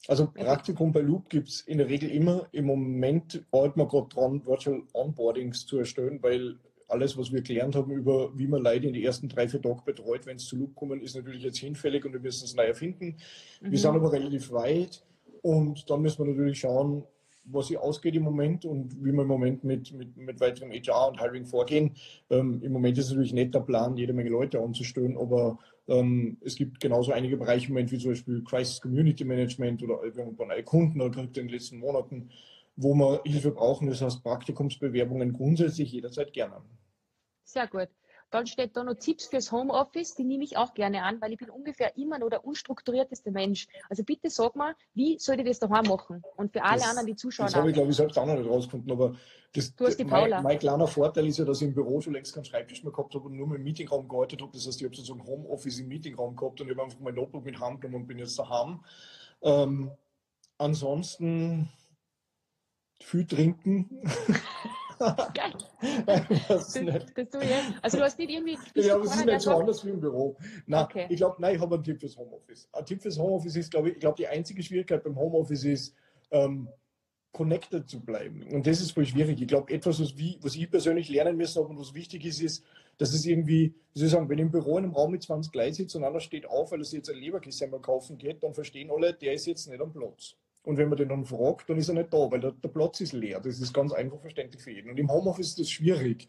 Also 0.09 0.27
Praktikum 0.27 0.93
bei 0.93 1.01
Loop 1.01 1.29
gibt 1.29 1.49
es 1.49 1.61
in 1.63 1.79
der 1.79 1.89
Regel 1.89 2.11
immer. 2.11 2.49
Im 2.53 2.67
Moment 2.67 3.45
arbeiten 3.53 3.81
wir 3.81 3.87
gerade 3.87 4.09
dran, 4.09 4.47
Virtual 4.47 4.83
Onboardings 4.95 5.67
zu 5.67 5.79
erstellen, 5.79 6.23
weil 6.23 6.57
alles, 6.89 7.17
was 7.17 7.33
wir 7.33 7.43
gelernt 7.43 7.77
haben 7.77 7.93
über, 7.93 8.37
wie 8.37 8.47
man 8.47 8.63
Leute 8.63 8.89
in 8.89 8.95
die 8.95 9.05
ersten 9.05 9.29
drei, 9.29 9.49
vier 9.49 9.63
Tage 9.63 9.83
betreut, 9.85 10.27
wenn 10.27 10.37
es 10.37 10.47
zu 10.47 10.57
Loop 10.57 10.75
kommen, 10.75 11.01
ist 11.01 11.15
natürlich 11.15 11.43
jetzt 11.43 11.59
hinfällig 11.59 12.05
und 12.05 12.13
wir 12.13 12.21
müssen 12.21 12.45
es 12.45 12.55
neu 12.55 12.65
erfinden. 12.65 13.17
Mhm. 13.61 13.71
Wir 13.71 13.79
sind 13.79 13.95
aber 13.95 14.13
relativ 14.13 14.51
weit 14.51 15.05
und 15.43 15.89
dann 15.89 16.03
müssen 16.03 16.25
wir 16.25 16.33
natürlich 16.33 16.61
schauen, 16.61 17.05
was 17.45 17.69
sich 17.69 17.79
ausgeht 17.79 18.15
im 18.15 18.23
Moment 18.23 18.65
und 18.65 18.97
wie 19.05 19.13
wir 19.13 19.23
im 19.23 19.29
Moment 19.29 19.65
mit, 19.65 19.93
mit, 19.93 20.17
mit 20.17 20.41
weiterem 20.41 20.71
HR 20.71 21.09
und 21.09 21.21
Hiring 21.21 21.47
vorgehen. 21.47 21.93
Ähm, 22.29 22.61
Im 22.63 22.73
Moment 22.73 22.99
ist 22.99 23.07
es 23.07 23.11
natürlich 23.11 23.33
nicht 23.33 23.55
der 23.55 23.61
Plan, 23.61 23.97
jede 23.97 24.13
Menge 24.13 24.31
Leute 24.31 24.61
anzustellen, 24.61 25.17
aber 25.17 25.59
ähm, 25.91 26.39
es 26.41 26.55
gibt 26.55 26.81
genauso 26.81 27.13
einige 27.13 27.37
Bereiche 27.37 27.69
wie 27.91 27.99
zum 27.99 28.13
Beispiel 28.13 28.43
Crisis 28.45 28.81
Community 28.81 29.25
Management 29.25 29.83
oder 29.83 30.01
wir 30.15 30.25
haben 30.25 30.37
Kunden 30.65 31.01
gekriegt 31.01 31.37
in 31.37 31.49
den 31.49 31.53
letzten 31.53 31.79
Monaten, 31.79 32.31
wo 32.77 32.95
wir 32.95 33.21
Hilfe 33.25 33.51
brauchen. 33.51 33.89
Das 33.89 34.01
heißt, 34.01 34.23
Praktikumsbewerbungen 34.23 35.33
grundsätzlich 35.33 35.93
jederzeit 35.93 36.33
gerne. 36.33 36.63
Sehr 37.45 37.67
gut. 37.67 37.89
Dann 38.31 38.47
steht 38.47 38.77
da 38.77 38.85
noch 38.85 38.95
Tipps 38.95 39.27
fürs 39.27 39.51
Homeoffice, 39.51 40.15
die 40.15 40.25
nehme 40.25 40.45
ich 40.45 40.57
auch 40.57 40.75
gerne 40.75 41.03
an, 41.03 41.21
weil 41.21 41.33
ich 41.33 41.39
bin 41.39 41.51
ungefähr 41.51 41.97
immer 41.97 42.19
noch 42.19 42.31
der 42.31 42.45
unstrukturierteste 42.45 43.31
Mensch. 43.33 43.67
Also 43.89 44.05
bitte 44.05 44.31
sag 44.31 44.55
mal, 44.55 44.75
wie 44.95 45.19
soll 45.19 45.41
ich 45.41 45.47
das 45.47 45.59
daheim 45.59 45.87
machen? 45.87 46.23
Und 46.37 46.53
für 46.53 46.63
alle 46.63 46.79
das, 46.79 46.89
anderen, 46.89 47.07
die 47.07 47.17
zuschauen. 47.17 47.47
Das 47.47 47.57
habe 47.57 47.71
ich, 47.71 47.75
glaube 47.75 47.91
ich, 47.91 47.97
selbst 47.97 48.17
auch 48.19 48.27
noch 48.27 48.37
nicht 48.37 48.49
rausgefunden, 48.49 48.91
aber 48.93 49.17
das, 49.53 49.75
du 49.75 49.87
hast 49.87 49.97
die 49.97 50.05
Paula. 50.05 50.37
Mein, 50.37 50.45
mein, 50.45 50.59
kleiner 50.61 50.87
Vorteil 50.87 51.27
ist 51.27 51.39
ja, 51.39 51.45
dass 51.45 51.61
ich 51.61 51.69
im 51.69 51.75
Büro 51.75 52.01
schon 52.01 52.13
längst 52.13 52.33
keinen 52.33 52.45
Schreibtisch 52.45 52.85
mehr 52.85 52.93
gehabt 52.93 53.15
habe 53.15 53.25
und 53.27 53.37
nur 53.37 53.49
mit 53.49 53.59
dem 53.59 53.65
Meetingraum 53.65 54.09
gearbeitet 54.09 54.41
habe. 54.43 54.53
Das 54.53 54.65
heißt, 54.67 54.81
ich 54.81 54.85
habe 54.85 54.95
sozusagen 54.95 55.27
Homeoffice 55.27 55.81
im 55.81 55.89
Meetingraum 55.89 56.37
gehabt 56.37 56.61
und 56.61 56.69
ich 56.69 56.73
habe 56.73 56.85
einfach 56.85 57.01
mein 57.01 57.15
Notebook 57.15 57.45
mit 57.45 57.59
Hand 57.59 57.85
und 57.85 58.07
bin 58.07 58.19
jetzt 58.19 58.39
daheim. 58.39 58.85
Ähm, 59.43 59.91
ansonsten 60.57 61.69
viel 63.03 63.27
trinken. 63.27 64.03
Geil. 65.01 65.55
das, 66.49 66.73
das, 66.73 66.73
du, 66.75 67.39
ja. 67.39 67.75
Also 67.81 67.97
du 67.97 68.05
hast 68.05 68.19
nicht 68.19 68.31
irgendwie. 68.31 68.59
Ja, 68.75 68.97
aber 68.97 69.05
es 69.05 69.17
ist 69.17 69.25
nicht 69.25 69.41
so 69.41 69.57
anders 69.57 69.85
wie 69.85 69.91
im 69.91 70.01
Büro. 70.01 70.37
Nein, 70.67 70.85
okay. 70.85 71.07
ich 71.09 71.17
glaube, 71.17 71.37
nein, 71.41 71.57
ich 71.57 71.61
habe 71.61 71.75
einen 71.75 71.85
Tipp 71.85 71.99
fürs 71.99 72.17
Homeoffice. 72.19 72.69
Ein 72.73 72.85
Tipp 72.85 73.01
fürs 73.01 73.19
Homeoffice 73.19 73.57
ist, 73.57 73.71
glaube 73.71 73.89
ich, 73.89 73.95
ich 73.95 74.01
glaube, 74.01 74.17
die 74.17 74.27
einzige 74.27 74.63
Schwierigkeit 74.63 75.03
beim 75.03 75.17
Homeoffice 75.19 75.65
ist, 75.65 75.95
ähm, 76.31 76.69
connected 77.33 77.89
zu 77.89 78.01
bleiben. 78.01 78.43
Und 78.53 78.67
das 78.67 78.83
ist 78.83 78.91
voll 78.91 79.07
schwierig. 79.07 79.41
Ich 79.41 79.49
glaube, 79.49 79.73
etwas, 79.73 80.01
was, 80.01 80.19
wie, 80.19 80.39
was 80.43 80.55
ich 80.55 80.71
persönlich 80.71 81.09
lernen 81.09 81.37
müssen 81.37 81.63
habe 81.63 81.71
und 81.73 81.81
was 81.81 81.95
wichtig 81.95 82.27
ist, 82.27 82.43
ist, 82.43 82.65
dass 82.99 83.15
es 83.15 83.25
irgendwie, 83.25 83.75
wie 83.95 83.99
soll 83.99 84.07
ich 84.07 84.13
sagen, 84.13 84.29
wenn 84.29 84.39
ich 84.39 84.43
im 84.43 84.51
Büro 84.51 84.77
in 84.77 84.85
einem 84.85 84.95
Raum 84.95 85.13
mit 85.13 85.23
20 85.23 85.55
Leuten 85.55 85.73
sitze 85.73 85.97
und 85.97 86.05
einer 86.05 86.21
steht 86.21 86.47
auf, 86.47 86.73
weil 86.73 86.81
er 86.81 86.85
sich 86.85 86.99
jetzt 86.99 87.09
ein 87.09 87.17
Leberkissen 87.17 87.71
kaufen 87.81 88.19
geht, 88.19 88.43
dann 88.43 88.53
verstehen 88.53 88.91
alle, 88.91 89.15
der 89.15 89.33
ist 89.33 89.47
jetzt 89.47 89.67
nicht 89.69 89.81
am 89.81 89.93
Platz. 89.93 90.37
Und 90.63 90.77
wenn 90.77 90.89
man 90.89 90.99
den 90.99 91.09
dann 91.09 91.25
fragt, 91.25 91.71
dann 91.71 91.79
ist 91.79 91.89
er 91.89 91.95
nicht 91.95 92.13
da, 92.13 92.31
weil 92.31 92.41
der, 92.41 92.53
der 92.53 92.69
Platz 92.69 93.01
ist 93.01 93.13
leer. 93.13 93.41
Das 93.41 93.61
ist 93.61 93.73
ganz 93.73 93.93
einfach 93.93 94.21
verständlich 94.21 94.63
für 94.63 94.71
jeden. 94.71 94.91
Und 94.91 94.99
im 94.99 95.11
Homeoffice 95.11 95.49
ist 95.49 95.59
das 95.59 95.71
schwierig. 95.71 96.29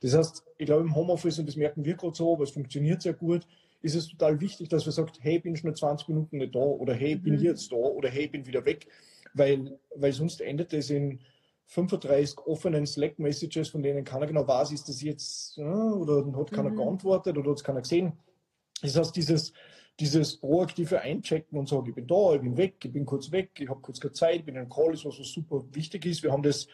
Das 0.00 0.14
heißt, 0.14 0.44
ich 0.58 0.66
glaube, 0.66 0.82
im 0.82 0.94
Homeoffice, 0.94 1.38
und 1.38 1.48
das 1.48 1.56
merken 1.56 1.84
wir 1.84 1.94
gerade 1.94 2.16
so, 2.16 2.34
aber 2.34 2.44
es 2.44 2.50
funktioniert 2.50 3.02
sehr 3.02 3.14
gut, 3.14 3.46
ist 3.82 3.96
es 3.96 4.08
total 4.08 4.40
wichtig, 4.40 4.68
dass 4.68 4.84
wir 4.84 4.92
sagt, 4.92 5.18
hey, 5.20 5.38
bin 5.40 5.56
schon 5.56 5.74
20 5.74 6.08
Minuten 6.08 6.38
nicht 6.38 6.54
da 6.54 6.60
oder 6.60 6.94
hey, 6.94 7.16
bin 7.16 7.34
mhm. 7.34 7.42
jetzt 7.42 7.72
da 7.72 7.76
oder 7.76 8.08
hey, 8.08 8.28
bin 8.28 8.46
wieder 8.46 8.64
weg, 8.64 8.86
weil, 9.34 9.78
weil 9.96 10.12
sonst 10.12 10.40
endet 10.40 10.72
es 10.72 10.90
in 10.90 11.20
35 11.66 12.38
offenen 12.46 12.86
Slack-Messages, 12.86 13.68
von 13.68 13.82
denen 13.82 14.04
keiner 14.04 14.26
genau 14.26 14.46
weiß, 14.46 14.72
ist 14.72 14.88
das 14.88 15.02
jetzt, 15.02 15.58
oder 15.58 16.24
hat 16.36 16.52
keiner 16.52 16.70
mhm. 16.70 16.76
geantwortet 16.76 17.36
oder 17.36 17.50
hat 17.50 17.58
es 17.58 17.64
keiner 17.64 17.82
gesehen. 17.82 18.12
Das 18.82 18.96
heißt, 18.96 19.14
dieses, 19.14 19.52
dieses 20.00 20.36
proaktive 20.36 21.00
Einchecken 21.00 21.58
und 21.58 21.68
sagen, 21.68 21.86
ich 21.88 21.94
bin 21.94 22.06
da, 22.06 22.34
ich 22.34 22.40
bin 22.40 22.56
weg, 22.56 22.76
ich 22.82 22.92
bin 22.92 23.04
kurz 23.04 23.30
weg, 23.30 23.50
ich 23.58 23.68
habe 23.68 23.80
kurz 23.80 24.00
keine 24.00 24.12
Zeit, 24.12 24.36
ich 24.36 24.44
bin 24.44 24.54
in 24.54 24.62
einem 24.62 24.70
Call, 24.70 24.94
ist 24.94 25.04
was, 25.04 25.18
was 25.18 25.28
super 25.28 25.62
wichtig 25.72 26.06
ist. 26.06 26.22
Wir 26.22 26.32
haben 26.32 26.42
das 26.42 26.66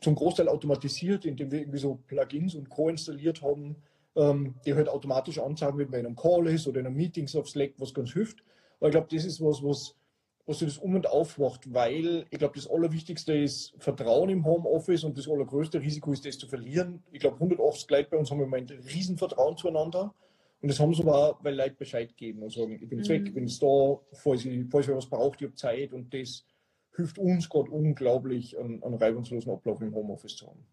zum 0.00 0.14
Großteil 0.14 0.48
automatisiert, 0.48 1.24
indem 1.24 1.50
wir 1.50 1.60
irgendwie 1.60 1.78
so 1.78 2.00
Plugins 2.06 2.54
und 2.54 2.68
Co. 2.68 2.88
installiert 2.88 3.42
haben, 3.42 3.76
ähm, 4.16 4.54
die 4.64 4.74
halt 4.74 4.88
automatisch 4.88 5.38
anzeigen, 5.38 5.78
wenn 5.78 5.90
man 5.90 6.00
in 6.00 6.06
einem 6.06 6.16
Call 6.16 6.46
ist 6.48 6.66
oder 6.66 6.80
in 6.80 6.86
einem 6.86 6.96
Meetings 6.96 7.36
auf 7.36 7.48
Slack, 7.48 7.72
was 7.78 7.94
ganz 7.94 8.12
hilft. 8.12 8.42
Aber 8.78 8.88
ich 8.88 8.92
glaube, 8.92 9.08
das 9.10 9.24
ist 9.24 9.40
was, 9.40 9.62
was, 9.62 9.94
was 10.46 10.58
sich 10.58 10.68
das 10.68 10.78
um 10.78 10.94
und 10.94 11.06
aufwacht, 11.06 11.72
weil 11.72 12.26
ich 12.30 12.38
glaube, 12.38 12.54
das 12.56 12.68
Allerwichtigste 12.68 13.34
ist 13.34 13.74
Vertrauen 13.78 14.30
im 14.30 14.44
Homeoffice 14.44 15.04
und 15.04 15.18
das 15.18 15.28
allergrößte 15.28 15.80
Risiko 15.80 16.12
ist, 16.12 16.24
das 16.24 16.38
zu 16.38 16.48
verlieren. 16.48 17.02
Ich 17.12 17.20
glaube, 17.20 17.36
180 17.36 17.90
Leute 17.90 18.10
bei 18.10 18.16
uns 18.16 18.30
haben 18.30 18.40
im 18.40 18.50
Moment 18.50 18.70
Riesenvertrauen 18.70 19.56
zueinander. 19.56 20.14
Und 20.62 20.68
das 20.68 20.78
haben 20.78 20.94
sie 20.94 21.02
aber 21.02 21.16
auch, 21.16 21.44
weil 21.44 21.54
Leute 21.54 21.76
Bescheid 21.76 22.14
geben 22.16 22.42
und 22.42 22.52
sagen, 22.52 22.78
ich 22.80 22.88
bin 22.88 22.98
jetzt 22.98 23.08
mhm. 23.08 23.14
weg, 23.14 23.26
ich 23.26 23.34
bin 23.34 23.46
jetzt 23.46 23.62
da, 23.62 23.98
falls 24.12 24.44
ich, 24.44 24.66
falls 24.70 24.88
ich 24.88 24.94
was 24.94 25.08
braucht, 25.08 25.40
ich 25.40 25.46
habe 25.46 25.54
Zeit 25.54 25.92
und 25.92 26.12
das 26.12 26.44
hilft 26.94 27.18
uns 27.18 27.48
gerade 27.48 27.70
unglaublich, 27.70 28.58
einen, 28.58 28.82
einen 28.82 28.94
reibungslosen 28.94 29.52
Ablauf 29.52 29.80
im 29.80 29.94
Homeoffice 29.94 30.36
zu 30.36 30.48
haben. 30.48 30.66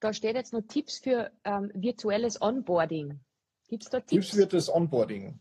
Da 0.00 0.14
steht 0.14 0.34
jetzt 0.34 0.54
noch 0.54 0.62
Tipps 0.62 0.98
für 0.98 1.30
ähm, 1.44 1.70
virtuelles 1.74 2.40
Onboarding. 2.40 3.20
Gibt 3.68 3.82
es 3.84 3.90
da 3.90 4.00
Tipps? 4.00 4.30
Tipps 4.30 4.30
für 4.30 4.46
das 4.46 4.72
Onboarding. 4.72 5.38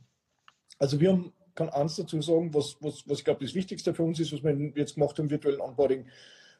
Also 0.77 0.99
wir 0.99 1.11
haben, 1.11 1.33
kann 1.55 1.69
eins 1.69 1.95
dazu 1.95 2.21
sagen, 2.21 2.53
was, 2.53 2.75
was, 2.81 3.07
was 3.07 3.19
ich 3.19 3.25
glaube 3.25 3.45
das 3.45 3.55
Wichtigste 3.55 3.93
für 3.93 4.03
uns 4.03 4.19
ist, 4.19 4.33
was 4.33 4.43
wir 4.43 4.53
jetzt 4.75 4.95
gemacht 4.95 5.17
haben, 5.17 5.29
virtuellen 5.29 5.61
Onboarding. 5.61 6.07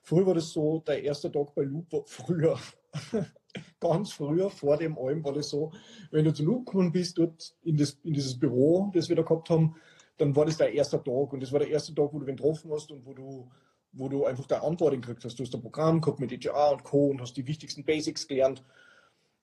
Früher 0.01 0.25
war 0.25 0.33
das 0.33 0.49
so, 0.51 0.79
der 0.79 1.03
erste 1.03 1.31
Tag 1.31 1.53
bei 1.53 1.63
Loop 1.63 1.91
war 1.91 2.03
früher 2.05 2.57
ganz 3.79 4.11
früher, 4.11 4.49
vor 4.49 4.77
dem 4.77 4.97
allem, 4.97 5.23
war 5.23 5.33
das 5.33 5.49
so, 5.49 5.71
wenn 6.11 6.25
du 6.25 6.33
zu 6.33 6.43
Loop 6.43 6.65
gekommen 6.65 6.91
bist, 6.91 7.17
dort 7.17 7.55
in, 7.63 7.77
das, 7.77 7.97
in 8.03 8.13
dieses 8.13 8.37
Büro, 8.37 8.91
das 8.93 9.09
wir 9.09 9.15
da 9.15 9.23
gehabt 9.23 9.49
haben, 9.49 9.75
dann 10.17 10.35
war 10.35 10.45
das 10.45 10.57
der 10.57 10.73
erste 10.73 10.97
Tag. 10.97 11.33
Und 11.33 11.41
das 11.41 11.51
war 11.51 11.59
der 11.59 11.69
erste 11.69 11.93
Tag, 11.95 12.13
wo 12.13 12.19
du 12.19 12.27
wen 12.27 12.35
getroffen 12.35 12.71
hast 12.71 12.91
und 12.91 13.05
wo 13.05 13.13
du, 13.13 13.49
wo 13.93 14.09
du 14.09 14.25
einfach 14.25 14.45
dein 14.47 14.61
Antworten 14.61 15.01
gekriegt 15.01 15.23
hast. 15.23 15.39
Du 15.39 15.43
hast 15.43 15.55
ein 15.55 15.61
Programm 15.61 16.01
gehabt 16.01 16.19
mit 16.19 16.31
HR 16.31 16.73
und 16.73 16.83
Co. 16.83 17.07
und 17.07 17.21
hast 17.21 17.37
die 17.37 17.47
wichtigsten 17.47 17.85
Basics 17.85 18.27
gelernt. 18.27 18.63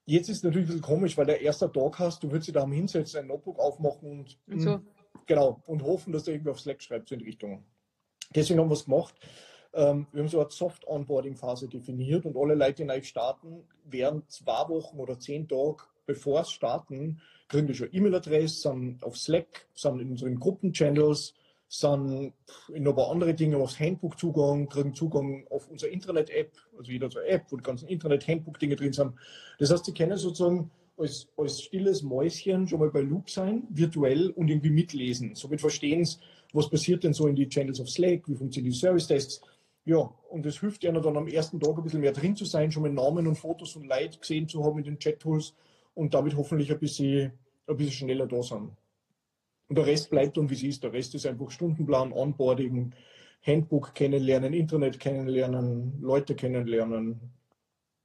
Jetzt 0.05 0.29
ist 0.29 0.37
es 0.37 0.43
natürlich 0.43 0.67
ein 0.67 0.67
bisschen 0.67 0.81
komisch, 0.81 1.17
weil 1.17 1.25
der 1.25 1.41
erste 1.41 1.69
Tag 1.71 1.99
hast, 1.99 2.23
du 2.23 2.31
würdest 2.31 2.47
dich 2.47 2.53
da 2.53 2.65
hinsetzen, 2.65 3.21
ein 3.21 3.27
Notebook 3.27 3.59
aufmachen 3.59 4.09
und, 4.09 4.39
und 4.47 4.59
so. 4.61 4.79
genau, 5.25 5.61
und 5.65 5.83
hoffen, 5.83 6.13
dass 6.13 6.23
du 6.23 6.31
irgendwie 6.31 6.51
auf 6.51 6.59
Slack 6.61 6.81
schreibst 6.81 7.11
in 7.11 7.19
die 7.19 7.25
Richtung. 7.25 7.65
Deswegen 8.33 8.59
haben 8.59 8.69
wir 8.69 8.75
es 8.75 8.85
gemacht. 8.85 9.15
Ähm, 9.77 10.07
wir 10.11 10.23
haben 10.23 10.27
so 10.27 10.39
eine 10.39 10.49
Soft-Onboarding-Phase 10.49 11.67
definiert 11.67 12.25
und 12.25 12.35
alle 12.35 12.55
Leute, 12.55 12.81
die 12.81 12.85
neu 12.85 13.01
starten, 13.03 13.63
während 13.85 14.29
zwei 14.31 14.67
Wochen 14.69 14.97
oder 14.97 15.19
zehn 15.19 15.47
Tage, 15.47 15.83
bevor 16.07 16.41
es 16.41 16.51
starten, 16.51 17.21
kriegen 17.47 17.67
die 17.67 17.75
schon 17.75 17.89
E-Mail-Adresse, 17.91 18.69
sind 18.69 19.03
auf 19.03 19.15
Slack, 19.15 19.67
sind 19.75 19.99
in 20.01 20.09
unseren 20.09 20.39
Gruppenchannels, 20.39 21.35
sind 21.69 22.33
in 22.73 22.87
ein 22.87 22.95
paar 22.95 23.11
andere 23.11 23.35
Dinge 23.35 23.57
aufs 23.57 23.79
Handbook 23.79 24.17
Zugang, 24.17 24.67
kriegen 24.67 24.95
Zugang 24.95 25.45
auf 25.51 25.69
unsere 25.69 25.91
Internet-App, 25.91 26.53
also 26.75 26.91
jeder 26.91 27.11
so 27.11 27.19
eine 27.19 27.27
App, 27.27 27.45
wo 27.51 27.57
die 27.57 27.63
ganzen 27.63 27.87
Internet-Handbook-Dinge 27.87 28.77
drin 28.77 28.93
sind. 28.93 29.13
Das 29.59 29.71
heißt, 29.71 29.85
sie 29.85 29.93
können 29.93 30.17
sozusagen 30.17 30.71
als, 30.97 31.27
als 31.37 31.61
stilles 31.61 32.01
Mäuschen 32.01 32.67
schon 32.67 32.79
mal 32.79 32.89
bei 32.89 33.01
Loop 33.01 33.29
sein, 33.29 33.67
virtuell 33.69 34.31
und 34.31 34.47
irgendwie 34.47 34.71
mitlesen. 34.71 35.35
Somit 35.35 35.61
verstehen 35.61 36.03
sie, 36.03 36.17
was 36.53 36.67
passiert 36.67 37.03
denn 37.03 37.13
so 37.13 37.27
in 37.27 37.35
die 37.35 37.47
Channels 37.47 37.79
auf 37.79 37.89
Slack, 37.89 38.27
wie 38.27 38.35
funktionieren 38.35 38.71
die 38.71 38.79
Service-Tests 38.79 39.41
ja, 39.87 40.13
und 40.29 40.45
es 40.45 40.59
hilft 40.59 40.85
einer 40.85 40.99
dann 40.99 41.15
am 41.15 41.29
ersten 41.29 41.61
Tag 41.61 41.77
ein 41.77 41.83
bisschen 41.83 42.01
mehr 42.01 42.11
drin 42.11 42.35
zu 42.35 42.43
sein, 42.43 42.69
schon 42.69 42.83
mal 42.83 42.91
Namen 42.91 43.25
und 43.25 43.37
Fotos 43.37 43.77
und 43.77 43.85
Leid 43.85 44.19
gesehen 44.19 44.45
zu 44.49 44.65
haben 44.65 44.79
in 44.79 44.83
den 44.83 44.99
Chat-Tools 44.99 45.55
und 45.93 46.13
damit 46.13 46.35
hoffentlich 46.35 46.69
ein 46.69 46.77
bisschen, 46.77 47.31
ein 47.67 47.77
bisschen 47.77 47.93
schneller 47.93 48.27
da 48.27 48.43
sind. 48.43 48.75
Und 49.69 49.77
der 49.77 49.85
Rest 49.85 50.09
bleibt 50.09 50.35
dann, 50.35 50.49
wie 50.49 50.55
es 50.55 50.63
ist. 50.63 50.83
Der 50.83 50.91
Rest 50.91 51.15
ist 51.15 51.25
einfach 51.25 51.49
Stundenplan, 51.51 52.11
Onboarding, 52.11 52.93
Handbook 53.41 53.95
kennenlernen, 53.95 54.51
Internet 54.51 54.99
kennenlernen, 54.99 56.01
Leute 56.01 56.35
kennenlernen. 56.35 57.21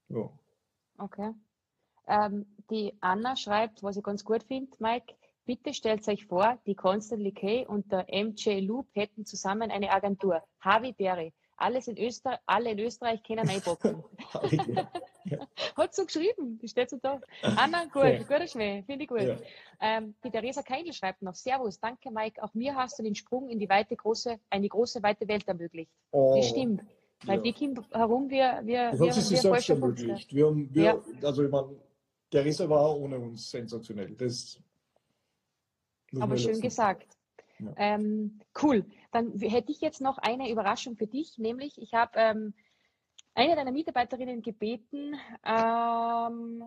Ja. 0.08 0.30
Okay. 0.98 1.32
Ähm, 2.06 2.46
die 2.70 2.94
Anna 3.00 3.34
schreibt, 3.34 3.82
was 3.82 3.96
ich 3.96 4.04
ganz 4.04 4.22
gut 4.22 4.44
finde, 4.44 4.70
Mike, 4.78 5.14
bitte 5.46 5.74
stellt 5.74 6.06
euch 6.06 6.26
vor, 6.26 6.60
die 6.64 6.76
Constantly 6.76 7.32
K 7.32 7.66
und 7.66 7.90
der 7.90 8.06
MJ 8.08 8.60
Loop 8.60 8.86
hätten 8.94 9.26
zusammen 9.26 9.72
eine 9.72 9.90
Agentur. 9.90 10.40
Harvey 10.60 10.92
Berry. 10.92 11.32
Alles 11.62 11.86
in 11.86 11.96
Österreich, 11.96 12.40
alle 12.44 12.72
in 12.72 12.78
Österreich 12.80 13.22
kennen 13.22 13.48
einbocken. 13.48 14.02
Hat 15.76 15.94
so 15.94 16.04
geschrieben, 16.04 16.58
die 16.58 16.66
steht 16.66 16.90
so 16.90 16.96
da. 17.00 17.20
Anna, 17.42 17.84
gut, 17.84 18.02
ja. 18.02 18.18
guter 18.18 18.48
Schmäh, 18.48 18.82
finde 18.82 19.04
ich 19.04 19.08
gut. 19.08 19.22
Ja. 19.22 19.36
Ähm, 19.80 20.16
die 20.24 20.30
Theresa 20.30 20.62
Keindl 20.62 20.92
schreibt 20.92 21.22
noch, 21.22 21.36
Servus, 21.36 21.78
danke 21.78 22.10
Mike, 22.10 22.42
auch 22.42 22.52
mir 22.54 22.74
hast 22.74 22.98
du 22.98 23.04
den 23.04 23.14
Sprung 23.14 23.48
in 23.48 23.60
die 23.60 23.68
weite, 23.68 23.94
große, 23.94 24.40
eine 24.50 24.68
große, 24.68 25.04
weite 25.04 25.28
Welt 25.28 25.46
ermöglicht. 25.46 25.92
Oh. 26.10 26.34
Das 26.36 26.48
stimmt. 26.48 26.82
Weil 27.24 27.36
ja. 27.36 27.42
die 27.42 27.52
Kinder 27.52 27.84
herum, 27.92 28.28
wir, 28.28 28.60
wir, 28.64 28.90
das 28.90 29.00
wir, 29.00 29.06
hat 29.06 29.22
sie 29.22 29.30
wir 29.30 29.38
selbst 29.38 29.70
ermöglicht. 29.70 30.34
Wir 30.34 30.46
haben, 30.46 30.74
wir, 30.74 30.82
ja. 30.82 31.00
Also 31.22 31.44
ich 31.44 31.50
meine, 31.50 31.76
Theresa 32.28 32.68
war 32.68 32.96
ohne 32.98 33.20
uns 33.20 33.48
sensationell. 33.48 34.16
Das 34.16 34.60
Aber 36.18 36.36
schön 36.36 36.60
gesagt. 36.60 37.16
Ähm, 37.76 38.40
cool. 38.62 38.84
Dann 39.10 39.38
hätte 39.38 39.72
ich 39.72 39.80
jetzt 39.80 40.00
noch 40.00 40.18
eine 40.18 40.50
Überraschung 40.50 40.96
für 40.96 41.06
dich, 41.06 41.38
nämlich 41.38 41.80
ich 41.80 41.94
habe 41.94 42.12
ähm, 42.16 42.54
eine 43.34 43.56
deiner 43.56 43.72
Mitarbeiterinnen 43.72 44.42
gebeten, 44.42 45.14
ähm, 45.44 46.64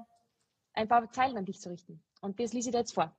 ein 0.74 0.88
paar 0.88 1.10
Zeilen 1.12 1.38
an 1.38 1.46
dich 1.46 1.60
zu 1.60 1.70
richten. 1.70 2.04
Und 2.22 2.40
das 2.40 2.54
lese 2.54 2.70
ich 2.70 2.74
dir 2.74 2.80
jetzt 2.80 2.94
vor. 2.94 3.16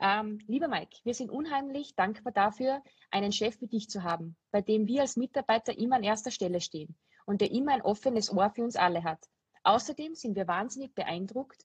Ähm, 0.00 0.38
lieber 0.46 0.68
Mike, 0.68 0.98
wir 1.04 1.14
sind 1.14 1.30
unheimlich 1.30 1.94
dankbar 1.94 2.32
dafür, 2.32 2.82
einen 3.10 3.32
Chef 3.32 3.60
wie 3.60 3.66
dich 3.66 3.88
zu 3.88 4.02
haben, 4.02 4.36
bei 4.50 4.60
dem 4.60 4.86
wir 4.86 5.02
als 5.02 5.16
Mitarbeiter 5.16 5.76
immer 5.78 5.96
an 5.96 6.02
erster 6.02 6.30
Stelle 6.30 6.60
stehen 6.60 6.96
und 7.24 7.40
der 7.40 7.50
immer 7.50 7.72
ein 7.72 7.82
offenes 7.82 8.30
Ohr 8.30 8.50
für 8.50 8.62
uns 8.62 8.76
alle 8.76 9.04
hat. 9.04 9.26
Außerdem 9.62 10.14
sind 10.14 10.36
wir 10.36 10.46
wahnsinnig 10.46 10.94
beeindruckt 10.94 11.64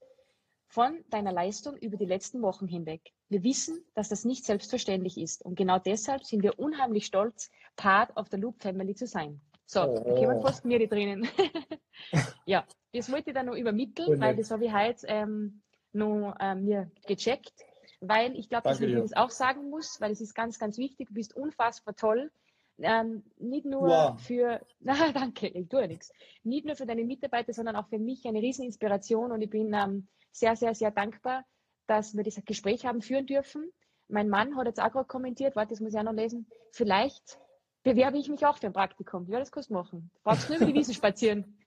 von 0.72 1.04
deiner 1.10 1.34
Leistung 1.34 1.76
über 1.76 1.98
die 1.98 2.06
letzten 2.06 2.42
Wochen 2.42 2.66
hinweg. 2.66 3.02
Wir 3.28 3.44
wissen, 3.44 3.84
dass 3.94 4.08
das 4.08 4.24
nicht 4.24 4.46
selbstverständlich 4.46 5.20
ist 5.20 5.44
und 5.44 5.56
genau 5.56 5.80
deshalb 5.80 6.24
sind 6.24 6.44
wir 6.44 6.60
unheimlich 6.60 7.06
stolz, 7.06 7.52
Part 7.76 8.16
of 8.16 8.30
the 8.30 8.38
Loop 8.38 8.62
Family 8.62 8.96
zu 8.96 9.06
sein. 9.06 9.42
So, 9.66 9.82
oh. 9.82 10.04
da 10.06 10.14
kommen 10.16 10.42
fast 10.42 10.64
mir 10.64 10.80
die 10.80 10.88
drinnen. 10.88 11.28
ja, 12.46 12.66
das 12.94 13.12
wollte 13.12 13.32
ich 13.32 13.34
dann 13.34 13.48
noch 13.48 13.56
übermitteln, 13.56 14.16
oh, 14.16 14.20
weil 14.22 14.36
das 14.38 14.50
habe 14.50 14.66
ich 14.66 14.74
heute 14.74 15.06
ähm, 15.08 15.62
noch 15.92 16.36
ähm, 16.40 16.64
mir 16.64 16.90
gecheckt, 17.06 17.54
weil 18.00 18.38
ich 18.38 18.48
glaube, 18.48 18.70
dass 18.70 18.80
ich 18.80 18.96
das 18.96 19.14
auch 19.14 19.30
sagen 19.30 19.70
muss, 19.70 20.00
weil 20.00 20.12
es 20.12 20.22
ist 20.22 20.34
ganz, 20.34 20.58
ganz 20.58 20.78
wichtig. 20.78 21.10
Du 21.10 21.14
bist 21.14 21.36
unfassbar 21.36 21.98
toll. 21.98 22.32
Ähm, 22.78 23.24
nicht 23.38 23.66
nur 23.66 23.90
wow. 23.90 24.22
für, 24.22 24.62
na, 24.80 25.12
danke, 25.12 25.48
ich 25.48 25.68
tue 25.68 25.86
nichts. 25.90 26.14
Nicht 26.44 26.66
nur 26.66 26.78
für 26.78 26.86
deine 26.86 27.04
Mitarbeiter, 27.04 27.52
sondern 27.52 27.76
auch 27.76 27.90
für 27.90 28.00
mich 28.00 28.26
eine 28.26 28.40
Rieseninspiration 28.40 29.34
und 29.34 29.42
ich 29.42 29.50
bin 29.50 29.74
ähm, 29.74 30.08
sehr, 30.32 30.56
sehr, 30.56 30.76
sehr 30.76 30.92
dankbar, 30.92 31.46
dass 31.88 32.16
wir 32.16 32.24
dieses 32.24 32.46
Gespräch 32.46 32.86
haben 32.86 33.02
führen 33.02 33.28
dürfen. 33.28 33.72
Mein 34.08 34.30
Mann 34.30 34.58
hat 34.58 34.68
jetzt 34.68 34.82
auch 34.82 34.92
gerade 34.92 35.08
kommentiert, 35.08 35.56
warte, 35.56 35.70
das 35.70 35.80
muss 35.80 35.94
ich 35.94 36.00
auch 36.00 36.04
noch 36.04 36.14
lesen. 36.14 36.48
Vielleicht 36.72 37.40
bewerbe 37.84 38.18
ich 38.18 38.30
mich 38.30 38.46
auch 38.46 38.58
für 38.58 38.68
ein 38.68 38.74
Praktikum. 38.74 39.28
Ja, 39.30 39.40
das 39.40 39.52
kannst 39.52 39.70
du 39.70 39.74
machen. 39.74 40.12
Du 40.14 40.22
brauchst 40.24 40.50
nur 40.50 40.58
über 40.58 40.68
die 40.68 40.74
Wiese 40.74 40.94
spazieren. 40.94 41.58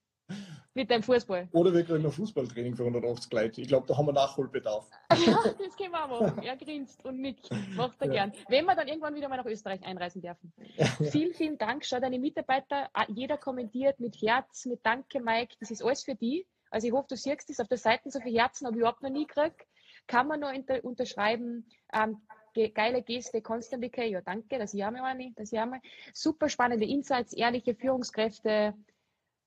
Mit 0.76 0.90
deinem 0.90 1.02
Fußball. 1.02 1.48
Oder 1.52 1.72
wir 1.72 1.84
kriegen 1.84 2.04
ein 2.04 2.10
Fußballtraining 2.10 2.74
für 2.74 2.82
180 2.82 3.32
Leute. 3.32 3.60
Ich 3.60 3.68
glaube, 3.68 3.86
da 3.86 3.96
haben 3.96 4.06
wir 4.06 4.12
Nachholbedarf. 4.12 4.88
ja, 5.24 5.38
das 5.44 5.76
können 5.76 5.92
wir 5.92 6.04
auch 6.04 6.20
machen. 6.20 6.42
Er 6.42 6.56
grinst 6.56 7.04
und 7.04 7.20
nickt. 7.20 7.48
Macht 7.76 8.00
er 8.00 8.08
ja. 8.08 8.12
gern. 8.12 8.32
Wenn 8.48 8.64
wir 8.64 8.74
dann 8.74 8.88
irgendwann 8.88 9.14
wieder 9.14 9.28
mal 9.28 9.36
nach 9.36 9.46
Österreich 9.46 9.84
einreisen 9.84 10.20
dürfen. 10.20 10.52
Ja. 10.76 10.86
Vielen, 10.86 11.32
vielen 11.32 11.58
Dank. 11.58 11.84
Schau 11.84 12.00
deine 12.00 12.18
Mitarbeiter. 12.18 12.90
Jeder 13.08 13.36
kommentiert 13.36 14.00
mit 14.00 14.20
Herz, 14.20 14.66
mit 14.66 14.80
Danke, 14.84 15.20
Mike. 15.20 15.54
Das 15.60 15.70
ist 15.70 15.84
alles 15.84 16.02
für 16.02 16.16
die. 16.16 16.44
Also 16.74 16.88
ich 16.88 16.92
hoffe, 16.92 17.06
du 17.10 17.16
siehst 17.16 17.48
es 17.48 17.60
auf 17.60 17.68
der 17.68 17.78
Seite, 17.78 18.10
so 18.10 18.18
viele 18.18 18.40
Herzen 18.40 18.66
habe 18.66 18.74
ich 18.74 18.80
überhaupt 18.80 19.00
noch 19.00 19.08
nie 19.08 19.28
gekriegt. 19.28 19.64
Kann 20.08 20.26
man 20.26 20.40
noch 20.40 20.52
unter, 20.52 20.84
unterschreiben. 20.84 21.68
Ähm, 21.92 22.20
ge 22.52 22.70
geile 22.70 23.00
Geste, 23.00 23.40
Constantly 23.40 23.90
K. 23.90 24.06
Ja, 24.06 24.20
danke, 24.20 24.58
das 24.58 24.74
haben 24.74 24.96
wir 24.96 25.04
eine, 25.04 25.32
das 25.36 25.52
haben 25.52 25.70
wir. 25.70 25.80
Super 26.12 26.48
spannende 26.48 26.84
Insights, 26.84 27.32
ehrliche 27.32 27.76
Führungskräfte. 27.76 28.74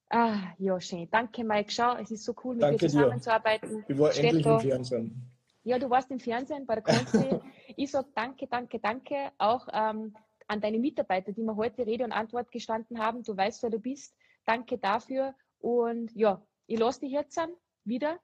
Ah, 0.09 0.37
ja, 0.57 0.79
schön. 0.79 1.09
Danke, 1.11 1.43
Mike. 1.43 1.69
Schau, 1.69 1.97
es 1.97 2.11
ist 2.11 2.23
so 2.23 2.33
cool, 2.45 2.55
mit 2.55 2.63
danke 2.63 2.77
dir 2.77 2.89
zusammenzuarbeiten. 2.89 3.83
Ich 3.89 3.99
war 3.99 4.13
Steht 4.13 4.23
endlich 4.23 4.45
im 4.45 4.59
Fernsehen. 4.61 5.31
Ja, 5.65 5.79
du 5.79 5.89
warst 5.89 6.09
im 6.11 6.21
Fernsehen 6.21 6.65
bei 6.65 6.75
der 6.75 6.83
Constantly. 6.83 7.41
ich 7.75 7.91
sage 7.91 8.07
danke, 8.15 8.47
danke, 8.47 8.79
danke. 8.79 9.33
Auch 9.37 9.67
ähm, 9.73 10.15
an 10.47 10.61
deine 10.61 10.79
Mitarbeiter, 10.79 11.33
die 11.33 11.43
mir 11.43 11.57
heute 11.57 11.85
Rede 11.85 12.05
und 12.05 12.13
Antwort 12.13 12.51
gestanden 12.51 12.99
haben. 12.99 13.21
Du 13.23 13.35
weißt, 13.35 13.63
wer 13.63 13.69
du 13.69 13.79
bist. 13.79 14.15
Danke 14.45 14.77
dafür. 14.77 15.35
Und 15.59 16.15
ja, 16.15 16.41
ich 16.67 16.79
lasse 16.79 16.99
dich 17.01 17.11
jetzt 17.11 17.37
an, 17.37 17.49
wieder 17.83 18.19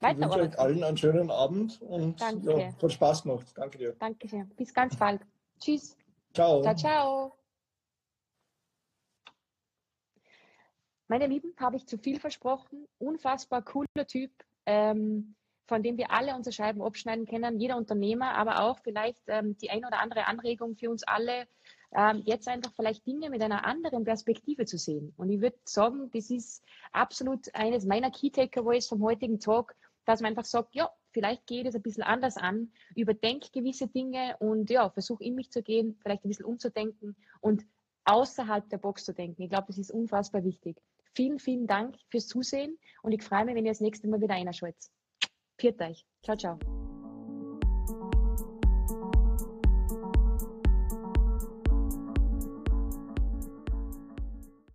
weiter. 0.00 0.18
Ich 0.18 0.24
wünsche 0.24 0.40
euch 0.40 0.58
allen 0.58 0.82
einen 0.82 0.96
schönen 0.96 1.30
Abend 1.30 1.80
und 1.82 2.20
Danke. 2.20 2.60
Ja, 2.60 2.82
hat 2.82 2.92
Spaß 2.92 3.22
gemacht. 3.22 3.46
Danke 3.54 3.78
dir. 3.78 3.96
Danke 3.98 4.28
sehr. 4.28 4.44
Bis 4.56 4.72
ganz 4.72 4.96
bald. 4.96 5.20
Tschüss. 5.60 5.96
Ciao. 6.34 6.62
Ciao, 6.62 6.74
ciao. 6.74 7.34
Meine 11.08 11.26
Lieben, 11.26 11.54
habe 11.58 11.76
ich 11.76 11.86
zu 11.86 11.98
viel 11.98 12.20
versprochen. 12.20 12.86
Unfassbar 12.98 13.62
cooler 13.62 14.06
Typ, 14.06 14.30
ähm, 14.66 15.34
von 15.66 15.82
dem 15.82 15.96
wir 15.96 16.10
alle 16.10 16.34
unsere 16.34 16.52
Scheiben 16.52 16.82
abschneiden 16.82 17.26
können. 17.26 17.58
Jeder 17.58 17.76
Unternehmer, 17.76 18.34
aber 18.34 18.60
auch 18.62 18.78
vielleicht 18.80 19.22
ähm, 19.26 19.56
die 19.56 19.70
ein 19.70 19.84
oder 19.84 20.00
andere 20.00 20.26
Anregung 20.26 20.76
für 20.76 20.90
uns 20.90 21.02
alle, 21.04 21.48
ähm, 21.94 22.22
jetzt 22.24 22.48
einfach 22.48 22.72
vielleicht 22.74 23.06
Dinge 23.06 23.30
mit 23.30 23.42
einer 23.42 23.64
anderen 23.64 24.04
Perspektive 24.04 24.66
zu 24.66 24.78
sehen. 24.78 25.12
Und 25.16 25.30
ich 25.30 25.40
würde 25.40 25.58
sagen, 25.64 26.10
das 26.12 26.30
ist 26.30 26.62
absolut 26.92 27.54
eines 27.54 27.84
meiner 27.84 28.10
Key 28.10 28.30
Takeaways 28.30 28.88
vom 28.88 29.02
heutigen 29.02 29.40
Talk, 29.40 29.74
dass 30.04 30.20
man 30.20 30.30
einfach 30.30 30.44
sagt, 30.44 30.74
ja, 30.74 30.90
vielleicht 31.12 31.46
geht 31.46 31.66
es 31.66 31.74
ein 31.74 31.82
bisschen 31.82 32.02
anders 32.02 32.36
an, 32.36 32.72
überdenk 32.94 33.52
gewisse 33.52 33.88
Dinge 33.88 34.36
und 34.38 34.70
ja, 34.70 34.90
versuch 34.90 35.20
in 35.20 35.34
mich 35.34 35.50
zu 35.50 35.62
gehen, 35.62 35.98
vielleicht 36.02 36.24
ein 36.24 36.28
bisschen 36.28 36.46
umzudenken 36.46 37.16
und 37.40 37.64
außerhalb 38.04 38.68
der 38.70 38.78
Box 38.78 39.04
zu 39.04 39.12
denken. 39.12 39.42
Ich 39.42 39.50
glaube, 39.50 39.66
das 39.68 39.78
ist 39.78 39.90
unfassbar 39.90 40.44
wichtig. 40.44 40.80
Vielen, 41.14 41.38
vielen 41.38 41.66
Dank 41.66 41.96
fürs 42.10 42.26
Zusehen 42.26 42.78
und 43.02 43.12
ich 43.12 43.22
freue 43.22 43.44
mich, 43.44 43.54
wenn 43.54 43.66
ihr 43.66 43.72
das 43.72 43.80
nächste 43.80 44.08
Mal 44.08 44.20
wieder 44.20 44.34
einschaltet. 44.34 44.90
Viert 45.58 45.80
euch. 45.80 46.06
Ciao, 46.22 46.36
ciao. 46.36 46.77